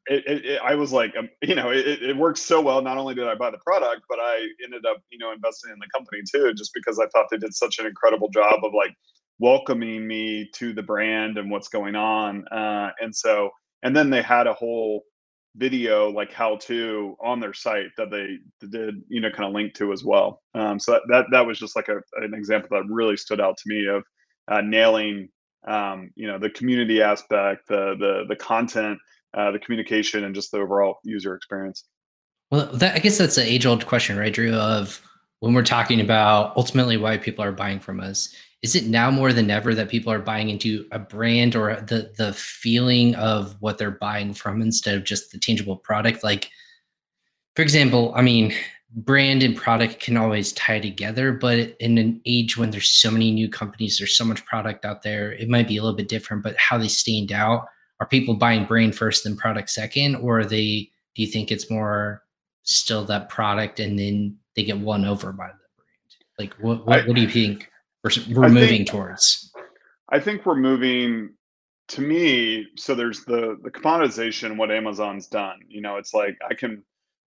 It, 0.08 0.22
it, 0.24 0.44
it, 0.44 0.60
I 0.62 0.76
was 0.76 0.92
like, 0.92 1.16
um, 1.18 1.28
you 1.42 1.56
know, 1.56 1.72
it, 1.72 1.84
it 1.84 2.16
worked 2.16 2.38
so 2.38 2.60
well. 2.60 2.80
Not 2.80 2.96
only 2.96 3.16
did 3.16 3.26
I 3.26 3.34
buy 3.34 3.50
the 3.50 3.58
product, 3.66 4.02
but 4.08 4.20
I 4.20 4.46
ended 4.62 4.86
up, 4.86 4.98
you 5.10 5.18
know, 5.18 5.32
investing 5.32 5.72
in 5.72 5.80
the 5.80 5.88
company 5.92 6.22
too, 6.32 6.54
just 6.54 6.70
because 6.72 7.00
I 7.00 7.08
thought 7.08 7.26
they 7.28 7.38
did 7.38 7.52
such 7.52 7.80
an 7.80 7.86
incredible 7.86 8.28
job 8.28 8.60
of 8.62 8.72
like 8.72 8.94
welcoming 9.40 10.06
me 10.06 10.48
to 10.54 10.72
the 10.72 10.82
brand 10.82 11.38
and 11.38 11.50
what's 11.50 11.66
going 11.66 11.96
on. 11.96 12.46
Uh, 12.48 12.92
and 13.00 13.12
so, 13.12 13.50
and 13.82 13.96
then 13.96 14.08
they 14.08 14.22
had 14.22 14.46
a 14.46 14.54
whole 14.54 15.02
video 15.56 16.08
like 16.08 16.32
how 16.32 16.56
to 16.56 17.16
on 17.20 17.40
their 17.40 17.54
site 17.54 17.86
that 17.96 18.10
they 18.10 18.36
did 18.68 19.02
you 19.08 19.22
know 19.22 19.30
kind 19.30 19.48
of 19.48 19.54
link 19.54 19.72
to 19.72 19.90
as 19.90 20.04
well 20.04 20.42
um, 20.54 20.78
so 20.78 20.92
that, 20.92 21.00
that 21.08 21.24
that 21.30 21.46
was 21.46 21.58
just 21.58 21.74
like 21.74 21.88
a, 21.88 21.96
an 22.22 22.34
example 22.34 22.68
that 22.70 22.84
really 22.92 23.16
stood 23.16 23.40
out 23.40 23.56
to 23.56 23.62
me 23.64 23.86
of 23.86 24.04
uh, 24.48 24.60
nailing 24.60 25.30
um, 25.66 26.10
you 26.14 26.26
know 26.26 26.38
the 26.38 26.50
community 26.50 27.02
aspect 27.02 27.68
the 27.68 27.96
the 27.98 28.24
the 28.28 28.36
content 28.36 28.98
uh, 29.34 29.50
the 29.50 29.58
communication 29.58 30.24
and 30.24 30.34
just 30.34 30.50
the 30.50 30.58
overall 30.58 30.98
user 31.04 31.34
experience. 31.34 31.84
Well 32.50 32.66
that, 32.74 32.94
i 32.94 32.98
guess 32.98 33.18
that's 33.18 33.38
an 33.38 33.46
age 33.46 33.66
old 33.66 33.86
question 33.86 34.16
right 34.16 34.32
drew 34.32 34.54
of 34.54 35.02
when 35.40 35.52
we're 35.52 35.64
talking 35.64 36.00
about 36.00 36.56
ultimately 36.56 36.96
why 36.96 37.18
people 37.18 37.44
are 37.44 37.52
buying 37.52 37.80
from 37.80 38.00
us. 38.00 38.34
Is 38.62 38.74
it 38.74 38.86
now 38.86 39.10
more 39.10 39.32
than 39.32 39.50
ever 39.50 39.74
that 39.74 39.90
people 39.90 40.12
are 40.12 40.18
buying 40.18 40.48
into 40.48 40.86
a 40.92 40.98
brand 40.98 41.54
or 41.54 41.76
the 41.76 42.12
the 42.16 42.32
feeling 42.32 43.14
of 43.16 43.56
what 43.60 43.78
they're 43.78 43.90
buying 43.90 44.32
from 44.32 44.62
instead 44.62 44.96
of 44.96 45.04
just 45.04 45.32
the 45.32 45.38
tangible 45.38 45.76
product? 45.76 46.24
Like 46.24 46.50
for 47.56 47.62
example 47.62 48.12
i 48.14 48.22
mean 48.22 48.54
brand 48.96 49.42
and 49.42 49.56
product 49.56 50.00
can 50.00 50.16
always 50.16 50.52
tie 50.54 50.80
together 50.80 51.32
but 51.32 51.76
in 51.80 51.98
an 51.98 52.20
age 52.24 52.56
when 52.56 52.70
there's 52.70 52.88
so 52.88 53.10
many 53.10 53.30
new 53.30 53.48
companies 53.48 53.98
there's 53.98 54.16
so 54.16 54.24
much 54.24 54.44
product 54.46 54.84
out 54.84 55.02
there 55.02 55.32
it 55.32 55.48
might 55.48 55.68
be 55.68 55.76
a 55.76 55.82
little 55.82 55.96
bit 55.96 56.08
different 56.08 56.42
but 56.42 56.56
how 56.56 56.78
they 56.78 56.88
stand 56.88 57.30
out 57.30 57.66
are 58.00 58.06
people 58.06 58.34
buying 58.34 58.64
brand 58.64 58.96
first 58.96 59.24
then 59.24 59.36
product 59.36 59.68
second 59.68 60.16
or 60.16 60.40
are 60.40 60.44
they 60.44 60.90
do 61.14 61.22
you 61.22 61.26
think 61.26 61.52
it's 61.52 61.70
more 61.70 62.22
still 62.62 63.04
that 63.04 63.28
product 63.28 63.78
and 63.80 63.98
then 63.98 64.34
they 64.56 64.64
get 64.64 64.78
won 64.78 65.04
over 65.04 65.30
by 65.30 65.48
the 65.48 65.52
brand 65.76 66.16
like 66.38 66.54
what 66.54 66.86
what, 66.86 67.00
I, 67.00 67.06
what 67.06 67.16
do 67.16 67.22
you 67.22 67.28
think 67.28 67.70
we're, 68.06 68.42
we're 68.42 68.48
moving 68.48 68.68
think, 68.68 68.88
towards? 68.88 69.52
I 70.10 70.20
think 70.20 70.46
we're 70.46 70.56
moving 70.56 71.34
to 71.88 72.00
me. 72.00 72.68
So 72.76 72.94
there's 72.94 73.24
the 73.24 73.58
the 73.62 73.70
commoditization. 73.70 74.56
What 74.56 74.70
Amazon's 74.70 75.26
done. 75.26 75.58
You 75.68 75.80
know, 75.80 75.96
it's 75.96 76.14
like 76.14 76.36
I 76.48 76.54
can, 76.54 76.82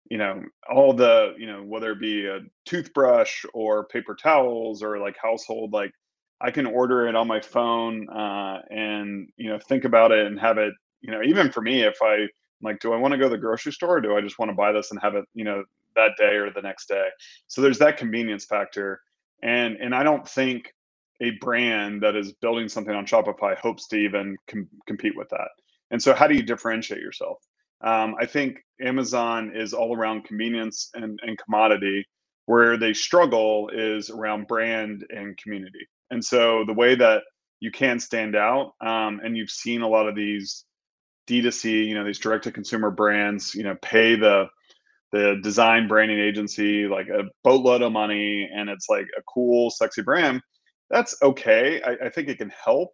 you 0.09 0.17
know, 0.19 0.43
all 0.73 0.93
the 0.93 1.35
you 1.37 1.47
know 1.47 1.63
whether 1.63 1.91
it 1.93 2.01
be 2.01 2.27
a 2.27 2.39
toothbrush 2.65 3.45
or 3.53 3.87
paper 3.87 4.15
towels 4.15 4.83
or 4.83 4.99
like 4.99 5.17
household 5.21 5.73
like 5.73 5.91
I 6.41 6.51
can 6.51 6.65
order 6.67 7.07
it 7.07 7.15
on 7.15 7.27
my 7.27 7.41
phone 7.41 8.07
uh, 8.09 8.59
and 8.69 9.29
you 9.37 9.49
know 9.49 9.59
think 9.59 9.85
about 9.85 10.11
it 10.11 10.27
and 10.27 10.39
have 10.39 10.57
it. 10.57 10.73
You 11.01 11.11
know, 11.11 11.21
even 11.23 11.51
for 11.51 11.61
me, 11.61 11.83
if 11.83 11.97
I 12.03 12.27
like, 12.61 12.79
do 12.79 12.93
I 12.93 12.97
want 12.97 13.13
to 13.13 13.17
go 13.17 13.25
to 13.25 13.29
the 13.29 13.37
grocery 13.37 13.71
store 13.73 13.97
or 13.97 14.01
do 14.01 14.15
I 14.17 14.21
just 14.21 14.39
want 14.39 14.49
to 14.51 14.55
buy 14.55 14.71
this 14.71 14.91
and 14.91 14.99
have 15.01 15.15
it, 15.15 15.25
you 15.35 15.43
know, 15.45 15.63
that 15.95 16.11
day 16.17 16.35
or 16.35 16.51
the 16.51 16.61
next 16.61 16.87
day? 16.89 17.07
So 17.47 17.61
there's 17.61 17.79
that 17.79 17.97
convenience 17.97 18.45
factor. 18.45 19.01
And 19.43 19.77
and 19.77 19.95
I 19.95 20.03
don't 20.03 20.27
think 20.27 20.73
a 21.21 21.31
brand 21.41 22.03
that 22.03 22.15
is 22.15 22.33
building 22.33 22.69
something 22.69 22.93
on 22.95 23.05
Shopify 23.07 23.57
hopes 23.57 23.87
to 23.89 23.97
even 23.97 24.37
com- 24.47 24.69
compete 24.87 25.17
with 25.17 25.29
that. 25.29 25.49
And 25.91 26.01
so 26.01 26.13
how 26.15 26.27
do 26.27 26.35
you 26.35 26.43
differentiate 26.43 27.01
yourself? 27.01 27.39
Um, 27.81 28.15
I 28.19 28.25
think 28.25 28.59
Amazon 28.81 29.51
is 29.55 29.73
all 29.73 29.95
around 29.95 30.25
convenience 30.25 30.89
and, 30.93 31.19
and 31.23 31.37
commodity. 31.37 32.05
Where 32.45 32.77
they 32.77 32.93
struggle 32.93 33.69
is 33.71 34.09
around 34.09 34.47
brand 34.47 35.05
and 35.09 35.37
community. 35.37 35.87
And 36.09 36.23
so 36.23 36.63
the 36.65 36.73
way 36.73 36.95
that 36.95 37.21
you 37.59 37.69
can 37.69 37.99
stand 37.99 38.35
out, 38.35 38.73
um, 38.81 39.21
and 39.23 39.37
you've 39.37 39.51
seen 39.51 39.83
a 39.83 39.87
lot 39.87 40.07
of 40.07 40.15
these 40.15 40.65
D2C, 41.29 41.85
you 41.85 41.93
know, 41.93 42.03
these 42.03 42.17
direct 42.17 42.45
to 42.45 42.51
consumer 42.51 42.89
brands, 42.89 43.53
you 43.53 43.63
know, 43.63 43.75
pay 43.81 44.15
the 44.15 44.47
the 45.11 45.39
design 45.41 45.87
branding 45.87 46.19
agency 46.19 46.85
like 46.87 47.07
a 47.07 47.23
boatload 47.43 47.81
of 47.81 47.91
money 47.91 48.47
and 48.53 48.69
it's 48.69 48.87
like 48.89 49.07
a 49.17 49.21
cool, 49.23 49.69
sexy 49.69 50.03
brand. 50.03 50.41
That's 50.89 51.15
okay. 51.21 51.81
I, 51.81 52.05
I 52.05 52.09
think 52.09 52.27
it 52.27 52.37
can 52.37 52.51
help, 52.63 52.89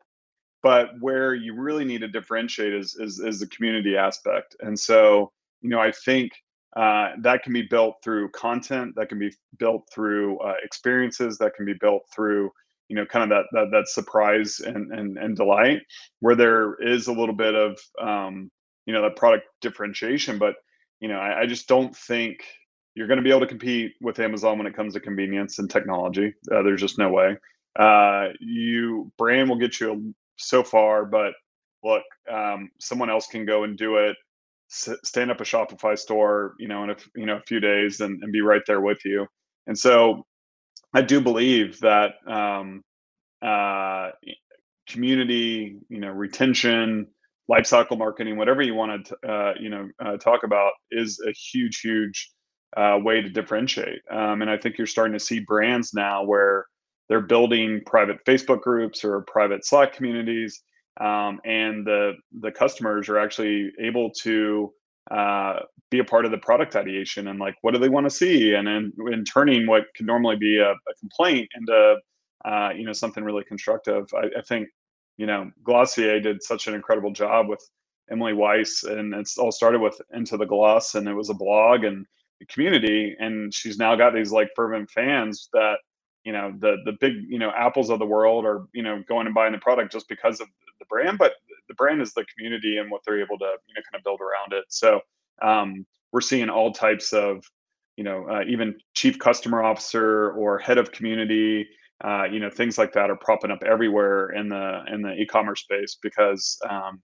but 0.65 0.99
where 0.99 1.35
you 1.35 1.53
really 1.53 1.85
need 1.85 2.01
to 2.01 2.07
differentiate 2.07 2.73
is, 2.73 2.95
is 2.95 3.19
is 3.19 3.39
the 3.39 3.45
community 3.45 3.95
aspect. 3.95 4.55
And 4.61 4.77
so, 4.77 5.31
you 5.61 5.69
know, 5.69 5.79
I 5.79 5.91
think 5.91 6.31
uh, 6.75 7.09
that 7.21 7.43
can 7.43 7.53
be 7.53 7.61
built 7.61 7.97
through 8.03 8.31
content, 8.31 8.95
that 8.95 9.07
can 9.07 9.19
be 9.19 9.31
built 9.59 9.87
through 9.93 10.39
uh, 10.39 10.55
experiences, 10.63 11.37
that 11.37 11.53
can 11.53 11.67
be 11.67 11.75
built 11.79 12.01
through 12.13 12.49
you 12.89 12.95
know 12.95 13.05
kind 13.05 13.23
of 13.23 13.29
that 13.29 13.45
that, 13.51 13.69
that 13.71 13.87
surprise 13.87 14.59
and, 14.59 14.91
and 14.91 15.19
and 15.19 15.35
delight 15.35 15.81
where 16.21 16.35
there 16.35 16.75
is 16.81 17.07
a 17.07 17.13
little 17.13 17.35
bit 17.35 17.53
of 17.53 17.79
um, 18.01 18.49
you 18.87 18.93
know 18.93 19.03
that 19.03 19.15
product 19.15 19.45
differentiation 19.61 20.39
but 20.39 20.55
you 20.99 21.07
know 21.07 21.17
I, 21.17 21.41
I 21.41 21.45
just 21.45 21.67
don't 21.67 21.95
think 21.95 22.43
you're 22.95 23.07
going 23.07 23.17
to 23.17 23.23
be 23.23 23.31
able 23.31 23.39
to 23.39 23.47
compete 23.47 23.93
with 24.01 24.19
amazon 24.19 24.59
when 24.59 24.67
it 24.67 24.75
comes 24.75 24.93
to 24.93 24.99
convenience 24.99 25.57
and 25.57 25.67
technology 25.67 26.35
uh, 26.51 26.61
there's 26.61 26.79
just 26.79 26.99
no 26.99 27.09
way 27.09 27.37
uh, 27.79 28.27
you 28.39 29.11
brand 29.17 29.49
will 29.49 29.57
get 29.57 29.79
you 29.79 30.13
so 30.37 30.63
far 30.63 31.05
but 31.05 31.33
look 31.83 32.03
um, 32.31 32.69
someone 32.79 33.09
else 33.09 33.27
can 33.27 33.45
go 33.45 33.63
and 33.63 33.77
do 33.77 33.97
it 33.97 34.15
s- 34.71 34.97
stand 35.03 35.31
up 35.31 35.41
a 35.41 35.43
shopify 35.45 35.97
store 35.97 36.53
you 36.59 36.67
know 36.67 36.83
in 36.83 36.89
a 36.91 36.95
you 37.15 37.25
know 37.25 37.37
a 37.37 37.41
few 37.47 37.59
days 37.59 38.01
and, 38.01 38.21
and 38.23 38.31
be 38.31 38.41
right 38.41 38.63
there 38.67 38.81
with 38.81 38.99
you 39.05 39.25
and 39.67 39.77
so 39.77 40.25
I 40.93 41.01
do 41.01 41.21
believe 41.21 41.79
that 41.81 42.13
um, 42.27 42.83
uh, 43.41 44.11
community, 44.87 45.77
you 45.89 45.99
know, 45.99 46.09
retention, 46.09 47.07
lifecycle 47.49 47.97
marketing, 47.97 48.37
whatever 48.37 48.61
you 48.61 48.75
want 48.75 49.05
to, 49.07 49.29
uh, 49.29 49.53
you 49.59 49.69
know, 49.69 49.89
uh, 50.03 50.17
talk 50.17 50.43
about, 50.43 50.71
is 50.91 51.21
a 51.27 51.31
huge, 51.31 51.81
huge 51.81 52.31
uh, 52.77 52.97
way 53.01 53.21
to 53.21 53.29
differentiate. 53.29 53.99
Um, 54.11 54.41
and 54.41 54.49
I 54.49 54.57
think 54.57 54.77
you're 54.77 54.87
starting 54.87 55.13
to 55.13 55.23
see 55.23 55.39
brands 55.39 55.93
now 55.93 56.23
where 56.23 56.65
they're 57.09 57.21
building 57.21 57.81
private 57.85 58.23
Facebook 58.25 58.61
groups 58.61 59.03
or 59.03 59.21
private 59.21 59.65
Slack 59.65 59.93
communities, 59.93 60.61
um, 60.99 61.39
and 61.45 61.85
the 61.85 62.13
the 62.39 62.51
customers 62.51 63.09
are 63.09 63.19
actually 63.19 63.71
able 63.79 64.11
to 64.21 64.73
uh, 65.11 65.59
be 65.91 65.99
a 65.99 66.03
part 66.03 66.25
of 66.25 66.31
the 66.31 66.37
product 66.39 66.75
ideation 66.75 67.27
and 67.27 67.39
like 67.39 67.55
what 67.61 67.73
do 67.73 67.79
they 67.79 67.89
want 67.89 68.05
to 68.05 68.09
see? 68.09 68.53
And 68.55 68.67
then 68.67 68.91
in 69.11 69.23
turning 69.23 69.67
what 69.67 69.83
could 69.95 70.07
normally 70.07 70.35
be 70.35 70.57
a, 70.57 70.71
a 70.71 70.95
complaint 70.99 71.47
into 71.55 71.97
uh, 72.45 72.69
you 72.75 72.85
know 72.85 72.93
something 72.93 73.23
really 73.23 73.43
constructive 73.43 74.05
I, 74.13 74.27
I, 74.37 74.41
think 74.47 74.69
you 75.17 75.25
know 75.25 75.49
glossier 75.63 76.19
did 76.19 76.43
such 76.43 76.67
an 76.67 76.75
incredible 76.75 77.11
job 77.11 77.47
with 77.47 77.59
emily 78.11 78.33
weiss 78.33 78.83
and 78.83 79.15
it's 79.15 79.37
all 79.37 79.51
started 79.51 79.81
with 79.81 79.99
into 80.13 80.37
the 80.37 80.45
gloss 80.45 80.93
and 80.93 81.07
it 81.07 81.13
was 81.13 81.31
a 81.31 81.33
blog 81.33 81.83
and 81.83 82.05
community 82.49 83.15
and 83.19 83.51
she's 83.51 83.79
now 83.79 83.95
got 83.95 84.13
these 84.13 84.31
like 84.31 84.49
fervent 84.55 84.89
fans 84.91 85.49
that 85.53 85.77
you 86.25 86.33
know 86.33 86.53
the 86.59 86.77
the 86.85 86.93
big 86.99 87.13
you 87.29 87.39
know 87.39 87.51
apples 87.55 87.89
of 87.89 87.99
the 87.99 88.05
world 88.05 88.45
are 88.45 88.65
you 88.73 88.83
know 88.83 89.03
going 89.07 89.25
and 89.25 89.35
buying 89.35 89.53
the 89.53 89.59
product 89.59 89.91
just 89.91 90.09
because 90.09 90.41
of 90.41 90.47
the 90.79 90.85
brand 90.85 91.17
but 91.17 91.33
the 91.67 91.73
brand 91.75 92.01
is 92.01 92.13
the 92.13 92.25
community 92.25 92.77
and 92.77 92.89
what 92.91 93.01
they're 93.05 93.21
able 93.21 93.37
to 93.37 93.45
you 93.67 93.73
know 93.73 93.81
kind 93.91 93.95
of 93.95 94.03
build 94.03 94.19
around 94.21 94.53
it. 94.53 94.65
So 94.69 95.01
um, 95.41 95.85
we're 96.11 96.21
seeing 96.21 96.49
all 96.49 96.71
types 96.71 97.13
of 97.13 97.43
you 97.97 98.03
know 98.03 98.27
uh, 98.29 98.43
even 98.47 98.75
chief 98.93 99.19
customer 99.19 99.63
officer 99.63 100.31
or 100.31 100.59
head 100.59 100.77
of 100.77 100.91
community 100.91 101.67
uh, 102.03 102.25
you 102.25 102.39
know 102.39 102.49
things 102.49 102.77
like 102.77 102.93
that 102.93 103.09
are 103.09 103.17
propping 103.17 103.51
up 103.51 103.63
everywhere 103.65 104.29
in 104.31 104.49
the 104.49 104.83
in 104.91 105.01
the 105.01 105.13
e-commerce 105.13 105.61
space 105.61 105.97
because 106.01 106.57
um, 106.69 107.01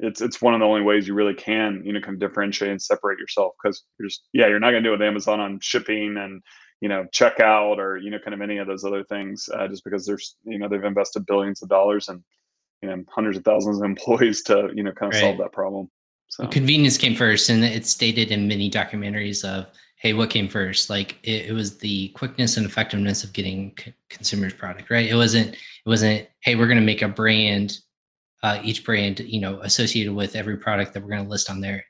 it's 0.00 0.20
it's 0.20 0.42
one 0.42 0.54
of 0.54 0.60
the 0.60 0.66
only 0.66 0.82
ways 0.82 1.06
you 1.06 1.14
really 1.14 1.34
can 1.34 1.82
you 1.84 1.92
know 1.92 2.00
kind 2.00 2.14
of 2.14 2.20
differentiate 2.20 2.70
and 2.70 2.82
separate 2.82 3.18
yourself 3.18 3.52
because 3.62 3.84
you're 3.98 4.08
just 4.08 4.24
yeah 4.32 4.48
you're 4.48 4.60
not 4.60 4.70
going 4.70 4.82
to 4.82 4.88
do 4.88 4.92
it 4.92 4.98
with 4.98 5.06
Amazon 5.06 5.40
on 5.40 5.58
shipping 5.60 6.16
and 6.18 6.42
you 6.84 6.90
know 6.90 7.06
checkout 7.14 7.78
or 7.78 7.96
you 7.96 8.10
know 8.10 8.18
kind 8.18 8.34
of 8.34 8.42
any 8.42 8.58
of 8.58 8.66
those 8.66 8.84
other 8.84 9.02
things 9.04 9.48
uh, 9.54 9.66
just 9.66 9.84
because 9.84 10.04
there's 10.04 10.36
you 10.44 10.58
know 10.58 10.68
they've 10.68 10.84
invested 10.84 11.24
billions 11.24 11.62
of 11.62 11.70
dollars 11.70 12.10
and 12.10 12.22
you 12.82 12.90
know 12.90 13.02
hundreds 13.08 13.38
of 13.38 13.44
thousands 13.44 13.78
of 13.78 13.84
employees 13.92 14.42
to 14.42 14.68
you 14.74 14.82
know 14.82 14.92
kind 14.92 15.10
of 15.10 15.14
right. 15.14 15.22
solve 15.22 15.38
that 15.38 15.50
problem. 15.50 15.90
So 16.28 16.46
convenience 16.46 16.98
came 16.98 17.14
first, 17.14 17.48
and 17.48 17.64
it's 17.64 17.88
stated 17.88 18.30
in 18.30 18.46
many 18.46 18.70
documentaries 18.70 19.48
of 19.48 19.68
hey, 19.96 20.12
what 20.12 20.28
came 20.28 20.46
first? 20.46 20.90
Like 20.90 21.16
it, 21.22 21.46
it 21.46 21.52
was 21.54 21.78
the 21.78 22.08
quickness 22.08 22.58
and 22.58 22.66
effectiveness 22.66 23.24
of 23.24 23.32
getting 23.32 23.72
c- 23.82 23.94
consumers 24.10 24.52
product, 24.52 24.90
right? 24.90 25.08
It 25.08 25.14
wasn't 25.14 25.54
it 25.54 25.88
wasn't 25.88 26.28
hey, 26.40 26.54
we're 26.54 26.66
going 26.66 26.76
to 26.76 26.84
make 26.84 27.00
a 27.00 27.08
brand, 27.08 27.78
uh, 28.42 28.58
each 28.62 28.84
brand 28.84 29.20
you 29.20 29.40
know 29.40 29.58
associated 29.60 30.12
with 30.12 30.36
every 30.36 30.58
product 30.58 30.92
that 30.92 31.02
we're 31.02 31.08
going 31.08 31.24
to 31.24 31.30
list 31.30 31.48
on 31.48 31.62
there. 31.62 31.82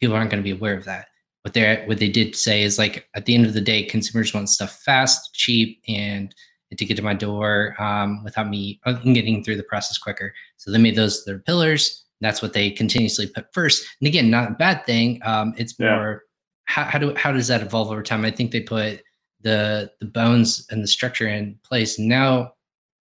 People 0.00 0.16
aren't 0.16 0.32
going 0.32 0.42
to 0.42 0.44
be 0.44 0.58
aware 0.58 0.76
of 0.76 0.84
that. 0.86 1.06
What 1.46 1.54
they 1.54 1.84
what 1.86 2.00
they 2.00 2.08
did 2.08 2.34
say 2.34 2.64
is 2.64 2.76
like 2.76 3.08
at 3.14 3.26
the 3.26 3.36
end 3.36 3.46
of 3.46 3.54
the 3.54 3.60
day, 3.60 3.84
consumers 3.84 4.34
want 4.34 4.48
stuff 4.48 4.80
fast, 4.84 5.32
cheap, 5.32 5.80
and 5.86 6.34
to 6.76 6.84
get 6.84 6.96
to 6.96 7.04
my 7.04 7.14
door 7.14 7.80
um, 7.80 8.24
without 8.24 8.48
me 8.48 8.80
uh, 8.84 8.94
getting 8.94 9.44
through 9.44 9.54
the 9.54 9.62
process 9.62 9.96
quicker. 9.96 10.34
So 10.56 10.72
they 10.72 10.78
made 10.78 10.96
those 10.96 11.24
their 11.24 11.38
pillars. 11.38 12.04
That's 12.20 12.42
what 12.42 12.52
they 12.52 12.72
continuously 12.72 13.28
put 13.28 13.46
first. 13.54 13.86
And 14.00 14.08
again, 14.08 14.28
not 14.28 14.50
a 14.50 14.54
bad 14.54 14.84
thing. 14.86 15.20
Um, 15.24 15.54
it's 15.56 15.78
more 15.78 16.24
yeah. 16.68 16.74
how, 16.74 16.82
how 16.90 16.98
do 16.98 17.14
how 17.14 17.30
does 17.30 17.46
that 17.46 17.62
evolve 17.62 17.92
over 17.92 18.02
time? 18.02 18.24
I 18.24 18.32
think 18.32 18.50
they 18.50 18.62
put 18.62 19.04
the 19.40 19.92
the 20.00 20.06
bones 20.06 20.66
and 20.72 20.82
the 20.82 20.88
structure 20.88 21.28
in 21.28 21.56
place. 21.62 21.96
Now, 21.96 22.54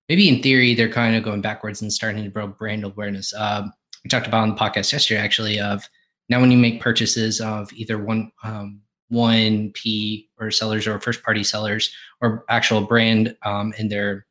maybe 0.08 0.30
in 0.30 0.44
theory, 0.44 0.76
they're 0.76 0.88
kind 0.88 1.16
of 1.16 1.24
going 1.24 1.42
backwards 1.42 1.82
and 1.82 1.92
starting 1.92 2.24
to 2.24 2.30
build 2.30 2.60
brand 2.60 2.84
awareness. 2.84 3.34
Um, 3.34 3.74
we 4.04 4.10
talked 4.10 4.28
about 4.28 4.44
on 4.44 4.50
the 4.50 4.56
podcast 4.56 4.94
yesterday, 4.94 5.20
actually, 5.20 5.60
of 5.60 5.90
now 6.30 6.40
when 6.40 6.52
you 6.52 6.58
make 6.58 6.82
purchases 6.82 7.40
of 7.42 7.72
either 7.74 7.98
one 7.98 8.32
um, 8.44 8.82
1P 9.12 10.28
or 10.40 10.52
sellers 10.52 10.88
or 10.88 11.00
first 11.00 11.24
party 11.24 11.44
sellers 11.44 11.94
or 12.22 12.44
actual 12.50 12.82
brand 12.82 13.36
um, 13.44 13.74
in 13.78 13.90
their 13.90 14.26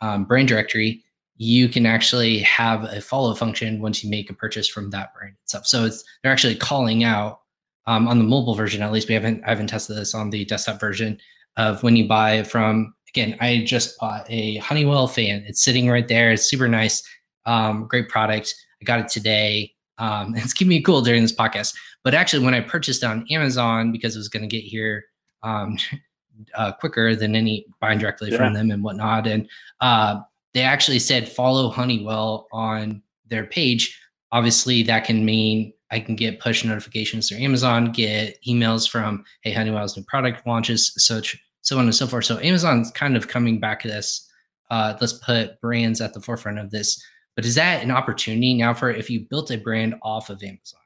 um, 0.00 0.24
brand 0.24 0.48
directory, 0.48 1.02
you 1.36 1.68
can 1.68 1.84
actually 1.86 2.38
have 2.38 2.84
a 2.84 3.00
follow 3.00 3.34
function 3.34 3.80
once 3.80 4.02
you 4.02 4.10
make 4.10 4.30
a 4.30 4.34
purchase 4.34 4.68
from 4.68 4.90
that 4.90 5.14
brand 5.14 5.34
itself. 5.42 5.66
So 5.66 5.84
it's 5.84 6.04
they're 6.22 6.32
actually 6.32 6.56
calling 6.56 7.04
out 7.04 7.40
um, 7.86 8.08
on 8.08 8.18
the 8.18 8.24
mobile 8.24 8.54
version. 8.54 8.82
At 8.82 8.92
least 8.92 9.08
we 9.08 9.14
haven't 9.14 9.42
I 9.44 9.50
haven't 9.50 9.68
tested 9.68 9.96
this 9.96 10.14
on 10.14 10.30
the 10.30 10.44
desktop 10.44 10.80
version 10.80 11.18
of 11.56 11.82
when 11.82 11.96
you 11.96 12.08
buy 12.08 12.42
from. 12.44 12.94
Again, 13.10 13.36
I 13.40 13.62
just 13.64 13.96
bought 14.00 14.26
a 14.28 14.56
Honeywell 14.56 15.06
fan. 15.06 15.44
It's 15.46 15.62
sitting 15.62 15.88
right 15.88 16.08
there. 16.08 16.32
It's 16.32 16.50
super 16.50 16.66
nice, 16.66 17.00
um, 17.46 17.86
great 17.86 18.08
product. 18.08 18.52
I 18.82 18.84
got 18.84 18.98
it 18.98 19.08
today. 19.08 19.73
Um, 19.98 20.34
it's 20.36 20.52
keeping 20.52 20.70
me 20.70 20.82
cool 20.82 21.02
during 21.02 21.22
this 21.22 21.34
podcast. 21.34 21.74
But 22.02 22.14
actually, 22.14 22.44
when 22.44 22.54
I 22.54 22.60
purchased 22.60 23.04
on 23.04 23.26
Amazon 23.30 23.92
because 23.92 24.14
it 24.14 24.18
was 24.18 24.28
going 24.28 24.48
to 24.48 24.56
get 24.56 24.64
here 24.64 25.04
um, 25.42 25.76
uh, 26.54 26.72
quicker 26.72 27.14
than 27.14 27.36
any 27.36 27.66
buying 27.80 27.98
directly 27.98 28.30
yeah. 28.30 28.38
from 28.38 28.54
them 28.54 28.70
and 28.70 28.82
whatnot, 28.82 29.26
and 29.26 29.48
uh, 29.80 30.20
they 30.52 30.62
actually 30.62 30.98
said 30.98 31.28
follow 31.28 31.68
Honeywell 31.70 32.48
on 32.52 33.02
their 33.28 33.44
page. 33.44 33.98
Obviously, 34.32 34.82
that 34.82 35.04
can 35.04 35.24
mean 35.24 35.72
I 35.90 36.00
can 36.00 36.16
get 36.16 36.40
push 36.40 36.64
notifications 36.64 37.28
through 37.28 37.38
Amazon, 37.38 37.92
get 37.92 38.38
emails 38.46 38.88
from 38.88 39.24
hey 39.42 39.52
Honeywell's 39.52 39.96
new 39.96 40.02
product 40.04 40.46
launches, 40.46 40.92
such 40.96 41.38
so 41.64 41.78
on 41.78 41.84
and 41.84 41.94
so 41.94 42.06
forth. 42.06 42.26
So 42.26 42.38
Amazon's 42.40 42.90
kind 42.90 43.16
of 43.16 43.28
coming 43.28 43.58
back 43.58 43.80
to 43.80 43.88
this. 43.88 44.28
Uh, 44.70 44.94
let's 45.00 45.14
put 45.14 45.60
brands 45.60 46.00
at 46.00 46.12
the 46.12 46.20
forefront 46.20 46.58
of 46.58 46.70
this. 46.70 47.02
But 47.36 47.44
is 47.44 47.54
that 47.56 47.82
an 47.82 47.90
opportunity 47.90 48.54
now 48.54 48.74
for 48.74 48.90
if 48.90 49.10
you 49.10 49.20
built 49.20 49.50
a 49.50 49.56
brand 49.56 49.94
off 50.02 50.30
of 50.30 50.42
Amazon? 50.42 50.80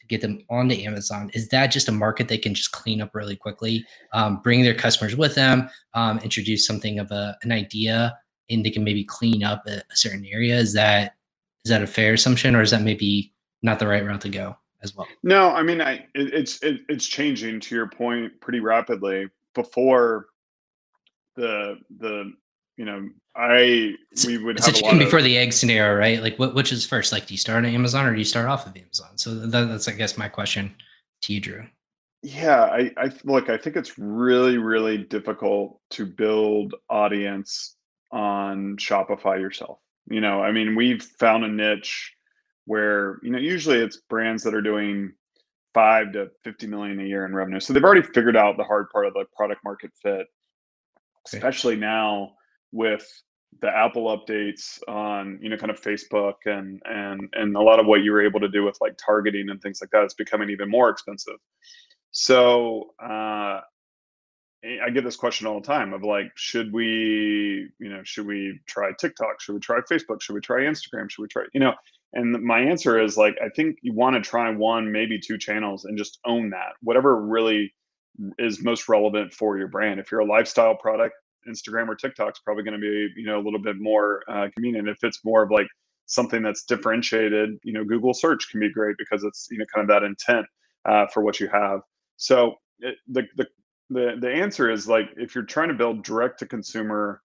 To 0.00 0.06
get 0.06 0.20
them 0.20 0.40
onto 0.48 0.74
Amazon? 0.76 1.30
Is 1.34 1.48
that 1.48 1.68
just 1.68 1.88
a 1.88 1.92
market 1.92 2.28
they 2.28 2.38
can 2.38 2.54
just 2.54 2.72
clean 2.72 3.00
up 3.00 3.14
really 3.14 3.36
quickly, 3.36 3.84
um, 4.12 4.40
bring 4.42 4.62
their 4.62 4.74
customers 4.74 5.16
with 5.16 5.34
them, 5.34 5.68
um, 5.94 6.18
introduce 6.20 6.66
something 6.66 6.98
of 6.98 7.10
a, 7.10 7.36
an 7.42 7.52
idea, 7.52 8.16
and 8.50 8.64
they 8.64 8.70
can 8.70 8.84
maybe 8.84 9.04
clean 9.04 9.42
up 9.42 9.62
a, 9.66 9.78
a, 9.78 9.96
certain 9.96 10.26
area? 10.26 10.56
Is 10.56 10.72
that 10.74 11.16
is 11.64 11.70
that 11.70 11.82
a 11.82 11.86
fair 11.86 12.14
assumption, 12.14 12.54
or 12.54 12.62
is 12.62 12.70
that 12.70 12.82
maybe 12.82 13.32
not 13.62 13.78
the 13.78 13.86
right 13.86 14.04
route 14.04 14.20
to 14.22 14.28
go 14.28 14.56
as 14.82 14.96
well? 14.96 15.06
No, 15.22 15.50
I 15.50 15.62
mean, 15.62 15.80
I 15.80 16.06
it, 16.14 16.34
it's 16.34 16.62
it, 16.62 16.80
it's 16.88 17.06
changing 17.06 17.60
to 17.60 17.74
your 17.74 17.88
point 17.88 18.40
pretty 18.40 18.60
rapidly. 18.60 19.28
Before 19.54 20.26
the 21.36 21.78
the 21.98 22.32
you 22.76 22.84
know, 22.84 23.08
I 23.36 23.94
we 24.26 24.38
would 24.38 24.56
it's 24.56 24.66
have 24.66 24.74
a 24.74 24.78
chicken 24.78 24.98
before 24.98 25.22
the 25.22 25.36
egg 25.36 25.52
scenario, 25.52 25.96
right? 25.96 26.22
Like, 26.22 26.38
what 26.38 26.54
which 26.54 26.72
is 26.72 26.84
first? 26.84 27.12
Like, 27.12 27.26
do 27.26 27.34
you 27.34 27.38
start 27.38 27.64
on 27.64 27.70
Amazon 27.70 28.06
or 28.06 28.12
do 28.12 28.18
you 28.18 28.24
start 28.24 28.48
off 28.48 28.66
of 28.66 28.76
Amazon? 28.76 29.16
So 29.16 29.34
that, 29.34 29.68
that's, 29.68 29.88
I 29.88 29.92
guess, 29.92 30.18
my 30.18 30.28
question 30.28 30.74
to 31.22 31.32
you, 31.32 31.40
Drew. 31.40 31.64
Yeah, 32.22 32.64
I, 32.64 32.90
I 32.96 33.10
look. 33.24 33.48
I 33.48 33.56
think 33.56 33.76
it's 33.76 33.98
really, 33.98 34.58
really 34.58 34.98
difficult 34.98 35.80
to 35.90 36.04
build 36.06 36.74
audience 36.90 37.76
on 38.12 38.76
Shopify 38.76 39.40
yourself. 39.40 39.78
You 40.10 40.20
know, 40.20 40.42
I 40.42 40.52
mean, 40.52 40.74
we've 40.74 41.02
found 41.02 41.44
a 41.44 41.48
niche 41.48 42.12
where 42.66 43.18
you 43.22 43.30
know 43.30 43.38
usually 43.38 43.78
it's 43.78 43.98
brands 44.08 44.42
that 44.42 44.54
are 44.54 44.62
doing 44.62 45.12
five 45.72 46.12
to 46.12 46.30
50 46.44 46.66
million 46.66 47.00
a 47.00 47.04
year 47.04 47.24
in 47.24 47.34
revenue. 47.34 47.60
So 47.60 47.72
they've 47.72 47.84
already 47.84 48.02
figured 48.02 48.36
out 48.36 48.56
the 48.56 48.64
hard 48.64 48.90
part 48.90 49.06
of 49.06 49.14
the 49.14 49.24
product 49.36 49.62
market 49.64 49.92
fit, 50.02 50.26
especially 51.26 51.76
now 51.76 52.32
with 52.72 53.06
the 53.60 53.68
Apple 53.68 54.04
updates 54.16 54.78
on, 54.88 55.38
you 55.42 55.50
know, 55.50 55.56
kind 55.56 55.70
of 55.70 55.80
Facebook 55.80 56.34
and 56.46 56.80
and 56.84 57.28
and 57.32 57.56
a 57.56 57.60
lot 57.60 57.80
of 57.80 57.86
what 57.86 58.02
you 58.02 58.12
were 58.12 58.24
able 58.24 58.40
to 58.40 58.48
do 58.48 58.64
with 58.64 58.78
like 58.80 58.96
targeting 58.96 59.50
and 59.50 59.60
things 59.60 59.80
like 59.80 59.90
that. 59.90 60.04
It's 60.04 60.14
becoming 60.14 60.50
even 60.50 60.70
more 60.70 60.88
expensive. 60.88 61.38
So 62.12 62.90
uh 63.02 63.60
I 64.62 64.90
get 64.90 65.04
this 65.04 65.16
question 65.16 65.46
all 65.46 65.58
the 65.58 65.66
time 65.66 65.94
of 65.94 66.02
like, 66.02 66.30
should 66.34 66.70
we, 66.70 67.66
you 67.78 67.88
know, 67.88 68.02
should 68.04 68.26
we 68.26 68.60
try 68.66 68.90
TikTok? 68.98 69.40
Should 69.40 69.54
we 69.54 69.60
try 69.60 69.80
Facebook? 69.90 70.20
Should 70.20 70.34
we 70.34 70.42
try 70.42 70.60
Instagram? 70.60 71.10
Should 71.10 71.22
we 71.22 71.28
try, 71.28 71.44
you 71.54 71.60
know, 71.60 71.72
and 72.12 72.42
my 72.42 72.60
answer 72.60 73.00
is 73.00 73.16
like, 73.16 73.36
I 73.44 73.48
think 73.48 73.78
you 73.82 73.94
want 73.94 74.16
to 74.16 74.20
try 74.20 74.50
one, 74.50 74.92
maybe 74.92 75.18
two 75.18 75.38
channels 75.38 75.84
and 75.84 75.96
just 75.96 76.18
own 76.26 76.50
that. 76.50 76.72
Whatever 76.82 77.22
really 77.22 77.72
is 78.38 78.62
most 78.62 78.88
relevant 78.88 79.32
for 79.32 79.56
your 79.56 79.68
brand. 79.68 80.00
If 80.00 80.10
you're 80.10 80.20
a 80.20 80.26
lifestyle 80.26 80.74
product, 80.74 81.14
Instagram 81.48 81.88
or 81.88 81.94
TikTok 81.94 82.32
is 82.32 82.40
probably 82.44 82.64
going 82.64 82.74
to 82.74 82.80
be, 82.80 83.08
you 83.16 83.26
know, 83.26 83.38
a 83.38 83.42
little 83.42 83.60
bit 83.60 83.76
more 83.78 84.22
uh, 84.28 84.48
convenient. 84.54 84.88
If 84.88 85.02
it's 85.02 85.24
more 85.24 85.42
of 85.42 85.50
like 85.50 85.66
something 86.06 86.42
that's 86.42 86.64
differentiated, 86.64 87.58
you 87.62 87.72
know, 87.72 87.84
Google 87.84 88.14
search 88.14 88.50
can 88.50 88.60
be 88.60 88.70
great 88.70 88.96
because 88.98 89.24
it's, 89.24 89.48
you 89.50 89.58
know, 89.58 89.64
kind 89.72 89.88
of 89.88 89.88
that 89.88 90.04
intent 90.04 90.46
uh, 90.84 91.06
for 91.12 91.22
what 91.22 91.40
you 91.40 91.48
have. 91.48 91.80
So 92.16 92.56
it, 92.80 92.96
the, 93.08 93.26
the, 93.36 93.46
the, 93.90 94.16
the 94.20 94.30
answer 94.30 94.70
is 94.70 94.88
like, 94.88 95.10
if 95.16 95.34
you're 95.34 95.44
trying 95.44 95.68
to 95.68 95.74
build 95.74 96.04
direct 96.04 96.38
to 96.40 96.46
consumer 96.46 97.22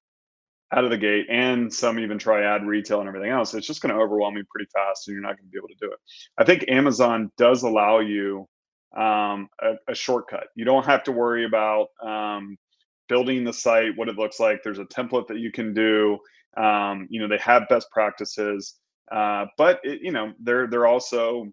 out 0.72 0.84
of 0.84 0.89
the 0.89 0.97
gate 0.97 1.28
and 1.30 1.74
some 1.74 1.99
even 1.99 2.18
try 2.18 2.43
ad 2.43 2.66
retail 2.66 2.99
and 2.99 3.07
everything 3.07 3.32
else, 3.32 3.53
it's 3.53 3.68
just 3.68 3.82
going 3.82 3.93
to 3.93 3.99
overwhelm 3.99 4.36
you 4.38 4.43
pretty 4.49 4.70
fast 4.74 5.07
and 5.07 5.16
you're 5.16 5.22
not 5.22 5.38
going 5.38 5.47
to 5.47 5.51
be 5.51 5.57
able 5.57 5.68
to 5.68 5.76
do 5.80 5.91
it. 5.91 5.99
I 6.38 6.43
think 6.43 6.66
Amazon 6.70 7.32
does 7.38 7.63
allow 7.63 7.99
you 7.99 8.47
um, 8.95 9.49
a, 9.61 9.74
a, 9.89 9.95
shortcut. 9.95 10.47
You 10.55 10.63
don't 10.63 10.86
have 10.86 11.03
to 11.03 11.11
worry 11.11 11.45
about 11.45 11.88
um, 12.01 12.57
building 13.08 13.43
the 13.43 13.53
site, 13.53 13.95
what 13.95 14.10
it 14.10 14.18
looks 14.18 14.39
like. 14.39 14.62
There's 14.64 14.80
a 14.80 14.86
template 14.86 15.28
that 15.28 15.39
you 15.39 15.51
can 15.51 15.74
do. 15.74 16.18
Um, 16.58 17.08
you 17.10 17.20
know, 17.20 17.28
they 17.28 17.38
have 17.38 17.68
best 17.70 17.89
practices, 17.91 18.76
uh, 19.12 19.45
but 19.58 19.80
it, 19.84 20.01
you 20.01 20.12
know, 20.12 20.34
they're 20.39 20.68
they're 20.68 20.88
also 20.88 21.47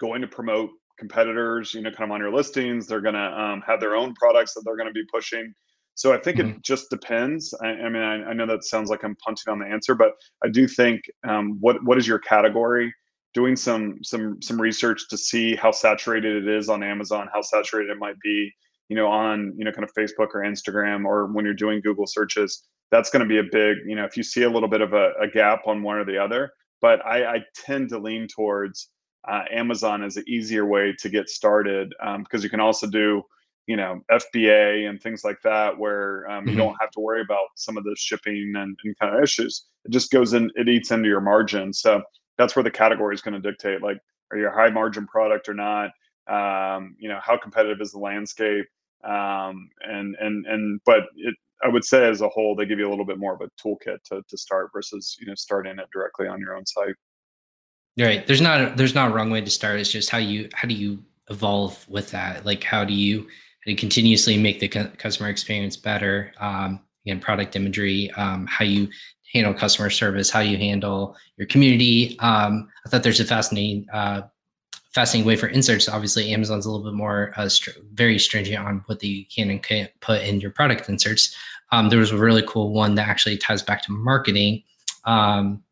going 0.00 0.20
to 0.20 0.26
promote 0.26 0.70
competitors. 0.98 1.72
You 1.74 1.82
know, 1.82 1.90
kind 1.90 2.10
of 2.10 2.14
on 2.14 2.20
your 2.20 2.32
listings. 2.32 2.86
They're 2.86 3.00
going 3.00 3.14
to 3.14 3.40
um, 3.40 3.62
have 3.66 3.80
their 3.80 3.94
own 3.94 4.14
products 4.14 4.54
that 4.54 4.62
they're 4.64 4.76
going 4.76 4.88
to 4.88 4.92
be 4.92 5.04
pushing. 5.12 5.54
So 5.94 6.14
I 6.14 6.18
think 6.18 6.38
mm-hmm. 6.38 6.50
it 6.52 6.62
just 6.62 6.88
depends. 6.88 7.52
I, 7.62 7.68
I 7.68 7.88
mean, 7.90 8.02
I, 8.02 8.30
I, 8.30 8.32
know 8.32 8.46
that 8.46 8.64
sounds 8.64 8.88
like 8.88 9.04
I'm 9.04 9.16
punting 9.16 9.52
on 9.52 9.58
the 9.58 9.66
answer, 9.66 9.94
but 9.94 10.12
I 10.42 10.48
do 10.48 10.66
think 10.66 11.02
um, 11.28 11.58
what 11.60 11.84
what 11.84 11.98
is 11.98 12.08
your 12.08 12.18
category? 12.18 12.90
Doing 13.34 13.54
some 13.54 13.98
some 14.02 14.40
some 14.40 14.60
research 14.60 15.08
to 15.10 15.18
see 15.18 15.54
how 15.54 15.70
saturated 15.70 16.48
it 16.48 16.48
is 16.48 16.68
on 16.70 16.82
Amazon, 16.82 17.28
how 17.34 17.42
saturated 17.42 17.90
it 17.90 17.98
might 17.98 18.18
be, 18.22 18.50
you 18.90 18.96
know, 18.96 19.06
on 19.06 19.54
you 19.56 19.64
know 19.64 19.72
kind 19.72 19.84
of 19.84 19.94
Facebook 19.94 20.28
or 20.34 20.42
Instagram, 20.42 21.06
or 21.06 21.32
when 21.32 21.44
you're 21.44 21.54
doing 21.54 21.80
Google 21.80 22.06
searches. 22.06 22.66
That's 22.90 23.08
going 23.08 23.20
to 23.20 23.28
be 23.28 23.38
a 23.38 23.44
big, 23.44 23.78
you 23.86 23.94
know, 23.94 24.04
if 24.04 24.16
you 24.16 24.24
see 24.24 24.42
a 24.42 24.50
little 24.50 24.68
bit 24.68 24.80
of 24.80 24.94
a, 24.94 25.12
a 25.20 25.28
gap 25.28 25.60
on 25.68 25.84
one 25.84 25.96
or 25.96 26.04
the 26.04 26.18
other. 26.18 26.50
But 26.82 27.06
I, 27.06 27.36
I 27.36 27.44
tend 27.54 27.88
to 27.90 27.98
lean 27.98 28.26
towards 28.26 28.88
uh, 29.28 29.42
Amazon 29.52 30.02
as 30.02 30.16
an 30.16 30.24
easier 30.26 30.66
way 30.66 30.92
to 30.98 31.08
get 31.08 31.28
started 31.28 31.94
um, 32.02 32.24
because 32.24 32.42
you 32.42 32.50
can 32.50 32.58
also 32.58 32.88
do 32.88 33.22
you 33.68 33.76
know 33.76 34.00
FBA 34.10 34.88
and 34.88 35.00
things 35.00 35.22
like 35.22 35.40
that, 35.44 35.78
where 35.78 36.28
um, 36.28 36.40
mm-hmm. 36.40 36.48
you 36.50 36.56
don't 36.56 36.76
have 36.80 36.90
to 36.90 37.00
worry 37.00 37.20
about 37.20 37.46
some 37.54 37.76
of 37.76 37.84
the 37.84 37.94
shipping 37.96 38.54
and, 38.56 38.76
and, 38.82 38.98
kind 38.98 39.14
of 39.14 39.22
issues. 39.22 39.66
It 39.84 39.92
just 39.92 40.10
goes 40.10 40.32
in, 40.32 40.50
it 40.56 40.68
eats 40.68 40.90
into 40.90 41.08
your 41.08 41.20
margin. 41.20 41.72
So 41.72 42.02
that's 42.38 42.56
where 42.56 42.64
the 42.64 42.70
category 42.72 43.14
is 43.14 43.20
going 43.20 43.40
to 43.40 43.40
dictate. 43.40 43.82
Like, 43.82 43.98
are 44.32 44.38
you 44.38 44.48
a 44.48 44.52
high 44.52 44.70
margin 44.70 45.06
product 45.06 45.48
or 45.48 45.54
not? 45.54 45.90
Um, 46.26 46.96
you 46.98 47.08
know, 47.08 47.20
how 47.22 47.36
competitive 47.36 47.80
is 47.80 47.92
the 47.92 47.98
landscape? 47.98 48.66
Um, 49.04 49.70
and 49.82 50.16
and 50.20 50.46
and 50.46 50.80
but 50.84 51.04
it, 51.16 51.34
I 51.62 51.68
would 51.68 51.84
say 51.84 52.08
as 52.08 52.20
a 52.20 52.28
whole, 52.28 52.54
they 52.54 52.66
give 52.66 52.78
you 52.78 52.88
a 52.88 52.90
little 52.90 53.04
bit 53.04 53.18
more 53.18 53.34
of 53.34 53.40
a 53.40 53.50
toolkit 53.62 54.02
to 54.06 54.22
to 54.28 54.36
start 54.36 54.70
versus 54.72 55.16
you 55.20 55.26
know 55.26 55.34
starting 55.34 55.78
it 55.78 55.88
directly 55.92 56.26
on 56.26 56.40
your 56.40 56.56
own 56.56 56.66
site. 56.66 56.94
Right. 57.98 58.26
There's 58.26 58.40
not 58.40 58.60
a, 58.60 58.74
there's 58.76 58.94
not 58.94 59.10
a 59.10 59.14
wrong 59.14 59.30
way 59.30 59.40
to 59.40 59.50
start. 59.50 59.80
It's 59.80 59.90
just 59.90 60.10
how 60.10 60.18
you 60.18 60.48
how 60.54 60.68
do 60.68 60.74
you 60.74 61.02
evolve 61.28 61.86
with 61.88 62.10
that? 62.10 62.46
Like 62.46 62.64
how 62.64 62.84
do 62.84 62.94
you 62.94 63.26
how 63.66 63.74
continuously 63.76 64.38
make 64.38 64.60
the 64.60 64.68
customer 64.68 65.28
experience 65.28 65.76
better. 65.76 66.32
Um, 66.40 66.80
again, 67.04 67.20
product 67.20 67.56
imagery, 67.56 68.10
um, 68.12 68.46
how 68.46 68.64
you 68.64 68.88
handle 69.32 69.54
customer 69.54 69.90
service, 69.90 70.30
how 70.30 70.40
you 70.40 70.56
handle 70.56 71.16
your 71.36 71.46
community. 71.46 72.18
Um, 72.20 72.68
I 72.84 72.88
thought 72.88 73.02
there's 73.02 73.20
a 73.20 73.24
fascinating, 73.24 73.86
uh, 73.92 74.22
fascinating 74.90 75.26
way 75.26 75.36
for 75.36 75.46
inserts. 75.46 75.88
Obviously, 75.88 76.32
Amazon's 76.32 76.66
a 76.66 76.70
little 76.70 76.84
bit 76.84 76.96
more 76.96 77.32
uh, 77.36 77.48
str- 77.48 77.70
very 77.92 78.18
stringent 78.18 78.64
on 78.64 78.82
what 78.86 79.02
you 79.02 79.24
can 79.26 79.50
and 79.50 79.62
can't 79.62 79.90
put 80.00 80.22
in 80.22 80.40
your 80.40 80.50
product 80.50 80.88
inserts. 80.88 81.34
Um, 81.72 81.88
there 81.88 81.98
was 81.98 82.10
a 82.10 82.16
really 82.16 82.42
cool 82.46 82.72
one 82.72 82.96
that 82.96 83.08
actually 83.08 83.36
ties 83.38 83.62
back 83.62 83.82
to 83.82 83.92
marketing. 83.92 84.62
Um, 85.04 85.62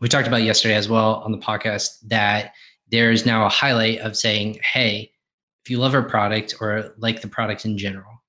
we 0.00 0.08
talked 0.08 0.26
about 0.26 0.42
yesterday 0.42 0.74
as 0.74 0.88
well 0.88 1.16
on 1.16 1.32
the 1.32 1.38
podcast 1.38 2.00
that 2.08 2.52
there 2.90 3.10
is 3.10 3.24
now 3.24 3.46
a 3.46 3.48
highlight 3.48 4.00
of 4.00 4.16
saying, 4.16 4.58
"Hey, 4.62 5.12
if 5.64 5.70
you 5.70 5.78
love 5.78 5.94
our 5.94 6.02
product 6.02 6.56
or 6.60 6.92
like 6.98 7.22
the 7.22 7.28
product 7.28 7.64
in 7.64 7.78
general, 7.78 8.22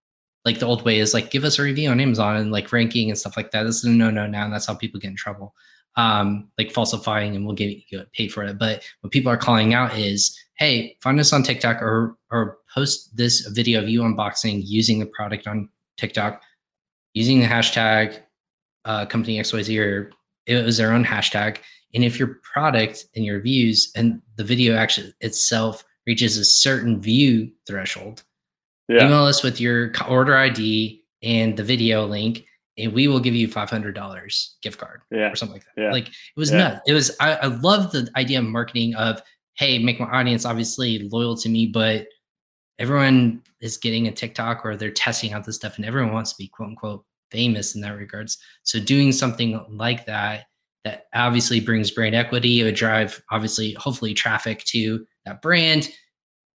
like 0.45 0.59
the 0.59 0.67
old 0.67 0.85
way 0.85 0.99
is 0.99 1.13
like 1.13 1.31
give 1.31 1.43
us 1.43 1.57
a 1.59 1.63
review 1.63 1.89
on 1.89 1.99
Amazon 1.99 2.37
and 2.37 2.51
like 2.51 2.71
ranking 2.71 3.09
and 3.09 3.17
stuff 3.17 3.35
like 3.35 3.51
that. 3.51 3.63
This 3.63 3.77
is 3.77 3.85
a 3.85 3.89
no 3.89 4.11
no 4.11 4.27
now, 4.27 4.45
and 4.45 4.53
that's 4.53 4.67
how 4.67 4.75
people 4.75 4.99
get 4.99 5.09
in 5.09 5.15
trouble. 5.15 5.55
Um, 5.97 6.49
like 6.57 6.71
falsifying, 6.71 7.37
and 7.37 7.45
we'll 7.45 7.55
get 7.55 7.77
you 7.89 8.03
paid 8.13 8.31
for 8.33 8.43
it. 8.43 8.59
But 8.59 8.83
what 8.99 9.13
people 9.13 9.31
are 9.31 9.37
calling 9.37 9.73
out 9.73 9.97
is, 9.97 10.37
hey, 10.57 10.97
find 11.01 11.17
us 11.21 11.31
on 11.31 11.41
TikTok 11.41 11.81
or 11.81 12.17
or 12.31 12.57
post 12.73 13.15
this 13.15 13.47
video 13.47 13.81
of 13.81 13.87
you 13.87 14.01
unboxing 14.01 14.61
using 14.65 14.99
the 14.99 15.05
product 15.05 15.47
on 15.47 15.69
TikTok, 15.97 16.41
using 17.13 17.39
the 17.39 17.45
hashtag 17.45 18.19
uh, 18.83 19.05
company 19.05 19.39
XYZ 19.39 19.79
or 19.79 20.11
it 20.45 20.63
was 20.63 20.77
their 20.77 20.91
own 20.91 21.03
hashtag. 21.03 21.57
And 21.93 22.03
if 22.03 22.19
your 22.19 22.39
product 22.53 23.05
and 23.15 23.25
your 23.25 23.41
views 23.41 23.91
and 23.95 24.21
the 24.35 24.43
video 24.43 24.75
actually 24.75 25.13
itself 25.21 25.83
reaches 26.05 26.37
a 26.37 26.45
certain 26.45 27.01
view 27.01 27.51
threshold, 27.65 28.23
yeah. 28.87 29.05
email 29.05 29.23
us 29.23 29.41
with 29.41 29.59
your 29.59 29.91
order 30.07 30.35
ID 30.35 31.03
and 31.23 31.57
the 31.57 31.63
video 31.63 32.05
link, 32.05 32.45
and 32.77 32.93
we 32.93 33.07
will 33.07 33.19
give 33.19 33.35
you 33.35 33.47
five 33.47 33.69
hundred 33.69 33.95
dollars 33.95 34.57
gift 34.61 34.77
card 34.79 35.01
yeah. 35.11 35.31
or 35.31 35.35
something 35.35 35.53
like 35.53 35.65
that. 35.75 35.81
Yeah. 35.81 35.91
Like 35.91 36.07
it 36.07 36.37
was 36.37 36.51
yeah. 36.51 36.57
nuts. 36.57 36.81
It 36.87 36.93
was 36.93 37.15
I, 37.19 37.35
I 37.35 37.45
love 37.47 37.91
the 37.91 38.09
idea 38.15 38.39
of 38.39 38.45
marketing 38.45 38.95
of 38.95 39.21
hey, 39.57 39.79
make 39.79 39.99
my 39.99 40.07
audience 40.07 40.45
obviously 40.45 41.07
loyal 41.09 41.37
to 41.37 41.49
me, 41.49 41.65
but 41.65 42.07
everyone 42.77 43.41
is 43.61 43.77
getting 43.77 44.07
a 44.07 44.11
TikTok 44.11 44.65
or 44.65 44.75
they're 44.75 44.91
testing 44.91 45.31
out 45.33 45.45
this 45.45 45.55
stuff, 45.55 45.77
and 45.77 45.85
everyone 45.85 46.13
wants 46.13 46.31
to 46.31 46.37
be 46.37 46.47
quote 46.47 46.69
unquote 46.69 47.05
famous 47.31 47.75
in 47.75 47.81
that 47.81 47.97
regards. 47.97 48.37
So 48.63 48.79
doing 48.79 49.11
something 49.11 49.63
like 49.69 50.05
that 50.05 50.45
that 50.83 51.05
obviously 51.13 51.59
brings 51.59 51.89
brand 51.91 52.15
equity, 52.15 52.59
it 52.59 52.63
would 52.63 52.75
drive 52.75 53.21
obviously 53.31 53.73
hopefully 53.73 54.13
traffic 54.13 54.63
to 54.65 55.05
that 55.25 55.41
brand. 55.41 55.89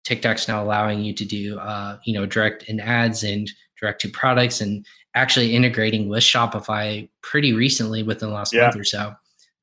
TikTok's 0.03 0.47
now 0.47 0.63
allowing 0.63 1.03
you 1.03 1.13
to 1.13 1.25
do, 1.25 1.57
uh, 1.59 1.97
you 2.05 2.13
know, 2.13 2.25
direct 2.25 2.63
in 2.63 2.79
ads 2.79 3.23
and 3.23 3.49
direct 3.79 4.01
to 4.01 4.09
products, 4.09 4.61
and 4.61 4.85
actually 5.15 5.55
integrating 5.55 6.09
with 6.09 6.23
Shopify 6.23 7.09
pretty 7.21 7.53
recently 7.53 8.03
within 8.03 8.29
the 8.29 8.35
last 8.35 8.53
yeah. 8.53 8.63
month 8.63 8.75
or 8.75 8.83
so. 8.83 9.13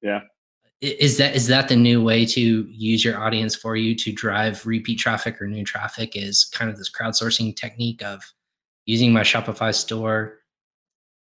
Yeah. 0.02 0.20
Is 0.82 1.16
that 1.16 1.34
is 1.34 1.46
that 1.46 1.68
the 1.68 1.76
new 1.76 2.02
way 2.04 2.26
to 2.26 2.66
use 2.68 3.04
your 3.04 3.18
audience 3.18 3.56
for 3.56 3.76
you 3.76 3.94
to 3.94 4.12
drive 4.12 4.66
repeat 4.66 4.98
traffic 4.98 5.40
or 5.40 5.46
new 5.46 5.64
traffic? 5.64 6.14
Is 6.14 6.44
kind 6.44 6.70
of 6.70 6.76
this 6.76 6.90
crowdsourcing 6.90 7.56
technique 7.56 8.02
of 8.02 8.22
using 8.84 9.12
my 9.12 9.22
Shopify 9.22 9.74
store, 9.74 10.38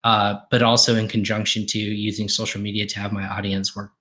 uh, 0.05 0.35
but 0.49 0.63
also 0.63 0.95
in 0.95 1.07
conjunction 1.07 1.65
to 1.67 1.79
using 1.79 2.29
social 2.29 2.61
media 2.61 2.87
to 2.87 2.99
have 2.99 3.11
my 3.11 3.27
audience 3.27 3.75
work. 3.75 3.91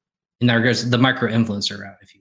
In 0.41 0.47
that 0.47 0.55
regards, 0.55 0.89
the 0.89 0.99
micro 0.99 1.29
influencer 1.31 1.81
route, 1.81 1.99
if 2.01 2.15
you 2.15 2.20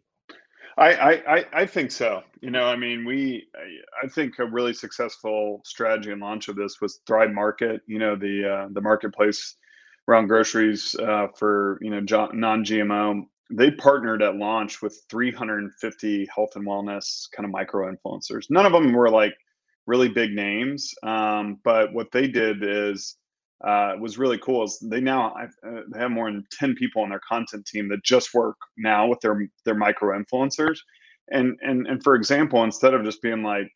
I, 0.80 1.12
I, 1.28 1.46
I 1.54 1.66
think 1.66 1.92
so. 1.92 2.24
You 2.42 2.52
know, 2.52 2.66
I 2.66 2.78
mean, 2.78 3.06
we, 3.06 3.48
I 4.02 4.08
think 4.08 4.40
a 4.40 4.46
really 4.46 4.74
successful 4.74 5.62
strategy 5.66 6.12
and 6.12 6.22
launch 6.22 6.48
of 6.48 6.56
this 6.56 6.80
was 6.80 7.02
Thrive 7.06 7.32
Market. 7.32 7.82
You 7.86 8.00
know, 8.00 8.16
the 8.16 8.50
uh, 8.50 8.68
the 8.72 8.82
marketplace 8.82 9.56
around 10.08 10.28
groceries 10.28 10.96
uh, 10.96 11.28
for 11.38 11.80
you 11.82 11.92
know 11.92 12.00
non-GMO. 12.34 13.24
They 13.52 13.72
partnered 13.72 14.22
at 14.22 14.36
launch 14.36 14.82
with 14.82 15.02
350 15.10 16.28
health 16.34 16.52
and 16.56 16.66
wellness 16.66 17.28
kind 17.36 17.46
of 17.46 17.52
micro 17.52 17.92
influencers. 17.92 18.46
None 18.50 18.66
of 18.66 18.72
them 18.72 18.94
were 18.94 19.10
like 19.10 19.36
really 19.86 20.08
big 20.08 20.32
names, 20.32 20.94
um, 21.04 21.60
but 21.64 21.94
what 21.94 22.12
they 22.12 22.28
did 22.28 22.58
is 22.62 23.18
uh, 23.66 23.94
was 24.00 24.18
really 24.18 24.38
cool 24.38 24.64
is 24.64 24.80
they 24.80 25.02
now 25.02 25.34
uh, 25.36 25.82
they 25.92 26.00
have 26.00 26.12
more 26.12 26.32
than 26.32 26.46
10 26.52 26.76
people 26.76 27.02
on 27.02 27.10
their 27.10 27.22
content 27.28 27.66
team 27.66 27.90
that 27.90 28.04
just 28.04 28.34
work 28.34 28.56
now 28.78 29.08
with 29.08 29.20
their 29.20 29.48
their 29.66 29.76
micro 29.76 30.18
influencers. 30.18 30.78
And 31.32 31.58
and 31.62 31.86
and 31.88 32.02
for 32.04 32.16
example 32.16 32.64
instead 32.64 32.94
of 32.94 33.04
just 33.04 33.22
being 33.22 33.44
like 33.44 33.70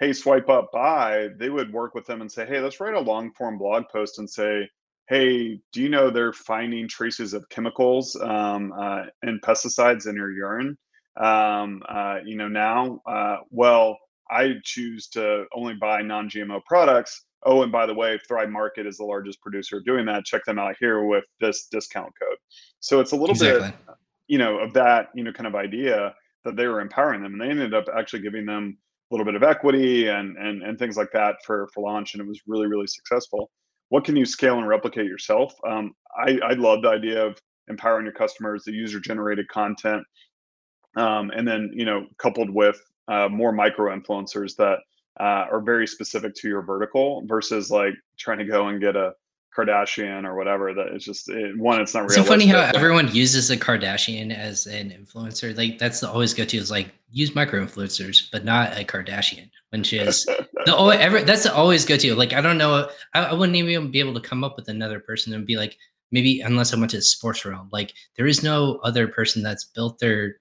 hey 0.00 0.12
swipe 0.12 0.48
up 0.48 0.70
buy 0.72 1.28
they 1.38 1.48
would 1.48 1.72
work 1.72 1.94
with 1.94 2.06
them 2.06 2.20
and 2.20 2.30
say 2.30 2.44
hey 2.46 2.60
let's 2.60 2.80
write 2.80 2.94
a 2.94 3.00
long 3.00 3.32
form 3.32 3.56
blog 3.56 3.84
post 3.90 4.18
and 4.18 4.28
say 4.28 4.68
hey 5.08 5.60
do 5.72 5.80
you 5.80 5.88
know 5.88 6.10
they're 6.10 6.32
finding 6.32 6.86
traces 6.86 7.34
of 7.34 7.48
chemicals 7.48 8.16
um, 8.22 8.72
uh, 8.72 9.04
and 9.22 9.40
pesticides 9.42 10.08
in 10.08 10.14
your 10.14 10.30
urine 10.30 10.76
um, 11.20 11.82
uh, 11.88 12.18
you 12.24 12.36
know 12.36 12.48
now 12.48 13.00
uh, 13.06 13.36
well 13.50 13.96
i 14.30 14.54
choose 14.64 15.08
to 15.08 15.44
only 15.54 15.74
buy 15.74 16.02
non-gmo 16.02 16.60
products 16.64 17.24
oh, 17.44 17.62
and 17.62 17.72
by 17.72 17.86
the 17.86 17.94
way, 17.94 18.18
Thrive 18.26 18.50
Market 18.50 18.86
is 18.86 18.98
the 18.98 19.04
largest 19.04 19.40
producer 19.40 19.80
doing 19.80 20.06
that. 20.06 20.24
Check 20.24 20.44
them 20.44 20.58
out 20.58 20.76
here 20.78 21.04
with 21.04 21.24
this 21.40 21.66
discount 21.70 22.12
code. 22.20 22.38
So 22.80 23.00
it's 23.00 23.12
a 23.12 23.16
little 23.16 23.30
exactly. 23.30 23.70
bit, 23.70 23.96
you 24.28 24.38
know, 24.38 24.58
of 24.58 24.72
that, 24.74 25.08
you 25.14 25.24
know, 25.24 25.32
kind 25.32 25.46
of 25.46 25.54
idea 25.54 26.14
that 26.44 26.56
they 26.56 26.66
were 26.66 26.80
empowering 26.80 27.22
them, 27.22 27.32
and 27.32 27.40
they 27.40 27.50
ended 27.50 27.74
up 27.74 27.86
actually 27.96 28.22
giving 28.22 28.46
them 28.46 28.76
a 29.10 29.14
little 29.14 29.24
bit 29.24 29.34
of 29.34 29.42
equity 29.42 30.08
and 30.08 30.36
and 30.36 30.62
and 30.62 30.78
things 30.78 30.96
like 30.96 31.10
that 31.12 31.36
for 31.44 31.68
for 31.74 31.82
launch, 31.82 32.14
and 32.14 32.20
it 32.20 32.26
was 32.26 32.40
really 32.46 32.66
really 32.66 32.86
successful. 32.86 33.50
What 33.90 34.04
can 34.04 34.16
you 34.16 34.24
scale 34.24 34.58
and 34.58 34.66
replicate 34.66 35.06
yourself? 35.06 35.54
Um, 35.68 35.94
I 36.18 36.38
I 36.44 36.52
love 36.54 36.82
the 36.82 36.88
idea 36.88 37.24
of 37.24 37.38
empowering 37.68 38.04
your 38.04 38.14
customers, 38.14 38.64
the 38.64 38.72
user 38.72 39.00
generated 39.00 39.46
content, 39.48 40.02
um, 40.96 41.30
and 41.30 41.46
then 41.46 41.70
you 41.74 41.84
know 41.84 42.06
coupled 42.18 42.50
with 42.50 42.80
uh, 43.08 43.28
more 43.28 43.52
micro 43.52 43.94
influencers 43.96 44.56
that 44.56 44.78
uh, 45.20 45.46
are 45.50 45.60
very 45.60 45.86
specific 45.86 46.34
to 46.36 46.48
your 46.48 46.62
vertical 46.62 47.22
versus 47.26 47.70
like 47.70 47.94
trying 48.18 48.38
to 48.38 48.44
go 48.44 48.68
and 48.68 48.80
get 48.80 48.96
a 48.96 49.12
Kardashian 49.56 50.24
or 50.24 50.34
whatever. 50.34 50.72
That 50.72 50.88
it's 50.88 51.04
just 51.04 51.28
it, 51.28 51.58
one. 51.58 51.80
It's 51.80 51.94
not. 51.94 52.04
It's 52.04 52.14
so 52.14 52.24
funny 52.24 52.46
how 52.46 52.70
everyone 52.74 53.14
uses 53.14 53.50
a 53.50 53.56
Kardashian 53.56 54.34
as 54.34 54.66
an 54.66 54.90
influencer. 54.90 55.56
Like 55.56 55.78
that's 55.78 56.00
the 56.00 56.10
always 56.10 56.32
go 56.32 56.44
to 56.44 56.56
is 56.56 56.70
like 56.70 56.92
use 57.10 57.34
micro 57.34 57.64
influencers, 57.64 58.30
but 58.32 58.44
not 58.44 58.78
a 58.78 58.84
Kardashian. 58.84 59.50
Which 59.70 59.92
is 59.92 60.24
the 60.64 60.74
always 60.76 61.00
ever 61.00 61.22
that's 61.22 61.42
the 61.42 61.54
always 61.54 61.84
go 61.84 61.96
to. 61.96 62.14
Like 62.14 62.32
I 62.32 62.40
don't 62.40 62.58
know. 62.58 62.88
I, 63.14 63.24
I 63.24 63.32
wouldn't 63.34 63.56
even 63.56 63.90
be 63.90 64.00
able 64.00 64.14
to 64.14 64.26
come 64.26 64.42
up 64.42 64.56
with 64.56 64.68
another 64.68 65.00
person 65.00 65.34
and 65.34 65.46
be 65.46 65.56
like 65.56 65.76
maybe 66.10 66.40
unless 66.40 66.72
I 66.72 66.78
went 66.78 66.90
to 66.92 66.96
the 66.96 67.02
sports 67.02 67.44
realm. 67.44 67.68
Like 67.70 67.92
there 68.16 68.26
is 68.26 68.42
no 68.42 68.80
other 68.82 69.06
person 69.06 69.42
that's 69.42 69.64
built 69.64 69.98
their 69.98 70.36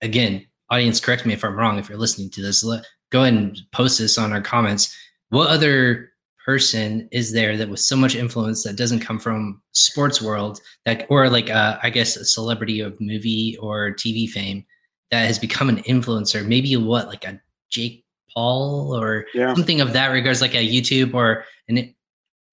again 0.00 0.46
audience 0.70 1.00
correct 1.00 1.26
me 1.26 1.32
if 1.32 1.44
i'm 1.44 1.56
wrong 1.56 1.78
if 1.78 1.88
you're 1.88 1.98
listening 1.98 2.30
to 2.30 2.42
this 2.42 2.62
go 3.10 3.22
ahead 3.22 3.34
and 3.34 3.58
post 3.72 3.98
this 3.98 4.18
on 4.18 4.32
our 4.32 4.40
comments. 4.40 4.94
What 5.30 5.48
other 5.48 6.10
person 6.44 7.08
is 7.12 7.32
there 7.32 7.56
that 7.56 7.68
with 7.68 7.80
so 7.80 7.94
much 7.94 8.14
influence 8.14 8.64
that 8.64 8.76
doesn't 8.76 9.00
come 9.00 9.18
from 9.18 9.60
sports 9.72 10.22
world 10.22 10.60
that 10.86 11.06
or 11.10 11.28
like 11.28 11.50
uh, 11.50 11.78
I 11.82 11.90
guess 11.90 12.16
a 12.16 12.24
celebrity 12.24 12.80
of 12.80 12.98
movie 13.00 13.56
or 13.60 13.92
TV 13.92 14.28
fame 14.28 14.64
that 15.10 15.26
has 15.26 15.38
become 15.38 15.68
an 15.68 15.82
influencer? 15.82 16.46
Maybe 16.46 16.74
what 16.76 17.08
like 17.08 17.24
a 17.24 17.40
Jake 17.68 18.04
Paul 18.32 18.96
or 18.96 19.26
yeah. 19.34 19.54
something 19.54 19.80
of 19.80 19.92
that 19.92 20.08
regards, 20.08 20.40
like 20.40 20.54
a 20.54 20.66
YouTube 20.66 21.14
or 21.14 21.44
and 21.68 21.92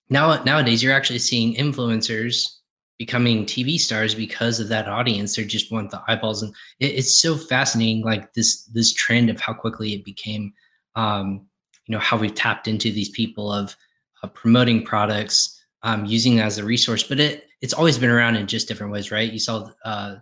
now 0.10 0.44
nowadays 0.44 0.84
you're 0.84 0.94
actually 0.94 1.20
seeing 1.20 1.56
influencers 1.56 2.55
becoming 2.98 3.46
TV 3.46 3.80
stars 3.80 4.16
because 4.16 4.60
of 4.60 4.70
that 4.70 4.88
audience. 4.88 5.36
They 5.36 5.46
just 5.46 5.72
want 5.72 5.92
the 5.92 6.02
eyeballs, 6.08 6.44
and 6.44 6.54
it, 6.80 6.88
it's 6.88 7.22
so 7.22 7.36
fascinating. 7.36 8.04
Like 8.04 8.34
this 8.34 8.64
this 8.66 8.94
trend 8.94 9.30
of 9.30 9.40
how 9.40 9.54
quickly 9.54 9.94
it 9.94 10.06
became, 10.06 10.54
um, 10.96 11.46
you 11.86 11.94
know, 11.94 12.00
how 12.00 12.18
we've 12.18 12.36
tapped 12.36 12.68
into 12.68 12.92
these 12.92 13.10
people 13.10 13.52
of 13.52 13.76
uh, 14.24 14.28
promoting 14.28 14.84
products, 14.84 15.62
um, 15.84 16.06
using 16.06 16.40
as 16.40 16.58
a 16.58 16.64
resource. 16.64 17.04
But 17.04 17.20
it 17.20 17.48
it's 17.62 17.74
always 17.74 17.98
been 17.98 18.10
around 18.10 18.36
in 18.36 18.48
just 18.48 18.68
different 18.68 18.92
ways, 18.92 19.12
right? 19.12 19.32
You 19.32 19.40
saw. 19.40 19.70
Uh, 19.84 20.18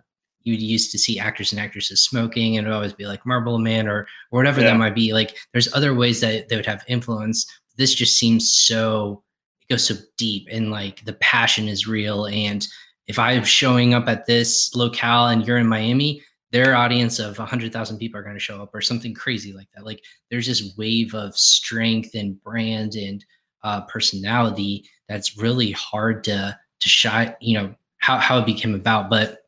you 0.46 0.52
used 0.52 0.92
to 0.92 0.98
see 0.98 1.18
actors 1.18 1.52
and 1.52 1.60
actresses 1.60 2.02
smoking 2.02 2.58
and 2.58 2.66
it 2.66 2.70
would 2.70 2.76
always 2.76 2.92
be 2.92 3.06
like 3.06 3.24
Marlboro 3.24 3.56
man 3.56 3.88
or, 3.88 4.00
or 4.00 4.06
whatever 4.38 4.60
yeah. 4.60 4.66
that 4.66 4.76
might 4.76 4.94
be 4.94 5.14
like 5.14 5.38
there's 5.52 5.72
other 5.72 5.94
ways 5.94 6.20
that 6.20 6.50
they 6.50 6.56
would 6.56 6.66
have 6.66 6.84
influence 6.86 7.46
this 7.76 7.94
just 7.94 8.18
seems 8.18 8.52
so 8.52 9.22
it 9.68 9.72
goes 9.72 9.86
so 9.86 9.94
deep 10.16 10.48
and 10.50 10.70
like 10.70 11.04
the 11.04 11.14
passion 11.14 11.68
is 11.68 11.86
real. 11.86 12.26
And 12.26 12.66
if 13.06 13.18
I'm 13.18 13.44
showing 13.44 13.94
up 13.94 14.08
at 14.08 14.26
this 14.26 14.74
locale 14.74 15.26
and 15.26 15.46
you're 15.46 15.58
in 15.58 15.66
Miami, 15.66 16.22
their 16.52 16.76
audience 16.76 17.18
of 17.18 17.38
100,000 17.38 17.98
people 17.98 18.18
are 18.18 18.22
going 18.22 18.36
to 18.36 18.40
show 18.40 18.62
up 18.62 18.74
or 18.74 18.80
something 18.80 19.12
crazy 19.12 19.52
like 19.52 19.68
that. 19.74 19.84
Like 19.84 20.02
there's 20.30 20.46
this 20.46 20.74
wave 20.76 21.14
of 21.14 21.36
strength 21.36 22.14
and 22.14 22.40
brand 22.42 22.94
and 22.94 23.24
uh, 23.64 23.80
personality 23.82 24.88
that's 25.08 25.36
really 25.36 25.72
hard 25.72 26.22
to 26.24 26.58
to 26.80 26.88
shy, 26.88 27.34
you 27.40 27.58
know, 27.58 27.74
how, 27.98 28.18
how 28.18 28.38
it 28.38 28.46
became 28.46 28.74
about. 28.74 29.08
But 29.08 29.38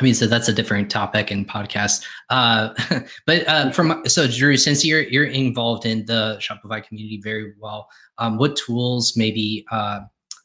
I 0.00 0.04
mean, 0.04 0.14
so 0.14 0.26
that's 0.26 0.48
a 0.48 0.52
different 0.54 0.90
topic 0.90 1.30
and 1.30 1.46
podcast. 1.46 2.04
Uh, 2.30 2.72
but 3.26 3.46
uh, 3.46 3.70
from 3.72 4.02
so 4.06 4.26
Drew, 4.26 4.56
since 4.56 4.84
you're 4.84 5.02
you're 5.02 5.26
involved 5.26 5.84
in 5.84 6.06
the 6.06 6.38
Shopify 6.40 6.82
community 6.82 7.20
very 7.22 7.52
well, 7.60 7.88
um, 8.18 8.38
what 8.38 8.56
tools 8.56 9.16
maybe 9.16 9.66
uh, 9.70 10.00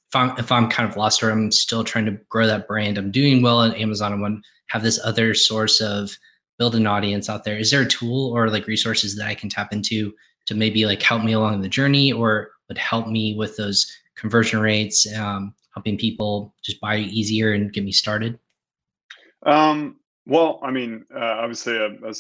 if 0.10 0.16
I'm 0.16 0.38
if 0.38 0.52
I'm 0.52 0.70
kind 0.70 0.90
of 0.90 0.98
lost 0.98 1.24
or 1.24 1.30
I'm 1.30 1.52
still 1.52 1.84
trying 1.84 2.06
to 2.06 2.20
grow 2.30 2.46
that 2.46 2.68
brand, 2.68 2.98
I'm 2.98 3.12
doing 3.12 3.42
well 3.42 3.60
on 3.60 3.74
Amazon. 3.76 4.14
I 4.14 4.16
want 4.16 4.46
have 4.68 4.84
this 4.84 5.00
other 5.04 5.34
source 5.34 5.80
of 5.80 6.18
build 6.58 6.76
an 6.76 6.88
audience 6.88 7.30
out 7.30 7.44
there. 7.44 7.58
Is 7.58 7.72
there 7.72 7.82
a 7.82 7.88
tool 7.88 8.32
or 8.32 8.50
like 8.50 8.68
resources 8.68 9.16
that 9.16 9.28
I 9.28 9.36
can 9.36 9.50
tap 9.50 9.72
into 9.72 10.14
to 10.48 10.56
maybe 10.56 10.86
like 10.86 11.02
help 11.02 11.24
me 11.24 11.34
along 11.34 11.62
the 11.62 11.70
journey 11.70 12.12
or 12.12 12.50
would 12.68 12.78
help 12.78 13.08
me 13.08 13.36
with 13.36 13.56
those 13.58 13.90
conversion 14.16 14.60
rates, 14.60 15.08
um, 15.16 15.54
helping 15.74 15.98
people 15.98 16.54
just 16.64 16.82
buy 16.82 16.98
easier 16.98 17.54
and 17.54 17.72
get 17.72 17.84
me 17.84 17.92
started? 17.92 18.40
Um, 19.48 19.96
well, 20.26 20.60
I 20.62 20.72
mean, 20.72 21.06
uh, 21.16 21.20
obviously, 21.20 21.78
a, 21.78 21.88
a 22.08 22.14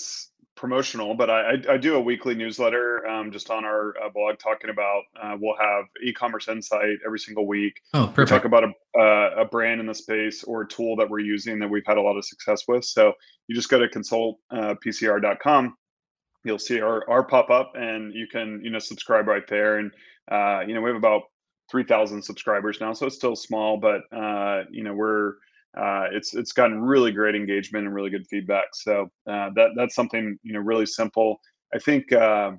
promotional, 0.57 1.13
but 1.13 1.29
I, 1.29 1.51
I, 1.51 1.73
I, 1.73 1.77
do 1.77 1.95
a 1.95 2.01
weekly 2.01 2.33
newsletter 2.33 3.07
um, 3.07 3.31
just 3.31 3.49
on 3.51 3.63
our 3.63 3.93
uh, 4.03 4.09
blog 4.09 4.39
talking 4.39 4.69
about. 4.69 5.03
Uh, 5.21 5.37
we'll 5.39 5.55
have 5.57 5.85
e-commerce 6.03 6.47
insight 6.47 6.97
every 7.05 7.19
single 7.19 7.45
week. 7.45 7.81
Oh, 7.93 8.07
perfect. 8.07 8.17
We 8.17 8.25
talk 8.25 8.45
about 8.45 8.63
a, 8.63 8.99
uh, 8.99 9.41
a 9.41 9.45
brand 9.45 9.79
in 9.79 9.85
the 9.85 9.93
space 9.93 10.43
or 10.43 10.61
a 10.61 10.67
tool 10.67 10.95
that 10.95 11.09
we're 11.09 11.19
using 11.19 11.59
that 11.59 11.69
we've 11.69 11.85
had 11.85 11.97
a 11.97 12.01
lot 12.01 12.17
of 12.17 12.25
success 12.25 12.63
with. 12.67 12.83
So 12.83 13.13
you 13.47 13.55
just 13.55 13.69
go 13.69 13.77
to 13.79 13.87
consultpcr.com. 13.87 15.65
Uh, 15.65 15.69
You'll 16.43 16.59
see 16.59 16.79
our, 16.79 17.07
our 17.09 17.23
pop 17.23 17.49
up, 17.49 17.73
and 17.75 18.13
you 18.13 18.25
can 18.25 18.61
you 18.63 18.69
know 18.69 18.79
subscribe 18.79 19.27
right 19.27 19.45
there. 19.49 19.79
And 19.79 19.91
uh, 20.31 20.61
you 20.65 20.73
know 20.73 20.81
we 20.81 20.89
have 20.89 20.95
about 20.95 21.23
three 21.69 21.83
thousand 21.83 22.21
subscribers 22.21 22.79
now, 22.79 22.93
so 22.93 23.05
it's 23.07 23.15
still 23.15 23.35
small, 23.35 23.75
but 23.75 24.01
uh, 24.15 24.63
you 24.71 24.83
know 24.83 24.93
we're 24.93 25.33
uh, 25.77 26.07
it's 26.11 26.33
it's 26.33 26.51
gotten 26.51 26.81
really 26.81 27.11
great 27.11 27.35
engagement 27.35 27.85
and 27.85 27.93
really 27.93 28.09
good 28.09 28.25
feedback. 28.27 28.65
So 28.73 29.09
uh, 29.29 29.49
that 29.55 29.71
that's 29.75 29.95
something 29.95 30.37
you 30.41 30.53
know 30.53 30.59
really 30.59 30.85
simple. 30.85 31.39
I 31.73 31.79
think 31.79 32.11
uh, 32.11 32.51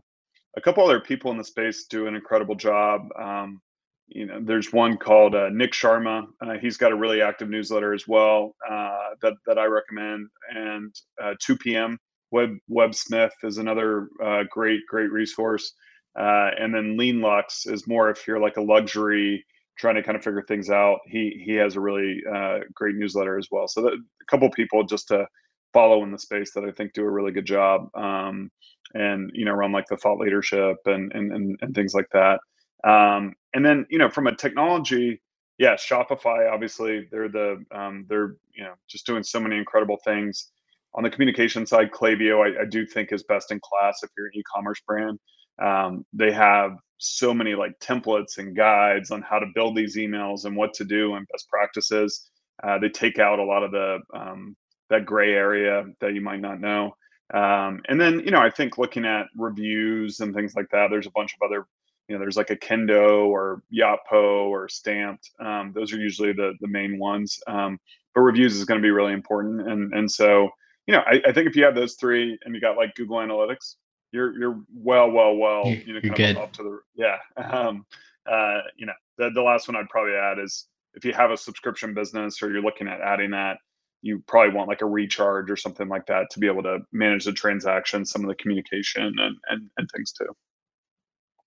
a 0.56 0.60
couple 0.60 0.84
other 0.84 1.00
people 1.00 1.30
in 1.30 1.38
the 1.38 1.44
space 1.44 1.86
do 1.90 2.06
an 2.06 2.14
incredible 2.14 2.54
job. 2.54 3.08
Um, 3.20 3.60
you 4.06 4.26
know, 4.26 4.40
there's 4.40 4.72
one 4.72 4.96
called 4.96 5.34
uh, 5.34 5.48
Nik 5.50 5.72
Sharma. 5.72 6.26
Uh, 6.40 6.54
he's 6.60 6.76
got 6.76 6.92
a 6.92 6.96
really 6.96 7.20
active 7.20 7.50
newsletter 7.50 7.92
as 7.92 8.06
well 8.06 8.54
uh, 8.70 9.10
that 9.20 9.34
that 9.46 9.58
I 9.58 9.64
recommend. 9.64 10.28
And 10.54 10.94
2 11.40 11.56
p.m. 11.56 11.98
Web 12.30 12.56
Web 12.68 12.94
Smith 12.94 13.32
is 13.42 13.58
another 13.58 14.08
great 14.50 14.80
great 14.88 15.10
resource. 15.10 15.72
and 16.14 16.72
then 16.72 16.96
Lean 16.96 17.20
Luxe 17.20 17.66
is 17.66 17.88
more 17.88 18.10
if 18.10 18.28
you're 18.28 18.40
like 18.40 18.58
a 18.58 18.62
luxury 18.62 19.44
trying 19.78 19.94
to 19.94 20.02
kind 20.02 20.16
of 20.16 20.24
figure 20.24 20.42
things 20.46 20.70
out. 20.70 21.00
He 21.06 21.42
he 21.44 21.54
has 21.54 21.76
a 21.76 21.80
really 21.80 22.22
uh, 22.30 22.60
great 22.74 22.96
newsletter 22.96 23.38
as 23.38 23.48
well. 23.50 23.68
So 23.68 23.82
that, 23.82 23.92
a 23.94 24.24
couple 24.26 24.50
people 24.50 24.84
just 24.84 25.08
to 25.08 25.26
follow 25.72 26.02
in 26.02 26.12
the 26.12 26.18
space 26.18 26.52
that 26.52 26.64
I 26.64 26.72
think 26.72 26.92
do 26.92 27.02
a 27.02 27.10
really 27.10 27.32
good 27.32 27.46
job, 27.46 27.88
um, 27.94 28.50
and 28.94 29.30
you 29.34 29.44
know 29.44 29.52
around 29.52 29.72
like 29.72 29.86
the 29.88 29.96
thought 29.96 30.18
leadership 30.18 30.76
and 30.86 31.12
and 31.12 31.32
and, 31.32 31.58
and 31.62 31.74
things 31.74 31.94
like 31.94 32.08
that. 32.12 32.40
Um, 32.84 33.34
and 33.54 33.64
then 33.64 33.86
you 33.90 33.98
know 33.98 34.10
from 34.10 34.26
a 34.26 34.34
technology, 34.34 35.20
yeah, 35.58 35.74
Shopify 35.74 36.50
obviously 36.52 37.08
they're 37.10 37.28
the 37.28 37.64
um, 37.72 38.06
they're 38.08 38.36
you 38.54 38.64
know 38.64 38.74
just 38.88 39.06
doing 39.06 39.22
so 39.22 39.40
many 39.40 39.56
incredible 39.56 39.98
things. 40.04 40.50
On 40.94 41.02
the 41.02 41.10
communication 41.10 41.66
side, 41.66 41.90
Klaviyo 41.92 42.42
I, 42.44 42.62
I 42.62 42.64
do 42.64 42.86
think 42.86 43.12
is 43.12 43.22
best 43.22 43.52
in 43.52 43.60
class 43.60 44.00
if 44.02 44.10
you're 44.16 44.26
an 44.26 44.32
e-commerce 44.34 44.80
brand. 44.86 45.18
Um, 45.60 46.04
they 46.12 46.32
have 46.32 46.72
so 46.98 47.32
many 47.32 47.54
like 47.54 47.78
templates 47.78 48.38
and 48.38 48.56
guides 48.56 49.10
on 49.10 49.22
how 49.22 49.38
to 49.38 49.46
build 49.54 49.76
these 49.76 49.96
emails 49.96 50.44
and 50.44 50.56
what 50.56 50.74
to 50.74 50.84
do 50.84 51.14
and 51.14 51.26
best 51.32 51.48
practices. 51.48 52.28
Uh, 52.62 52.78
they 52.78 52.88
take 52.88 53.18
out 53.18 53.38
a 53.38 53.44
lot 53.44 53.62
of 53.62 53.70
the 53.70 53.98
um, 54.14 54.56
that 54.90 55.06
gray 55.06 55.32
area 55.32 55.84
that 56.00 56.14
you 56.14 56.20
might 56.20 56.40
not 56.40 56.60
know. 56.60 56.92
Um, 57.32 57.82
and 57.88 58.00
then 58.00 58.20
you 58.20 58.30
know 58.30 58.40
I 58.40 58.50
think 58.50 58.78
looking 58.78 59.04
at 59.04 59.26
reviews 59.36 60.20
and 60.20 60.34
things 60.34 60.54
like 60.56 60.68
that. 60.72 60.88
There's 60.90 61.06
a 61.06 61.12
bunch 61.14 61.34
of 61.34 61.46
other 61.46 61.66
you 62.08 62.14
know 62.14 62.20
there's 62.20 62.36
like 62.36 62.50
a 62.50 62.56
Kendo 62.56 63.26
or 63.26 63.62
Yotpo 63.72 64.48
or 64.48 64.68
Stamped. 64.68 65.30
Um, 65.38 65.72
those 65.74 65.92
are 65.92 66.00
usually 66.00 66.32
the 66.32 66.54
the 66.60 66.68
main 66.68 66.98
ones. 66.98 67.38
Um, 67.46 67.78
but 68.14 68.22
reviews 68.22 68.56
is 68.56 68.64
going 68.64 68.80
to 68.80 68.86
be 68.86 68.90
really 68.90 69.12
important. 69.12 69.68
And 69.68 69.92
and 69.92 70.10
so 70.10 70.48
you 70.86 70.94
know 70.94 71.02
I, 71.06 71.20
I 71.28 71.32
think 71.32 71.46
if 71.46 71.54
you 71.54 71.64
have 71.64 71.74
those 71.74 71.94
three 71.94 72.38
and 72.44 72.54
you 72.54 72.60
got 72.60 72.76
like 72.76 72.94
Google 72.94 73.18
Analytics, 73.18 73.76
you're 74.12 74.38
you're 74.38 74.60
well, 74.74 75.10
well, 75.10 75.36
well, 75.36 75.66
you 75.66 75.94
know, 75.94 76.00
kind 76.00 76.36
of 76.36 76.44
up 76.44 76.52
to 76.54 76.62
the 76.62 76.80
yeah. 76.94 77.16
Um, 77.52 77.86
uh, 78.30 78.60
you 78.76 78.86
know, 78.86 78.92
the, 79.16 79.30
the 79.34 79.42
last 79.42 79.68
one 79.68 79.76
I'd 79.76 79.88
probably 79.88 80.14
add 80.14 80.38
is 80.38 80.66
if 80.94 81.04
you 81.04 81.12
have 81.12 81.30
a 81.30 81.36
subscription 81.36 81.94
business 81.94 82.42
or 82.42 82.50
you're 82.50 82.62
looking 82.62 82.88
at 82.88 83.00
adding 83.00 83.30
that, 83.30 83.58
you 84.02 84.22
probably 84.26 84.54
want 84.54 84.68
like 84.68 84.82
a 84.82 84.86
recharge 84.86 85.50
or 85.50 85.56
something 85.56 85.88
like 85.88 86.06
that 86.06 86.28
to 86.30 86.38
be 86.38 86.46
able 86.46 86.62
to 86.62 86.80
manage 86.92 87.24
the 87.24 87.32
transactions, 87.32 88.10
some 88.10 88.22
of 88.22 88.28
the 88.28 88.34
communication 88.34 89.02
and, 89.02 89.36
and, 89.48 89.70
and 89.76 89.88
things 89.94 90.12
too. 90.12 90.28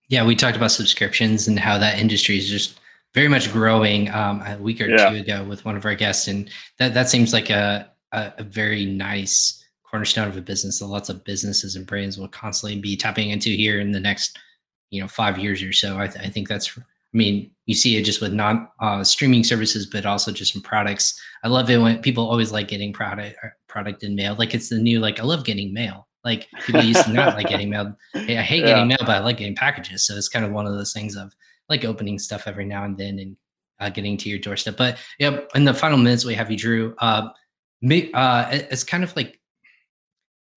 Yeah, 0.08 0.24
we 0.24 0.36
talked 0.36 0.56
about 0.56 0.72
subscriptions 0.72 1.48
and 1.48 1.58
how 1.58 1.78
that 1.78 1.98
industry 1.98 2.36
is 2.36 2.48
just 2.48 2.80
very 3.14 3.28
much 3.28 3.52
growing 3.52 4.10
um, 4.10 4.42
a 4.42 4.56
week 4.58 4.80
or 4.80 4.86
yeah. 4.86 5.10
two 5.10 5.16
ago 5.16 5.44
with 5.44 5.64
one 5.64 5.76
of 5.76 5.84
our 5.84 5.94
guests. 5.94 6.28
And 6.28 6.50
that, 6.78 6.94
that 6.94 7.08
seems 7.08 7.32
like 7.32 7.50
a, 7.50 7.90
a, 8.12 8.32
a 8.38 8.42
very 8.42 8.84
nice 8.84 9.61
cornerstone 9.92 10.26
of 10.26 10.36
a 10.36 10.40
business 10.40 10.78
that 10.78 10.86
lots 10.86 11.10
of 11.10 11.22
businesses 11.24 11.76
and 11.76 11.86
brands 11.86 12.18
will 12.18 12.28
constantly 12.28 12.80
be 12.80 12.96
tapping 12.96 13.30
into 13.30 13.50
here 13.50 13.78
in 13.78 13.92
the 13.92 14.00
next, 14.00 14.38
you 14.90 15.00
know, 15.00 15.06
five 15.06 15.38
years 15.38 15.62
or 15.62 15.72
so. 15.72 15.98
I, 15.98 16.06
th- 16.06 16.24
I 16.24 16.30
think 16.30 16.48
that's 16.48 16.78
I 17.14 17.18
mean, 17.18 17.50
you 17.66 17.74
see 17.74 17.96
it 17.96 18.04
just 18.04 18.22
with 18.22 18.32
non 18.32 18.68
uh, 18.80 19.04
streaming 19.04 19.44
services, 19.44 19.86
but 19.86 20.06
also 20.06 20.32
just 20.32 20.56
in 20.56 20.62
products. 20.62 21.20
I 21.44 21.48
love 21.48 21.68
it 21.68 21.76
when 21.76 22.00
people 22.00 22.28
always 22.28 22.52
like 22.52 22.68
getting 22.68 22.92
product 22.92 23.36
uh, 23.44 23.48
product 23.68 24.02
in 24.02 24.14
mail. 24.14 24.34
Like 24.34 24.54
it's 24.54 24.70
the 24.70 24.78
new 24.78 24.98
like 24.98 25.20
I 25.20 25.24
love 25.24 25.44
getting 25.44 25.74
mail. 25.74 26.08
Like 26.24 26.48
people 26.64 26.82
used 26.82 27.04
to 27.04 27.12
not 27.12 27.34
like 27.34 27.48
getting 27.48 27.68
mail. 27.68 27.94
Hey, 28.14 28.38
I 28.38 28.42
hate 28.42 28.60
yeah. 28.60 28.68
getting 28.68 28.88
mail, 28.88 28.98
but 29.00 29.10
I 29.10 29.18
like 29.18 29.38
getting 29.38 29.56
packages. 29.56 30.06
So 30.06 30.16
it's 30.16 30.28
kind 30.28 30.44
of 30.44 30.52
one 30.52 30.66
of 30.66 30.72
those 30.72 30.92
things 30.92 31.16
of 31.16 31.34
like 31.68 31.84
opening 31.84 32.18
stuff 32.18 32.44
every 32.46 32.64
now 32.64 32.84
and 32.84 32.96
then 32.96 33.18
and 33.18 33.36
uh, 33.80 33.90
getting 33.90 34.16
to 34.18 34.30
your 34.30 34.38
doorstep. 34.38 34.76
But 34.78 34.98
yeah, 35.18 35.40
in 35.54 35.64
the 35.64 35.74
final 35.74 35.98
minutes 35.98 36.24
we 36.24 36.34
have 36.34 36.50
you, 36.50 36.56
Drew. 36.56 36.94
Uh, 36.98 37.28
uh, 38.14 38.48
it's 38.52 38.84
kind 38.84 39.04
of 39.04 39.14
like 39.16 39.40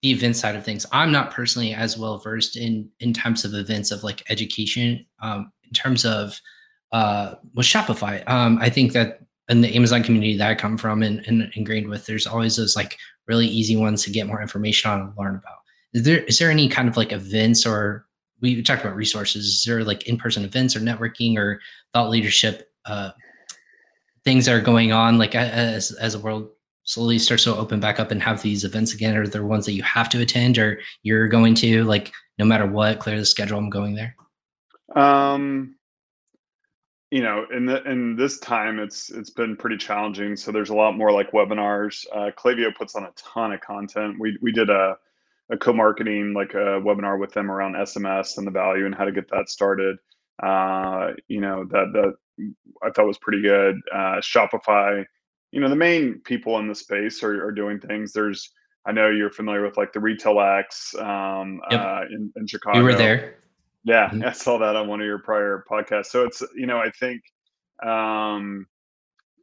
the 0.01 0.11
event 0.11 0.35
side 0.35 0.55
of 0.55 0.63
things. 0.63 0.85
I'm 0.91 1.11
not 1.11 1.31
personally 1.31 1.73
as 1.73 1.97
well 1.97 2.17
versed 2.19 2.57
in 2.57 2.89
in 2.99 3.13
types 3.13 3.43
of 3.43 3.53
events 3.53 3.91
of 3.91 4.03
like 4.03 4.23
education. 4.29 5.05
Um, 5.19 5.51
in 5.67 5.73
terms 5.73 6.05
of 6.05 6.39
uh, 6.91 7.35
with 7.53 7.65
Shopify. 7.65 8.27
Um, 8.29 8.57
I 8.61 8.69
think 8.69 8.93
that 8.93 9.21
in 9.49 9.61
the 9.61 9.75
Amazon 9.75 10.03
community 10.03 10.37
that 10.37 10.49
I 10.49 10.55
come 10.55 10.77
from 10.77 11.03
and, 11.03 11.25
and 11.27 11.51
ingrained 11.55 11.89
with, 11.89 12.05
there's 12.05 12.27
always 12.27 12.55
those 12.55 12.75
like 12.75 12.97
really 13.27 13.47
easy 13.47 13.75
ones 13.75 14.03
to 14.03 14.09
get 14.09 14.27
more 14.27 14.41
information 14.41 14.89
on 14.89 15.01
and 15.01 15.13
learn 15.17 15.35
about. 15.35 15.57
Is 15.93 16.03
there 16.03 16.19
is 16.23 16.39
there 16.39 16.51
any 16.51 16.67
kind 16.67 16.87
of 16.87 16.97
like 16.97 17.11
events 17.11 17.65
or 17.65 18.05
we 18.41 18.61
talked 18.61 18.83
about 18.83 18.95
resources? 18.95 19.45
Is 19.45 19.63
there 19.65 19.83
like 19.83 20.07
in-person 20.07 20.43
events 20.43 20.75
or 20.75 20.79
networking 20.79 21.37
or 21.37 21.59
thought 21.93 22.09
leadership 22.09 22.69
uh, 22.85 23.11
things 24.23 24.45
that 24.45 24.55
are 24.55 24.61
going 24.61 24.91
on 24.91 25.17
like 25.17 25.35
as 25.35 25.91
as 25.91 26.13
the 26.13 26.19
world 26.19 26.49
slowly 26.86 27.19
starts 27.19 27.43
to 27.43 27.55
open 27.55 27.79
back 27.79 27.99
up 27.99 28.11
and 28.11 28.21
have 28.21 28.41
these 28.41 28.63
events 28.63 28.93
again? 28.93 29.17
Are 29.17 29.27
there 29.27 29.45
ones 29.45 29.65
that 29.65 29.73
you 29.73 29.83
have 29.83 30.09
to 30.09 30.21
attend 30.21 30.57
or 30.57 30.79
you're 31.03 31.27
going 31.27 31.53
to 31.55 31.83
like 31.83 32.11
no 32.38 32.45
matter 32.45 32.65
what, 32.65 32.99
clear 32.99 33.17
the 33.17 33.25
schedule, 33.25 33.57
I'm 33.57 33.69
going 33.69 33.95
there? 33.95 34.15
Um, 34.95 35.75
you 37.11 37.21
know, 37.21 37.45
in 37.55 37.65
the 37.65 37.83
in 37.83 38.15
this 38.15 38.39
time, 38.39 38.79
it's 38.79 39.09
it's 39.09 39.29
been 39.29 39.55
pretty 39.55 39.77
challenging. 39.77 40.36
So 40.36 40.51
there's 40.51 40.69
a 40.69 40.75
lot 40.75 40.97
more 40.97 41.11
like 41.11 41.31
webinars. 41.31 42.05
Uh, 42.13 42.31
Klaviyo 42.38 42.75
puts 42.75 42.95
on 42.95 43.03
a 43.03 43.11
ton 43.15 43.53
of 43.53 43.61
content. 43.61 44.17
We 44.19 44.38
we 44.41 44.51
did 44.51 44.69
a 44.69 44.97
a 45.51 45.57
co-marketing 45.57 46.33
like 46.33 46.55
a 46.55 46.81
webinar 46.81 47.19
with 47.19 47.31
them 47.31 47.51
around 47.51 47.75
SMS 47.75 48.38
and 48.38 48.47
the 48.47 48.51
value 48.51 48.86
and 48.86 48.95
how 48.95 49.05
to 49.05 49.11
get 49.11 49.29
that 49.29 49.49
started. 49.49 49.97
Uh, 50.41 51.11
you 51.27 51.39
know 51.39 51.65
that 51.65 51.91
that 51.93 52.13
I 52.83 52.89
thought 52.89 53.07
was 53.07 53.19
pretty 53.19 53.41
good. 53.41 53.79
Uh, 53.93 54.17
Shopify, 54.17 55.05
you 55.56 55.62
know, 55.62 55.70
the 55.70 55.76
main 55.76 56.20
people 56.26 56.60
in 56.60 56.68
the 56.68 56.76
space 56.76 57.24
are, 57.24 57.45
are 57.45 57.51
doing 57.51 57.80
things. 57.80 58.12
There's 58.12 58.51
I 58.86 58.91
know 58.91 59.10
you're 59.10 59.32
familiar 59.32 59.64
with 59.64 59.78
like 59.78 59.93
the 59.93 60.01
Retail 60.01 60.41
X 60.41 60.93
um, 60.99 61.62
yep. 61.72 61.82
uh, 61.82 62.01
in, 62.12 62.32
in 62.36 62.45
Chicago. 62.45 62.78
We 62.78 62.84
were 62.84 62.93
there. 62.93 63.36
Yeah, 63.86 64.10
mm-hmm. 64.10 64.26
I 64.26 64.34
saw 64.34 64.58
that 64.58 64.76
on 64.76 64.89
one 64.89 64.99
of 64.99 65.08
your 65.08 65.20
prior 65.20 65.64
podcasts. 65.72 66.08
So 66.08 66.26
it's 66.26 66.43
you 66.56 66.68
know 66.68 66.78
I 66.78 66.91
think 66.91 67.22
um, 67.82 68.68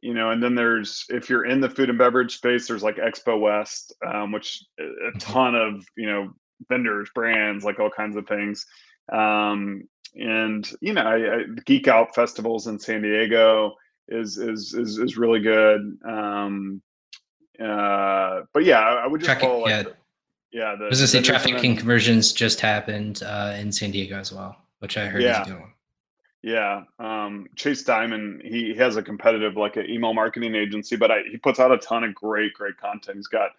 you 0.01 0.13
know, 0.13 0.29
and 0.29 0.41
then 0.41 0.53
there's 0.53 1.03
if 1.09 1.31
you're 1.31 1.45
in 1.45 1.59
the 1.59 1.69
food 1.69 1.89
and 1.89 1.97
beverage 1.97 2.35
space, 2.35 2.67
there's 2.67 2.83
like 2.83 2.97
Expo 2.97 3.39
West, 3.39 3.91
um, 4.05 4.31
which 4.31 4.63
a 4.79 4.83
mm-hmm. 4.83 5.17
ton 5.17 5.55
of 5.55 5.83
you 5.97 6.05
know 6.05 6.31
vendors, 6.69 7.09
brands, 7.15 7.65
like 7.65 7.79
all 7.79 7.89
kinds 7.89 8.15
of 8.17 8.27
things. 8.27 8.67
Um, 9.11 9.87
and 10.13 10.71
you 10.79 10.93
know, 10.93 11.01
I, 11.01 11.37
I, 11.37 11.43
Geek 11.65 11.87
Out 11.87 12.13
festivals 12.13 12.67
in 12.67 12.77
San 12.77 13.01
Diego 13.01 13.73
is 14.07 14.37
is 14.37 14.73
is, 14.73 14.97
is 14.97 15.17
really 15.17 15.39
good. 15.39 15.97
Um, 16.05 16.81
uh, 17.59 18.41
but 18.53 18.63
yeah, 18.63 18.79
I, 18.79 19.03
I 19.03 19.07
would 19.07 19.21
just 19.21 19.29
Check 19.29 19.41
follow 19.41 19.61
like, 19.61 19.85
the, 19.85 19.93
yeah, 20.51 20.75
the, 20.77 20.85
I 20.85 20.89
was 20.89 20.99
gonna 20.99 21.07
say 21.07 21.21
traffic 21.21 21.63
and 21.63 21.77
conversions 21.77 22.31
just 22.31 22.59
happened 22.59 23.23
uh, 23.23 23.55
in 23.57 23.71
San 23.71 23.91
Diego 23.91 24.17
as 24.17 24.31
well, 24.31 24.55
which 24.79 24.97
I 24.97 25.05
heard 25.05 25.21
yeah. 25.21 25.41
is 25.41 25.47
good 25.47 25.61
Yeah, 26.41 26.83
um, 26.99 27.47
Chase 27.55 27.83
Dimond, 27.83 28.45
he 28.45 28.75
has 28.75 28.97
a 28.97 29.03
competitive 29.03 29.55
like 29.55 29.77
an 29.77 29.89
email 29.89 30.13
marketing 30.13 30.55
agency, 30.55 30.95
but 30.95 31.11
I, 31.11 31.23
he 31.29 31.37
puts 31.37 31.59
out 31.59 31.71
a 31.71 31.77
ton 31.77 32.03
of 32.03 32.13
great, 32.13 32.53
great 32.53 32.77
content. 32.77 33.17
He's 33.17 33.27
got 33.27 33.51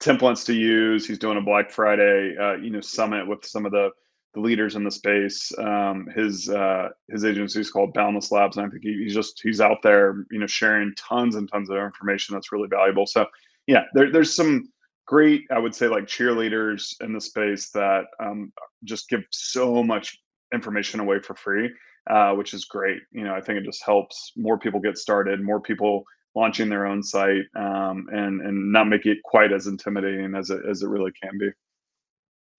templates 0.00 0.44
to 0.46 0.54
use. 0.54 1.06
He's 1.06 1.18
doing 1.18 1.38
a 1.38 1.40
Black 1.40 1.70
Friday, 1.70 2.36
uh, 2.36 2.54
you 2.54 2.70
know, 2.70 2.80
summit 2.80 3.26
with 3.26 3.44
some 3.44 3.64
of 3.64 3.72
the 3.72 3.90
the 4.34 4.40
leaders 4.40 4.76
in 4.76 4.84
the 4.84 4.90
space. 4.90 5.52
Um, 5.58 6.08
his 6.14 6.48
uh, 6.48 6.88
his 7.08 7.24
agency 7.24 7.60
is 7.60 7.70
called 7.70 7.94
Boundless 7.94 8.32
Labs, 8.32 8.56
and 8.56 8.66
I 8.66 8.70
think 8.70 8.82
he, 8.82 9.02
he's 9.02 9.14
just 9.14 9.40
he's 9.42 9.60
out 9.60 9.78
there, 9.82 10.24
you 10.30 10.38
know, 10.38 10.46
sharing 10.46 10.94
tons 10.96 11.36
and 11.36 11.50
tons 11.50 11.70
of 11.70 11.76
information 11.76 12.34
that's 12.34 12.52
really 12.52 12.68
valuable. 12.68 13.06
So 13.06 13.26
yeah, 13.66 13.84
there, 13.94 14.10
there's 14.10 14.34
some 14.34 14.68
great, 15.06 15.42
I 15.50 15.58
would 15.58 15.74
say, 15.74 15.88
like 15.88 16.04
cheerleaders 16.04 16.94
in 17.00 17.12
the 17.12 17.20
space 17.20 17.70
that 17.70 18.04
um, 18.20 18.52
just 18.84 19.08
give 19.08 19.22
so 19.30 19.82
much 19.82 20.18
information 20.54 21.00
away 21.00 21.20
for 21.20 21.34
free, 21.34 21.70
uh, 22.08 22.32
which 22.32 22.54
is 22.54 22.64
great. 22.64 23.00
You 23.12 23.24
know, 23.24 23.34
I 23.34 23.40
think 23.40 23.58
it 23.58 23.64
just 23.64 23.84
helps 23.84 24.32
more 24.36 24.58
people 24.58 24.80
get 24.80 24.98
started, 24.98 25.42
more 25.42 25.60
people 25.60 26.04
launching 26.34 26.68
their 26.68 26.86
own 26.86 27.02
site, 27.02 27.44
um, 27.56 28.06
and 28.12 28.40
and 28.40 28.72
not 28.72 28.88
make 28.88 29.04
it 29.06 29.18
quite 29.24 29.52
as 29.52 29.66
intimidating 29.66 30.34
as 30.34 30.50
it 30.50 30.60
as 30.68 30.82
it 30.82 30.88
really 30.88 31.12
can 31.22 31.36
be. 31.38 31.50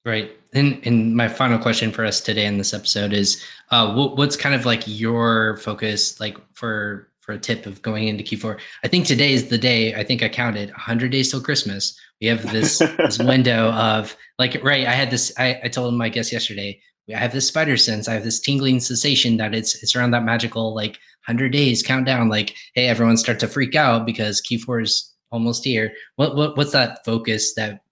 Right. 0.05 0.31
And 0.53 0.85
and 0.85 1.15
my 1.15 1.29
final 1.29 1.57
question 1.57 1.91
for 1.91 2.03
us 2.03 2.19
today 2.19 2.45
in 2.45 2.57
this 2.57 2.73
episode 2.73 3.13
is, 3.13 3.41
uh, 3.71 3.93
what, 3.93 4.17
what's 4.17 4.35
kind 4.35 4.53
of 4.53 4.65
like 4.65 4.83
your 4.85 5.57
focus, 5.57 6.19
like 6.19 6.37
for 6.53 7.09
for 7.21 7.31
a 7.31 7.39
tip 7.39 7.65
of 7.65 7.81
going 7.81 8.09
into 8.09 8.21
Q4. 8.21 8.59
I 8.83 8.89
think 8.89 9.05
today 9.05 9.31
is 9.31 9.47
the 9.47 9.57
day. 9.57 9.95
I 9.95 10.03
think 10.03 10.21
I 10.21 10.27
counted 10.27 10.69
100 10.71 11.09
days 11.09 11.31
till 11.31 11.39
Christmas. 11.39 11.97
We 12.19 12.27
have 12.27 12.51
this 12.51 12.79
this 12.97 13.17
window 13.17 13.71
of 13.71 14.17
like 14.37 14.61
right. 14.61 14.85
I 14.85 14.91
had 14.91 15.09
this. 15.09 15.31
I, 15.37 15.61
I 15.63 15.67
told 15.69 15.93
my 15.93 16.09
guest 16.09 16.33
yesterday. 16.33 16.81
I 17.13 17.17
have 17.17 17.31
this 17.31 17.47
spider 17.47 17.77
sense. 17.77 18.09
I 18.09 18.13
have 18.13 18.25
this 18.25 18.41
tingling 18.41 18.81
sensation 18.81 19.37
that 19.37 19.55
it's 19.55 19.81
it's 19.81 19.95
around 19.95 20.11
that 20.11 20.25
magical 20.25 20.75
like 20.75 20.99
100 21.27 21.53
days 21.53 21.81
countdown. 21.81 22.27
Like 22.27 22.55
hey, 22.75 22.87
everyone 22.87 23.15
start 23.15 23.39
to 23.39 23.47
freak 23.47 23.73
out 23.73 24.05
because 24.05 24.41
Q4 24.41 24.83
is 24.83 25.13
almost 25.31 25.63
here. 25.63 25.93
What 26.17 26.35
what 26.35 26.57
what's 26.57 26.73
that 26.73 27.05
focus 27.05 27.53
that 27.55 27.82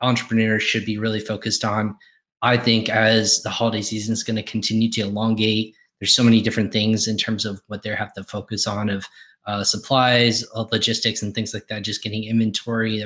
entrepreneurs 0.00 0.62
should 0.62 0.84
be 0.84 0.98
really 0.98 1.20
focused 1.20 1.64
on? 1.64 1.96
I 2.42 2.56
think 2.56 2.88
as 2.88 3.42
the 3.42 3.50
holiday 3.50 3.82
season 3.82 4.12
is 4.12 4.22
going 4.22 4.36
to 4.36 4.42
continue 4.42 4.90
to 4.92 5.02
elongate 5.02 5.74
there's 6.00 6.16
so 6.16 6.24
many 6.24 6.40
different 6.40 6.72
things 6.72 7.06
in 7.06 7.16
terms 7.16 7.44
of 7.44 7.62
what 7.68 7.82
they 7.82 7.94
have 7.94 8.12
to 8.14 8.24
focus 8.24 8.66
on 8.66 8.88
of 8.88 9.06
uh, 9.46 9.62
supplies, 9.62 10.44
uh, 10.54 10.64
logistics, 10.72 11.22
and 11.22 11.34
things 11.34 11.54
like 11.54 11.68
that. 11.68 11.82
Just 11.82 12.02
getting 12.02 12.24
inventory, 12.24 13.04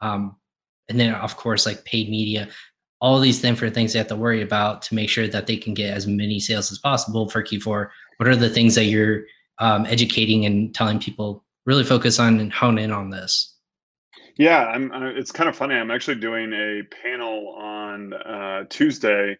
um, 0.00 0.36
and 0.88 1.00
then 1.00 1.14
of 1.14 1.36
course 1.36 1.66
like 1.66 1.84
paid 1.84 2.08
media. 2.08 2.48
All 3.00 3.20
these 3.20 3.40
different 3.42 3.74
things 3.74 3.92
they 3.92 3.98
have 3.98 4.08
to 4.08 4.16
worry 4.16 4.42
about 4.42 4.82
to 4.82 4.94
make 4.94 5.10
sure 5.10 5.28
that 5.28 5.46
they 5.46 5.56
can 5.56 5.74
get 5.74 5.94
as 5.94 6.06
many 6.06 6.38
sales 6.40 6.70
as 6.72 6.78
possible 6.78 7.28
for 7.28 7.42
Q4. 7.42 7.88
What 8.16 8.28
are 8.28 8.36
the 8.36 8.48
things 8.48 8.74
that 8.74 8.84
you're 8.84 9.24
um, 9.58 9.84
educating 9.86 10.46
and 10.46 10.74
telling 10.74 10.98
people 10.98 11.44
really 11.66 11.84
focus 11.84 12.18
on 12.18 12.40
and 12.40 12.52
hone 12.52 12.78
in 12.78 12.92
on 12.92 13.10
this? 13.10 13.54
Yeah, 14.36 14.66
I'm, 14.66 14.92
uh, 14.92 15.06
it's 15.10 15.32
kind 15.32 15.48
of 15.48 15.56
funny. 15.56 15.74
I'm 15.74 15.90
actually 15.90 16.16
doing 16.20 16.52
a 16.52 16.82
panel 17.02 17.54
on 17.58 18.12
uh, 18.12 18.64
Tuesday 18.68 19.36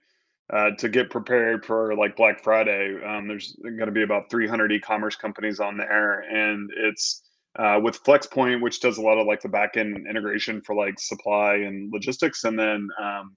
uh, 0.52 0.70
to 0.78 0.88
get 0.88 1.10
prepared 1.10 1.66
for 1.66 1.94
like 1.96 2.16
Black 2.16 2.42
Friday. 2.42 2.98
Um, 3.04 3.28
there's 3.28 3.56
going 3.62 3.78
to 3.86 3.90
be 3.92 4.02
about 4.04 4.30
300 4.30 4.72
e-commerce 4.72 5.16
companies 5.16 5.60
on 5.60 5.76
there, 5.76 6.20
and 6.20 6.70
it's 6.76 7.22
uh, 7.58 7.78
with 7.82 8.02
Flexport, 8.04 8.62
which 8.62 8.80
does 8.80 8.96
a 8.98 9.02
lot 9.02 9.18
of 9.18 9.26
like 9.26 9.42
the 9.42 9.48
backend 9.48 10.08
integration 10.08 10.62
for 10.62 10.74
like 10.74 10.98
supply 10.98 11.56
and 11.56 11.92
logistics, 11.92 12.44
and 12.44 12.58
then 12.58 12.88
um, 13.02 13.36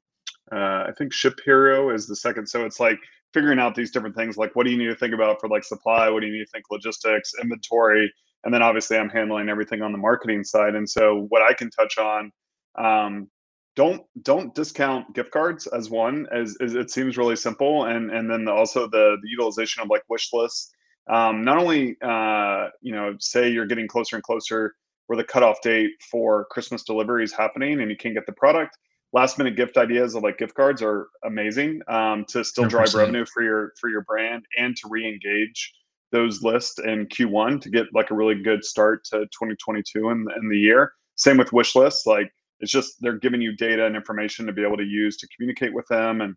uh, 0.51 0.85
I 0.87 0.91
think 0.97 1.13
ShipHero 1.13 1.93
is 1.93 2.07
the 2.07 2.15
second. 2.15 2.47
So 2.47 2.65
it's 2.65 2.79
like 2.79 2.99
figuring 3.33 3.59
out 3.59 3.75
these 3.75 3.91
different 3.91 4.15
things, 4.15 4.37
like 4.37 4.55
what 4.55 4.65
do 4.65 4.71
you 4.71 4.77
need 4.77 4.87
to 4.87 4.95
think 4.95 5.13
about 5.13 5.39
for 5.39 5.49
like 5.49 5.63
supply, 5.63 6.09
what 6.09 6.21
do 6.21 6.27
you 6.27 6.33
need 6.33 6.45
to 6.45 6.51
think 6.51 6.65
logistics, 6.71 7.33
inventory, 7.41 8.11
and 8.43 8.53
then 8.53 8.61
obviously 8.61 8.97
I'm 8.97 9.09
handling 9.09 9.49
everything 9.49 9.81
on 9.81 9.91
the 9.91 9.97
marketing 9.97 10.43
side. 10.43 10.75
And 10.75 10.89
so 10.89 11.25
what 11.29 11.41
I 11.41 11.53
can 11.53 11.69
touch 11.69 11.97
on 11.97 12.31
um, 12.77 13.29
don't 13.75 14.03
don't 14.23 14.53
discount 14.53 15.13
gift 15.13 15.31
cards 15.31 15.65
as 15.67 15.89
one 15.89 16.27
as, 16.33 16.57
as 16.61 16.75
it 16.75 16.91
seems 16.91 17.17
really 17.17 17.35
simple 17.35 17.85
and 17.85 18.11
and 18.11 18.29
then 18.29 18.47
also 18.47 18.87
the 18.87 19.17
the 19.21 19.29
utilization 19.29 19.81
of 19.81 19.89
like 19.89 20.03
wish 20.09 20.29
lists 20.33 20.71
um, 21.09 21.43
not 21.43 21.57
only 21.57 21.95
uh, 22.01 22.67
you 22.81 22.93
know 22.93 23.15
say 23.19 23.49
you're 23.49 23.65
getting 23.65 23.87
closer 23.87 24.17
and 24.17 24.23
closer 24.23 24.75
where 25.07 25.15
the 25.15 25.23
cutoff 25.23 25.61
date 25.61 25.91
for 26.11 26.45
christmas 26.51 26.83
delivery 26.83 27.23
is 27.23 27.31
happening 27.31 27.79
and 27.79 27.89
you 27.89 27.95
can't 27.95 28.13
get 28.13 28.25
the 28.25 28.33
product 28.33 28.77
last 29.13 29.37
minute 29.37 29.55
gift 29.55 29.77
ideas 29.77 30.13
of 30.13 30.23
like 30.23 30.37
gift 30.37 30.55
cards 30.55 30.81
are 30.81 31.07
amazing 31.23 31.81
um, 31.87 32.25
to 32.25 32.43
still 32.43 32.65
drive 32.65 32.89
100%. 32.89 32.95
revenue 32.95 33.25
for 33.25 33.43
your 33.43 33.71
for 33.79 33.89
your 33.89 34.01
brand 34.01 34.43
and 34.57 34.75
to 34.75 34.87
re-engage 34.89 35.73
those 36.11 36.41
lists 36.43 36.79
in 36.79 37.07
Q1 37.07 37.61
to 37.61 37.69
get 37.69 37.85
like 37.93 38.11
a 38.11 38.15
really 38.15 38.41
good 38.41 38.63
start 38.63 39.03
to 39.05 39.19
2022 39.19 40.09
in, 40.09 40.25
in 40.41 40.49
the 40.49 40.57
year. 40.57 40.93
Same 41.15 41.37
with 41.37 41.53
wish 41.53 41.75
lists. 41.75 42.05
Like 42.05 42.31
it's 42.59 42.71
just 42.71 42.95
they're 43.01 43.17
giving 43.17 43.41
you 43.41 43.55
data 43.55 43.85
and 43.85 43.95
information 43.95 44.45
to 44.45 44.53
be 44.53 44.65
able 44.65 44.77
to 44.77 44.83
use 44.83 45.17
to 45.17 45.27
communicate 45.35 45.73
with 45.73 45.87
them 45.87 46.21
and 46.21 46.35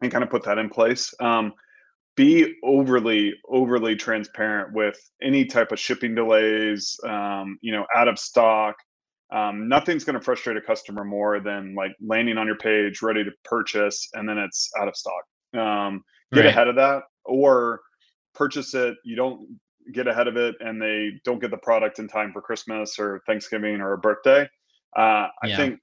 and 0.00 0.10
kind 0.10 0.24
of 0.24 0.30
put 0.30 0.44
that 0.44 0.58
in 0.58 0.68
place. 0.68 1.12
Um, 1.20 1.52
be 2.16 2.54
overly 2.62 3.34
overly 3.48 3.96
transparent 3.96 4.74
with 4.74 4.98
any 5.22 5.44
type 5.44 5.72
of 5.72 5.78
shipping 5.78 6.14
delays. 6.14 6.98
Um, 7.06 7.58
you 7.62 7.72
know, 7.72 7.86
out 7.94 8.08
of 8.08 8.18
stock. 8.18 8.76
Um, 9.32 9.66
nothing's 9.66 10.04
going 10.04 10.18
to 10.18 10.20
frustrate 10.20 10.58
a 10.58 10.60
customer 10.60 11.04
more 11.04 11.40
than 11.40 11.74
like 11.74 11.92
landing 12.06 12.36
on 12.36 12.46
your 12.46 12.58
page 12.58 13.00
ready 13.00 13.24
to 13.24 13.30
purchase 13.44 14.06
and 14.12 14.28
then 14.28 14.36
it's 14.36 14.70
out 14.78 14.88
of 14.88 14.94
stock. 14.94 15.22
Um, 15.54 16.04
get 16.34 16.40
right. 16.40 16.48
ahead 16.48 16.68
of 16.68 16.76
that 16.76 17.04
or 17.24 17.80
purchase 18.34 18.74
it. 18.74 18.96
You 19.04 19.16
don't 19.16 19.58
get 19.92 20.06
ahead 20.06 20.28
of 20.28 20.36
it 20.36 20.54
and 20.60 20.80
they 20.80 21.10
don't 21.24 21.40
get 21.40 21.50
the 21.50 21.56
product 21.56 21.98
in 21.98 22.08
time 22.08 22.32
for 22.32 22.40
Christmas 22.40 22.98
or 22.98 23.22
Thanksgiving 23.26 23.80
or 23.80 23.94
a 23.94 23.98
birthday. 23.98 24.48
Uh, 24.96 25.28
I 25.42 25.46
yeah. 25.46 25.56
think 25.56 25.80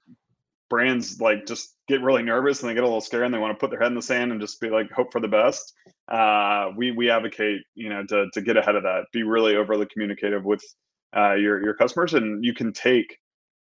brands 0.70 1.20
like 1.20 1.44
just 1.46 1.76
get 1.88 2.00
really 2.00 2.22
nervous 2.22 2.60
and 2.60 2.70
they 2.70 2.74
get 2.74 2.84
a 2.84 2.86
little 2.86 3.00
scared 3.00 3.24
and 3.24 3.34
they 3.34 3.38
want 3.38 3.52
to 3.52 3.60
put 3.60 3.70
their 3.70 3.80
head 3.80 3.88
in 3.88 3.96
the 3.96 4.02
sand 4.02 4.30
and 4.30 4.40
just 4.40 4.60
be 4.60 4.70
like 4.70 4.90
hope 4.90 5.12
for 5.12 5.20
the 5.20 5.28
best. 5.28 5.74
Uh, 6.08 6.70
we 6.76 6.92
we 6.92 7.10
advocate 7.10 7.60
you 7.74 7.90
know 7.90 8.04
to 8.06 8.26
to 8.32 8.40
get 8.40 8.56
ahead 8.56 8.76
of 8.76 8.84
that. 8.84 9.04
Be 9.12 9.24
really 9.24 9.56
overly 9.56 9.86
communicative 9.86 10.44
with 10.44 10.62
uh, 11.14 11.34
your 11.34 11.62
your 11.62 11.74
customers, 11.74 12.14
and 12.14 12.44
you 12.44 12.54
can 12.54 12.72
take 12.72 13.18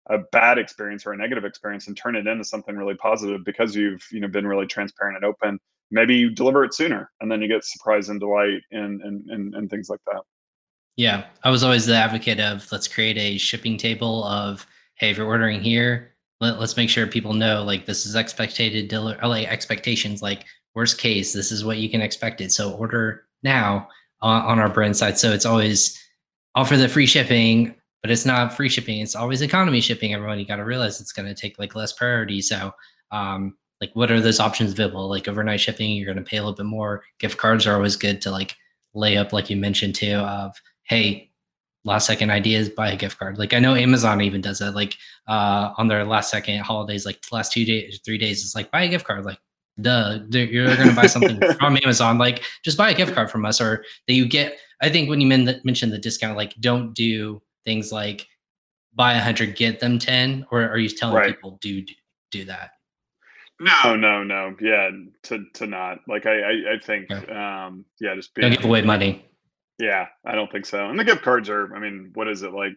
a 0.10 0.20
bad 0.32 0.58
experience 0.58 1.06
or 1.06 1.14
a 1.14 1.18
negative 1.18 1.46
experience 1.46 1.88
and 1.88 1.98
turn 1.98 2.16
it 2.16 2.28
into 2.28 2.44
something 2.44 2.76
really 2.76 2.96
positive 2.96 3.44
because 3.44 3.76
you've 3.76 4.06
you 4.12 4.20
know 4.20 4.28
been 4.28 4.48
really 4.48 4.68
transparent 4.68 5.18
and 5.18 5.26
open. 5.26 5.60
Maybe 5.92 6.16
you 6.16 6.30
deliver 6.30 6.64
it 6.64 6.74
sooner, 6.74 7.12
and 7.22 7.32
then 7.32 7.42
you 7.42 7.48
get 7.48 7.64
surprise 7.64 8.10
and 8.10 8.20
delight 8.20 8.62
and 8.72 9.02
and 9.02 9.30
and, 9.30 9.56
and 9.56 9.70
things 9.70 9.90
like 9.90 10.02
that. 10.08 10.22
Yeah, 10.96 11.26
I 11.44 11.50
was 11.50 11.64
always 11.64 11.86
the 11.86 11.96
advocate 11.96 12.40
of 12.40 12.70
let's 12.72 12.88
create 12.88 13.18
a 13.18 13.38
shipping 13.38 13.78
table 13.78 14.24
of 14.26 14.68
hey, 14.96 15.10
if 15.12 15.18
you're 15.18 15.26
ordering 15.26 15.62
here, 15.62 16.14
let, 16.42 16.56
us 16.56 16.78
make 16.78 16.90
sure 16.90 17.08
people 17.08 17.34
know 17.34 17.64
like 17.64 17.86
this 17.86 18.06
is 18.06 18.16
expected 18.16 18.88
deli- 18.88 19.18
like 19.24 19.48
expectations. 19.48 20.22
Like 20.22 20.46
worst 20.76 20.98
case, 20.98 21.34
this 21.34 21.52
is 21.52 21.66
what 21.66 21.78
you 21.78 21.90
can 21.90 22.02
expect 22.02 22.42
it. 22.42 22.52
So 22.52 22.74
order 22.74 23.26
now 23.44 23.88
on, 24.22 24.44
on 24.44 24.60
our 24.60 24.70
brand 24.70 24.98
side. 24.98 25.18
So 25.18 25.32
it's 25.32 25.46
always 25.46 25.98
offer 26.56 26.78
the 26.78 26.90
free 26.90 27.06
shipping, 27.06 27.76
but 28.02 28.12
it's 28.12 28.26
not 28.26 28.54
free 28.54 28.70
shipping. 28.70 29.00
It's 29.00 29.16
always 29.16 29.42
economy 29.42 29.82
shipping. 29.82 30.14
Everyone, 30.14 30.40
you 30.40 30.46
got 30.46 30.58
to 30.58 30.66
realize 30.66 31.00
it's 31.00 31.14
going 31.14 31.28
to 31.28 31.40
take 31.40 31.60
like 31.60 31.76
less 31.76 31.94
priority. 31.94 32.42
So 32.42 32.72
um, 33.12 33.56
like 33.82 33.92
what 33.94 34.12
are 34.12 34.20
those 34.20 34.40
options 34.40 34.74
available? 34.74 35.08
Like 35.10 35.28
overnight 35.28 35.62
shipping 35.62 35.92
you're 35.92 36.06
going 36.06 36.24
to 36.24 36.30
pay 36.30 36.38
a 36.38 36.42
little 36.42 36.56
bit 36.56 36.66
more. 36.66 37.04
Gift 37.20 37.38
cards 37.38 37.66
are 37.66 37.76
always 37.76 37.96
good 37.96 38.22
to 38.22 38.32
like 38.32 38.56
lay 38.94 39.18
up 39.18 39.32
like 39.34 39.50
you 39.50 39.56
mentioned 39.56 39.96
too 39.96 40.16
of 40.16 40.56
hey 40.84 41.32
last 41.86 42.08
second 42.08 42.30
ideas 42.32 42.70
buy 42.70 42.92
a 42.92 42.96
gift 42.96 43.18
card. 43.18 43.38
Like 43.38 43.54
i 43.54 43.60
know 43.60 43.76
amazon 43.76 44.22
even 44.22 44.42
does 44.42 44.60
that 44.60 44.76
like 44.76 44.98
uh 45.28 45.74
on 45.78 45.88
their 45.88 46.04
last 46.06 46.32
second 46.32 46.60
holidays 46.60 47.06
like 47.06 47.20
last 47.32 47.54
two 47.54 47.66
days 47.66 48.00
three 48.04 48.18
days 48.18 48.44
it's 48.44 48.56
like 48.56 48.72
buy 48.72 48.84
a 48.84 48.90
gift 48.90 49.06
card. 49.06 49.26
Like 49.26 49.40
duh 49.80 50.20
you're 50.30 50.76
gonna 50.76 50.94
buy 50.94 51.06
something 51.06 51.40
from 51.60 51.78
amazon. 51.84 52.18
Like 52.18 52.44
just 52.64 52.78
buy 52.78 52.90
a 52.90 52.96
gift 52.96 53.14
card 53.14 53.32
from 53.32 53.46
us 53.46 53.62
or 53.62 53.86
that 54.08 54.14
you 54.14 54.28
get 54.28 54.58
i 54.82 54.90
think 54.90 55.10
when 55.10 55.22
you 55.22 55.28
men- 55.28 55.62
mentioned 55.64 55.94
the 55.94 55.98
discount 55.98 56.36
like 56.36 56.54
don't 56.60 56.94
do 56.94 57.42
things 57.64 57.92
like 57.92 58.28
buy 58.96 59.14
a 59.14 59.18
100 59.18 59.56
get 59.56 59.80
them 59.80 60.00
10 60.00 60.48
or 60.52 60.64
are 60.64 60.78
you 60.78 60.90
telling 60.90 61.16
right. 61.16 61.28
people 61.28 61.58
do 61.62 61.86
do 62.32 62.44
that 62.46 62.72
no, 63.60 63.96
no, 63.96 64.24
no. 64.24 64.56
Yeah, 64.62 64.90
to 65.24 65.44
to 65.56 65.68
not 65.68 66.00
like 66.08 66.26
I 66.26 66.40
I, 66.40 66.52
I 66.76 66.80
think 66.84 67.12
um 67.30 67.86
yeah 68.00 68.16
just 68.16 68.34
don't 68.36 68.52
give 68.52 68.66
away 68.66 68.82
money. 68.82 69.26
Yeah, 69.80 70.08
I 70.26 70.36
don't 70.36 70.52
think 70.52 70.66
so. 70.66 70.90
And 70.90 71.00
the 71.00 71.06
gift 71.06 71.22
cards 71.22 71.50
are, 71.50 71.74
I 71.74 71.80
mean, 71.80 72.12
what 72.14 72.28
is 72.28 72.44
it 72.44 72.54
like? 72.54 72.74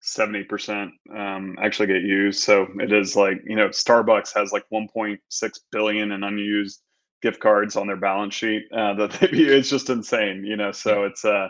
Seventy 0.00 0.44
percent 0.44 0.92
um, 1.12 1.56
actually 1.60 1.88
get 1.88 2.02
used. 2.02 2.40
So 2.44 2.68
it 2.78 2.92
is 2.92 3.16
like 3.16 3.38
you 3.44 3.56
know, 3.56 3.68
Starbucks 3.68 4.34
has 4.34 4.52
like 4.52 4.64
one 4.68 4.86
point 4.92 5.18
six 5.28 5.60
billion 5.72 6.12
in 6.12 6.22
unused 6.22 6.80
gift 7.22 7.40
cards 7.40 7.76
on 7.76 7.86
their 7.88 7.96
balance 7.96 8.34
sheet 8.34 8.62
uh, 8.72 8.94
that 8.98 9.12
they 9.12 9.28
It's 9.28 9.70
just 9.70 9.90
insane, 9.90 10.44
you 10.44 10.56
know. 10.56 10.70
So 10.70 11.04
it's 11.04 11.24
uh, 11.24 11.48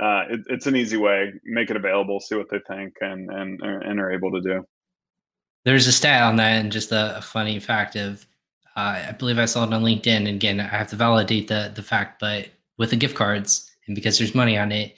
uh, 0.00 0.22
it, 0.30 0.40
it's 0.48 0.66
an 0.66 0.76
easy 0.76 0.96
way. 0.96 1.32
Make 1.44 1.70
it 1.70 1.76
available, 1.76 2.20
see 2.20 2.36
what 2.36 2.48
they 2.50 2.60
think, 2.66 2.94
and 3.00 3.30
and 3.30 3.60
and 3.62 4.00
are 4.00 4.12
able 4.12 4.30
to 4.32 4.40
do. 4.40 4.64
There's 5.68 5.86
a 5.86 5.92
stat 5.92 6.22
on 6.22 6.36
that, 6.36 6.60
and 6.62 6.72
just 6.72 6.92
a, 6.92 7.18
a 7.18 7.20
funny 7.20 7.60
fact 7.60 7.94
of, 7.94 8.26
uh, 8.74 9.04
I 9.08 9.12
believe 9.12 9.38
I 9.38 9.44
saw 9.44 9.64
it 9.64 9.74
on 9.74 9.82
LinkedIn. 9.82 10.06
And 10.06 10.28
again, 10.28 10.60
I 10.60 10.64
have 10.64 10.88
to 10.88 10.96
validate 10.96 11.48
the 11.48 11.70
the 11.74 11.82
fact, 11.82 12.20
but 12.20 12.48
with 12.78 12.88
the 12.88 12.96
gift 12.96 13.14
cards, 13.14 13.70
and 13.86 13.94
because 13.94 14.16
there's 14.16 14.34
money 14.34 14.56
on 14.56 14.72
it, 14.72 14.94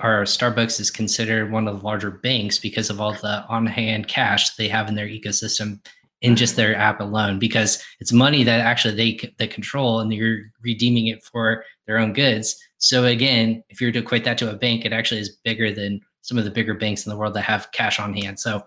our 0.00 0.24
Starbucks 0.24 0.80
is 0.80 0.90
considered 0.90 1.52
one 1.52 1.68
of 1.68 1.78
the 1.78 1.86
larger 1.86 2.10
banks 2.10 2.58
because 2.58 2.90
of 2.90 3.00
all 3.00 3.12
the 3.12 3.44
on-hand 3.48 4.08
cash 4.08 4.56
they 4.56 4.66
have 4.66 4.88
in 4.88 4.96
their 4.96 5.06
ecosystem 5.06 5.78
in 6.20 6.34
just 6.34 6.56
their 6.56 6.74
app 6.74 6.98
alone 6.98 7.38
because 7.38 7.80
it's 8.00 8.12
money 8.12 8.42
that 8.42 8.60
actually 8.60 8.96
they 8.96 9.32
they 9.38 9.46
control 9.46 10.00
and 10.00 10.12
you're 10.12 10.40
redeeming 10.62 11.06
it 11.06 11.22
for 11.22 11.62
their 11.86 11.98
own 11.98 12.12
goods 12.12 12.56
so 12.78 13.04
again 13.04 13.62
if 13.68 13.80
you're 13.80 13.92
to 13.92 13.98
equate 13.98 14.24
that 14.24 14.38
to 14.38 14.50
a 14.50 14.56
bank 14.56 14.84
it 14.84 14.94
actually 14.94 15.20
is 15.20 15.36
bigger 15.44 15.70
than 15.70 16.00
some 16.22 16.38
of 16.38 16.44
the 16.44 16.50
bigger 16.50 16.72
banks 16.72 17.04
in 17.04 17.10
the 17.10 17.16
world 17.16 17.34
that 17.34 17.42
have 17.42 17.70
cash 17.72 18.00
on 18.00 18.14
hand 18.14 18.40
so 18.40 18.62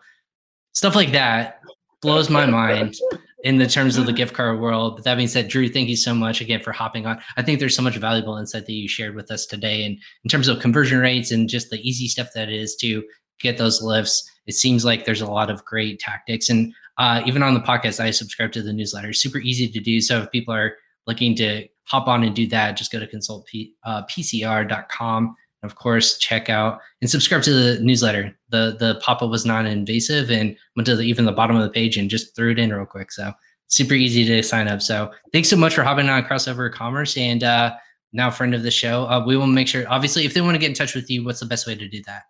stuff 0.73 0.95
like 0.95 1.11
that 1.11 1.61
blows 2.01 2.29
my 2.29 2.45
mind 2.45 2.95
in 3.43 3.57
the 3.57 3.67
terms 3.67 3.97
of 3.97 4.05
the 4.05 4.13
gift 4.13 4.33
card 4.33 4.59
world. 4.59 4.95
But 4.95 5.05
that 5.05 5.15
being 5.15 5.27
said, 5.27 5.47
Drew, 5.47 5.69
thank 5.69 5.87
you 5.87 5.95
so 5.95 6.13
much 6.13 6.41
again 6.41 6.61
for 6.61 6.71
hopping 6.71 7.05
on. 7.05 7.21
I 7.37 7.41
think 7.41 7.59
there's 7.59 7.75
so 7.75 7.81
much 7.81 7.95
valuable 7.95 8.37
insight 8.37 8.65
that 8.65 8.73
you 8.73 8.89
shared 8.89 9.15
with 9.15 9.31
us 9.31 9.45
today. 9.45 9.85
And 9.85 9.97
in 10.23 10.29
terms 10.29 10.47
of 10.47 10.59
conversion 10.59 10.99
rates 10.99 11.31
and 11.31 11.47
just 11.47 11.69
the 11.69 11.79
easy 11.87 12.07
stuff 12.07 12.29
that 12.35 12.49
it 12.49 12.55
is 12.55 12.75
to 12.77 13.03
get 13.39 13.57
those 13.57 13.81
lifts, 13.81 14.29
it 14.45 14.55
seems 14.55 14.83
like 14.83 15.05
there's 15.05 15.21
a 15.21 15.31
lot 15.31 15.49
of 15.49 15.63
great 15.63 15.99
tactics. 15.99 16.49
And 16.49 16.73
uh, 16.97 17.21
even 17.25 17.43
on 17.43 17.53
the 17.53 17.61
podcast, 17.61 18.01
I 18.01 18.11
subscribe 18.11 18.51
to 18.53 18.61
the 18.61 18.73
newsletter. 18.73 19.13
Super 19.13 19.39
easy 19.39 19.69
to 19.69 19.79
do. 19.79 20.01
So 20.01 20.23
if 20.23 20.31
people 20.31 20.53
are 20.53 20.75
looking 21.07 21.33
to 21.35 21.65
hop 21.83 22.07
on 22.07 22.23
and 22.23 22.35
do 22.35 22.45
that, 22.47 22.73
just 22.73 22.91
go 22.91 22.99
to 22.99 23.07
consultpcr.com 23.07 25.35
of 25.63 25.75
course, 25.75 26.17
check 26.17 26.49
out 26.49 26.79
and 27.01 27.09
subscribe 27.09 27.43
to 27.43 27.53
the 27.53 27.79
newsletter. 27.81 28.37
The 28.49 28.77
the 28.79 28.99
pop 29.03 29.21
up 29.21 29.29
was 29.29 29.45
non 29.45 29.65
invasive 29.65 30.31
and 30.31 30.55
went 30.75 30.85
to 30.87 30.95
the, 30.95 31.03
even 31.03 31.25
the 31.25 31.31
bottom 31.31 31.55
of 31.55 31.63
the 31.63 31.69
page 31.69 31.97
and 31.97 32.09
just 32.09 32.35
threw 32.35 32.51
it 32.51 32.59
in 32.59 32.73
real 32.73 32.85
quick. 32.85 33.11
So 33.11 33.33
super 33.67 33.93
easy 33.93 34.25
to 34.25 34.43
sign 34.43 34.67
up. 34.67 34.81
So 34.81 35.11
thanks 35.33 35.49
so 35.49 35.57
much 35.57 35.75
for 35.75 35.83
hopping 35.83 36.09
on 36.09 36.23
Crossover 36.23 36.71
Commerce 36.71 37.17
and 37.17 37.43
uh, 37.43 37.75
now 38.13 38.31
friend 38.31 38.55
of 38.55 38.63
the 38.63 38.71
show. 38.71 39.05
Uh, 39.05 39.23
we 39.25 39.37
will 39.37 39.47
make 39.47 39.67
sure, 39.67 39.85
obviously, 39.89 40.25
if 40.25 40.33
they 40.33 40.41
want 40.41 40.55
to 40.55 40.59
get 40.59 40.69
in 40.69 40.75
touch 40.75 40.95
with 40.95 41.09
you, 41.09 41.23
what's 41.23 41.39
the 41.39 41.45
best 41.45 41.67
way 41.67 41.75
to 41.75 41.87
do 41.87 42.01
that? 42.03 42.23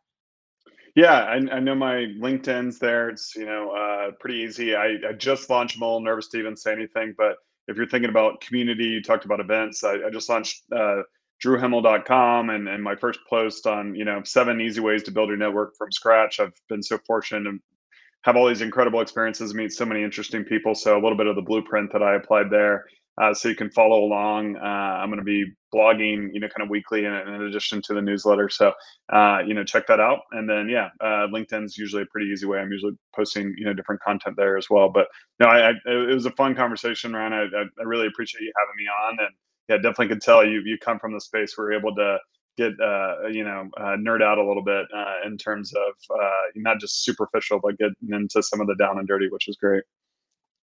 Yeah, 0.95 1.19
I, 1.19 1.35
I 1.35 1.59
know 1.59 1.75
my 1.75 2.07
LinkedIn's 2.19 2.79
there. 2.79 3.09
It's 3.09 3.35
you 3.35 3.45
know 3.45 3.71
uh, 3.71 4.11
pretty 4.19 4.39
easy. 4.39 4.75
I, 4.75 4.97
I 5.07 5.13
just 5.13 5.49
launched 5.49 5.79
Mole. 5.79 6.01
Nervous 6.01 6.27
to 6.29 6.39
even 6.39 6.57
say 6.57 6.73
anything, 6.73 7.13
but 7.17 7.37
if 7.67 7.77
you're 7.77 7.87
thinking 7.87 8.09
about 8.09 8.41
community, 8.41 8.85
you 8.85 9.01
talked 9.01 9.25
about 9.25 9.39
events. 9.39 9.83
I, 9.83 9.93
I 10.07 10.09
just 10.11 10.27
launched 10.27 10.63
uh, 10.75 11.03
drewhimmel.com 11.43 12.49
and, 12.49 12.67
and 12.67 12.83
my 12.83 12.95
first 12.95 13.19
post 13.29 13.65
on 13.65 13.95
you 13.95 14.05
know 14.05 14.21
seven 14.23 14.59
easy 14.61 14.81
ways 14.81 15.03
to 15.03 15.11
build 15.11 15.29
your 15.29 15.37
network 15.37 15.75
from 15.77 15.91
scratch. 15.91 16.39
I've 16.39 16.53
been 16.67 16.83
so 16.83 16.99
fortunate 17.05 17.49
to 17.49 17.57
have 18.23 18.35
all 18.35 18.47
these 18.47 18.61
incredible 18.61 19.01
experiences 19.01 19.53
meet 19.53 19.71
so 19.71 19.85
many 19.85 20.03
interesting 20.03 20.43
people. 20.43 20.75
So 20.75 20.93
a 20.93 21.01
little 21.01 21.17
bit 21.17 21.27
of 21.27 21.35
the 21.35 21.41
blueprint 21.41 21.91
that 21.93 22.03
i 22.03 22.15
applied 22.15 22.49
there 22.51 22.85
uh, 23.21 23.33
so 23.33 23.49
you 23.49 23.55
can 23.55 23.69
follow 23.69 24.03
along. 24.03 24.57
Uh, 24.57 24.59
i'm 24.65 25.09
going 25.09 25.19
to 25.19 25.23
be 25.23 25.45
blogging 25.73 26.29
you 26.33 26.39
know 26.39 26.47
kind 26.47 26.63
of 26.63 26.69
weekly 26.69 27.05
in, 27.05 27.13
in 27.13 27.43
addition 27.43 27.81
to 27.83 27.93
the 27.93 28.01
newsletter. 28.01 28.49
So 28.49 28.73
uh, 29.13 29.39
you 29.45 29.53
know 29.53 29.63
check 29.63 29.87
that 29.87 29.99
out. 29.99 30.19
And 30.31 30.49
then 30.49 30.67
yeah 30.69 30.89
uh, 31.01 31.27
linkedin's 31.33 31.77
usually 31.77 32.03
a 32.03 32.07
pretty 32.07 32.27
easy 32.27 32.45
way. 32.45 32.59
I'm 32.59 32.71
usually 32.71 32.93
posting 33.15 33.53
you 33.57 33.65
know 33.65 33.73
different 33.73 34.01
content 34.01 34.35
there 34.35 34.57
as 34.57 34.69
well. 34.69 34.89
But 34.89 35.07
no 35.39 35.47
I, 35.47 35.69
I 35.69 35.71
it 35.85 36.13
was 36.13 36.25
a 36.25 36.31
fun 36.31 36.55
conversation 36.55 37.13
ryan. 37.13 37.33
I, 37.33 37.45
I 37.61 37.83
really 37.83 38.07
appreciate 38.07 38.41
you 38.41 38.51
having 38.57 38.75
me 38.77 38.85
on. 38.87 39.25
And 39.25 39.35
yeah, 39.69 39.77
definitely 39.77 40.07
could 40.07 40.21
tell 40.21 40.45
you 40.45 40.61
you 40.65 40.77
come 40.77 40.99
from 40.99 41.13
the 41.13 41.21
space 41.21 41.57
where 41.57 41.71
you're 41.71 41.79
able 41.79 41.95
to 41.95 42.17
get 42.57 42.73
uh, 42.81 43.27
you 43.27 43.43
know 43.43 43.69
uh, 43.77 43.95
nerd 43.95 44.21
out 44.21 44.37
a 44.37 44.45
little 44.45 44.63
bit 44.63 44.85
uh, 44.95 45.25
in 45.25 45.37
terms 45.37 45.71
of 45.73 46.17
uh, 46.19 46.29
not 46.55 46.79
just 46.79 47.03
superficial, 47.03 47.59
but 47.61 47.77
getting 47.77 47.95
into 48.11 48.41
some 48.43 48.59
of 48.59 48.67
the 48.67 48.75
down 48.75 48.97
and 48.97 49.07
dirty, 49.07 49.29
which 49.29 49.47
is 49.47 49.55
great. 49.55 49.83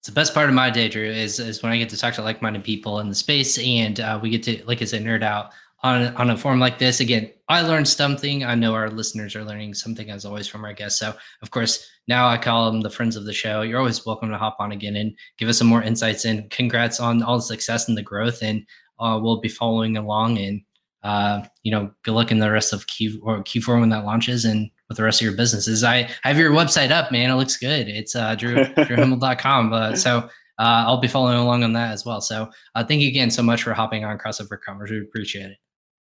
It's 0.00 0.08
the 0.08 0.12
best 0.14 0.34
part 0.34 0.48
of 0.48 0.54
my 0.54 0.70
day, 0.70 0.88
Drew, 0.88 1.04
is 1.04 1.38
is 1.38 1.62
when 1.62 1.72
I 1.72 1.78
get 1.78 1.88
to 1.90 1.96
talk 1.96 2.14
to 2.14 2.22
like-minded 2.22 2.64
people 2.64 3.00
in 3.00 3.08
the 3.08 3.14
space, 3.14 3.58
and 3.58 4.00
uh, 4.00 4.18
we 4.20 4.30
get 4.30 4.42
to, 4.44 4.62
like 4.66 4.82
I 4.82 4.84
said, 4.84 5.02
nerd 5.02 5.22
out 5.22 5.52
on 5.82 6.14
on 6.16 6.30
a 6.30 6.36
forum 6.36 6.60
like 6.60 6.78
this. 6.78 7.00
Again, 7.00 7.30
I 7.48 7.62
learned 7.62 7.88
something. 7.88 8.44
I 8.44 8.54
know 8.54 8.74
our 8.74 8.90
listeners 8.90 9.34
are 9.34 9.44
learning 9.44 9.74
something 9.74 10.10
as 10.10 10.24
always 10.24 10.46
from 10.46 10.64
our 10.64 10.72
guests. 10.72 11.00
So, 11.00 11.14
of 11.42 11.50
course, 11.50 11.88
now 12.06 12.28
I 12.28 12.36
call 12.36 12.70
them 12.70 12.80
the 12.80 12.90
friends 12.90 13.16
of 13.16 13.24
the 13.24 13.32
show. 13.32 13.62
You're 13.62 13.78
always 13.78 14.04
welcome 14.04 14.30
to 14.30 14.38
hop 14.38 14.56
on 14.58 14.72
again 14.72 14.96
and 14.96 15.16
give 15.38 15.48
us 15.48 15.58
some 15.58 15.66
more 15.66 15.82
insights. 15.82 16.24
And 16.24 16.50
congrats 16.50 17.00
on 17.00 17.22
all 17.22 17.36
the 17.36 17.42
success 17.42 17.88
and 17.88 17.96
the 17.96 18.02
growth. 18.02 18.42
And 18.42 18.66
uh, 19.00 19.18
will 19.22 19.40
be 19.40 19.48
following 19.48 19.96
along. 19.96 20.38
And 20.38 20.62
uh, 21.02 21.42
you 21.62 21.70
know, 21.70 21.90
good 22.02 22.12
luck 22.12 22.30
in 22.30 22.38
the 22.38 22.50
rest 22.50 22.72
of 22.72 22.86
Q 22.86 23.20
or 23.22 23.42
Q4 23.42 23.80
when 23.80 23.88
that 23.90 24.04
launches. 24.04 24.44
And 24.44 24.70
with 24.88 24.96
the 24.96 25.02
rest 25.02 25.20
of 25.20 25.26
your 25.26 25.36
businesses. 25.36 25.84
I 25.84 26.08
have 26.22 26.38
your 26.38 26.50
website 26.50 26.90
up, 26.90 27.12
man. 27.12 27.30
It 27.30 27.34
looks 27.34 27.56
good. 27.56 27.88
It's 27.88 28.16
uh, 28.16 28.34
drew, 28.34 28.54
drewhimmel.com. 28.64 29.72
Uh, 29.72 29.94
so 29.94 30.18
uh, 30.18 30.28
I'll 30.58 31.00
be 31.00 31.08
following 31.08 31.38
along 31.38 31.62
on 31.62 31.72
that 31.74 31.92
as 31.92 32.04
well. 32.04 32.20
So 32.20 32.50
uh, 32.74 32.84
thank 32.84 33.02
you 33.02 33.08
again 33.08 33.30
so 33.30 33.42
much 33.42 33.62
for 33.62 33.74
hopping 33.74 34.04
on 34.04 34.18
Crossover 34.18 34.58
Commerce. 34.60 34.90
We 34.90 35.00
appreciate 35.00 35.50
it. 35.50 35.58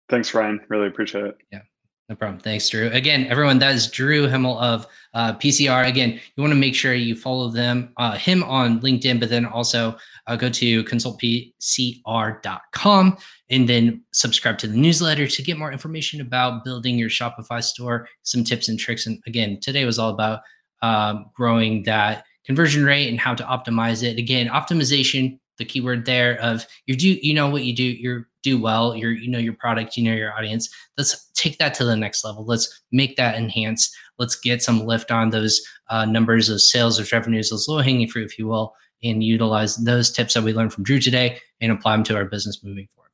Thanks, 0.10 0.34
Ryan. 0.34 0.60
Really 0.70 0.88
appreciate 0.88 1.26
it. 1.26 1.38
Yeah. 1.52 1.62
No 2.10 2.16
problem. 2.16 2.42
Thanks, 2.42 2.68
Drew. 2.68 2.90
Again, 2.90 3.28
everyone, 3.28 3.60
that 3.60 3.74
is 3.74 3.88
Drew 3.88 4.28
Himmel 4.28 4.60
of 4.60 4.86
uh, 5.14 5.36
PCR. 5.36 5.88
Again, 5.88 6.20
you 6.36 6.44
want 6.44 6.52
to 6.52 6.60
make 6.60 6.76
sure 6.76 6.94
you 6.94 7.16
follow 7.16 7.50
them, 7.50 7.94
uh, 7.96 8.18
him 8.18 8.44
on 8.44 8.82
LinkedIn, 8.82 9.22
but 9.22 9.30
then 9.30 9.46
also 9.46 9.96
uh, 10.28 10.36
go 10.36 10.50
to 10.50 10.84
consultpcr.com 10.84 13.18
and 13.50 13.70
then 13.70 14.04
subscribe 14.12 14.58
to 14.58 14.68
the 14.68 14.76
newsletter 14.76 15.28
to 15.28 15.42
get 15.42 15.58
more 15.58 15.72
information 15.72 16.20
about 16.20 16.66
building 16.66 16.98
your 16.98 17.10
Shopify 17.10 17.64
store, 17.64 18.10
some 18.24 18.44
tips 18.44 18.68
and 18.68 18.78
tricks. 18.78 19.08
And 19.08 19.24
again, 19.26 19.62
today 19.62 19.86
was 19.86 19.98
all 19.98 20.10
about 20.10 20.42
um, 20.82 21.28
growing 21.34 21.84
that 21.84 22.26
conversion 22.46 22.84
rate 22.84 23.08
and 23.08 23.20
how 23.20 23.34
to 23.34 23.44
optimize 23.44 24.04
it. 24.04 24.18
Again, 24.18 24.50
optimization, 24.50 25.40
the 25.58 25.64
keyword 25.64 26.06
there 26.06 26.38
of 26.42 26.68
you 26.86 26.98
do, 26.98 27.18
you 27.22 27.34
know 27.34 27.50
what 27.50 27.64
you 27.64 27.74
do, 27.74 27.84
you're 27.84 28.28
do 28.44 28.62
well, 28.62 28.96
you're, 28.96 29.12
you 29.12 29.30
know 29.30 29.40
your 29.40 29.54
product, 29.54 29.98
you 29.98 30.04
know 30.04 30.16
your 30.16 30.34
audience. 30.34 30.70
Let's 30.98 31.30
take 31.34 31.58
that 31.58 31.74
to 31.76 31.86
the 31.86 31.96
next 31.96 32.24
level. 32.24 32.46
Let's 32.46 32.82
make 32.92 33.16
that 33.16 33.36
enhanced. 33.36 33.96
Let's 34.20 34.36
get 34.36 34.62
some 34.62 34.86
lift 34.86 35.12
on 35.12 35.32
those 35.32 35.62
uh, 35.90 36.06
numbers 36.06 36.50
of 36.50 36.62
sales, 36.62 37.00
of 37.00 37.12
revenues, 37.12 37.50
those 37.50 37.68
low 37.68 37.80
hanging 37.80 38.08
fruit, 38.08 38.26
if 38.26 38.38
you 38.38 38.48
will, 38.48 38.76
and 39.04 39.24
utilize 39.24 39.78
those 39.78 40.12
tips 40.12 40.34
that 40.36 40.44
we 40.44 40.54
learned 40.54 40.74
from 40.74 40.84
Drew 40.84 41.00
today 41.00 41.40
and 41.62 41.72
apply 41.72 41.96
them 41.96 42.04
to 42.06 42.16
our 42.16 42.26
business 42.26 42.64
moving 42.64 42.88
forward. 42.96 43.10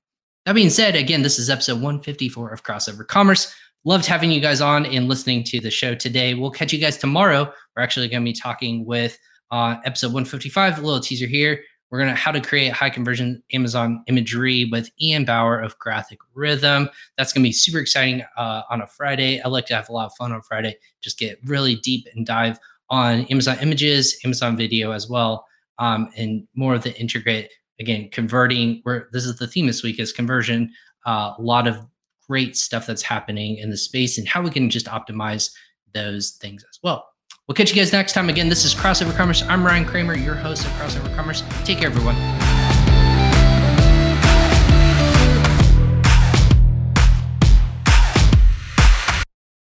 That 0.45 0.53
being 0.53 0.69
said, 0.69 0.95
again, 0.95 1.21
this 1.21 1.39
is 1.39 1.49
episode 1.49 1.75
154 1.75 2.51
of 2.51 2.63
Crossover 2.63 3.07
Commerce. 3.07 3.53
Loved 3.85 4.05
having 4.05 4.31
you 4.31 4.41
guys 4.41 4.61
on 4.61 4.85
and 4.85 5.07
listening 5.07 5.43
to 5.45 5.59
the 5.59 5.71
show 5.71 5.95
today. 5.95 6.33
We'll 6.33 6.51
catch 6.51 6.73
you 6.73 6.79
guys 6.79 6.97
tomorrow. 6.97 7.51
We're 7.75 7.83
actually 7.83 8.09
going 8.09 8.23
to 8.23 8.29
be 8.29 8.33
talking 8.33 8.85
with 8.85 9.17
uh, 9.51 9.77
episode 9.85 10.07
155, 10.07 10.77
a 10.77 10.81
little 10.81 10.99
teaser 10.99 11.27
here. 11.27 11.61
We're 11.89 11.99
going 11.99 12.09
to 12.09 12.15
how 12.15 12.31
to 12.31 12.41
create 12.41 12.71
high 12.71 12.89
conversion 12.89 13.41
Amazon 13.53 14.03
imagery 14.07 14.69
with 14.71 14.89
Ian 15.01 15.25
Bauer 15.25 15.59
of 15.59 15.77
Graphic 15.79 16.19
Rhythm. 16.35 16.89
That's 17.17 17.33
going 17.33 17.43
to 17.43 17.47
be 17.47 17.53
super 17.53 17.79
exciting 17.79 18.23
uh, 18.37 18.61
on 18.69 18.81
a 18.81 18.87
Friday. 18.87 19.41
I 19.41 19.47
like 19.47 19.65
to 19.67 19.75
have 19.75 19.89
a 19.89 19.93
lot 19.93 20.05
of 20.05 20.13
fun 20.13 20.31
on 20.31 20.41
Friday. 20.41 20.77
Just 21.01 21.17
get 21.17 21.39
really 21.45 21.75
deep 21.75 22.07
and 22.13 22.25
dive 22.25 22.59
on 22.89 23.25
Amazon 23.25 23.57
images, 23.61 24.19
Amazon 24.23 24.55
video 24.55 24.91
as 24.91 25.09
well, 25.09 25.45
um, 25.79 26.09
and 26.15 26.47
more 26.55 26.75
of 26.75 26.83
the 26.83 26.99
integrate. 26.99 27.49
Again, 27.79 28.09
converting. 28.11 28.81
Where 28.83 29.07
this 29.13 29.25
is 29.25 29.37
the 29.37 29.47
theme 29.47 29.65
this 29.65 29.83
week 29.83 29.99
is 29.99 30.11
conversion. 30.11 30.71
Uh, 31.05 31.33
a 31.37 31.41
lot 31.41 31.65
of 31.65 31.79
great 32.27 32.55
stuff 32.55 32.85
that's 32.85 33.01
happening 33.01 33.57
in 33.57 33.69
the 33.69 33.77
space 33.77 34.17
and 34.17 34.27
how 34.27 34.41
we 34.41 34.51
can 34.51 34.69
just 34.69 34.85
optimize 34.85 35.51
those 35.93 36.31
things 36.31 36.63
as 36.69 36.79
well. 36.83 37.08
We'll 37.49 37.55
catch 37.55 37.71
you 37.71 37.75
guys 37.75 37.91
next 37.91 38.13
time. 38.13 38.29
Again, 38.29 38.47
this 38.47 38.63
is 38.63 38.75
Crossover 38.75 39.15
Commerce. 39.15 39.41
I'm 39.41 39.65
Ryan 39.65 39.83
Kramer, 39.83 40.15
your 40.15 40.35
host 40.35 40.67
of 40.67 40.71
Crossover 40.73 41.13
Commerce. 41.15 41.41
Take 41.63 41.79
care, 41.79 41.87
everyone. 41.87 42.15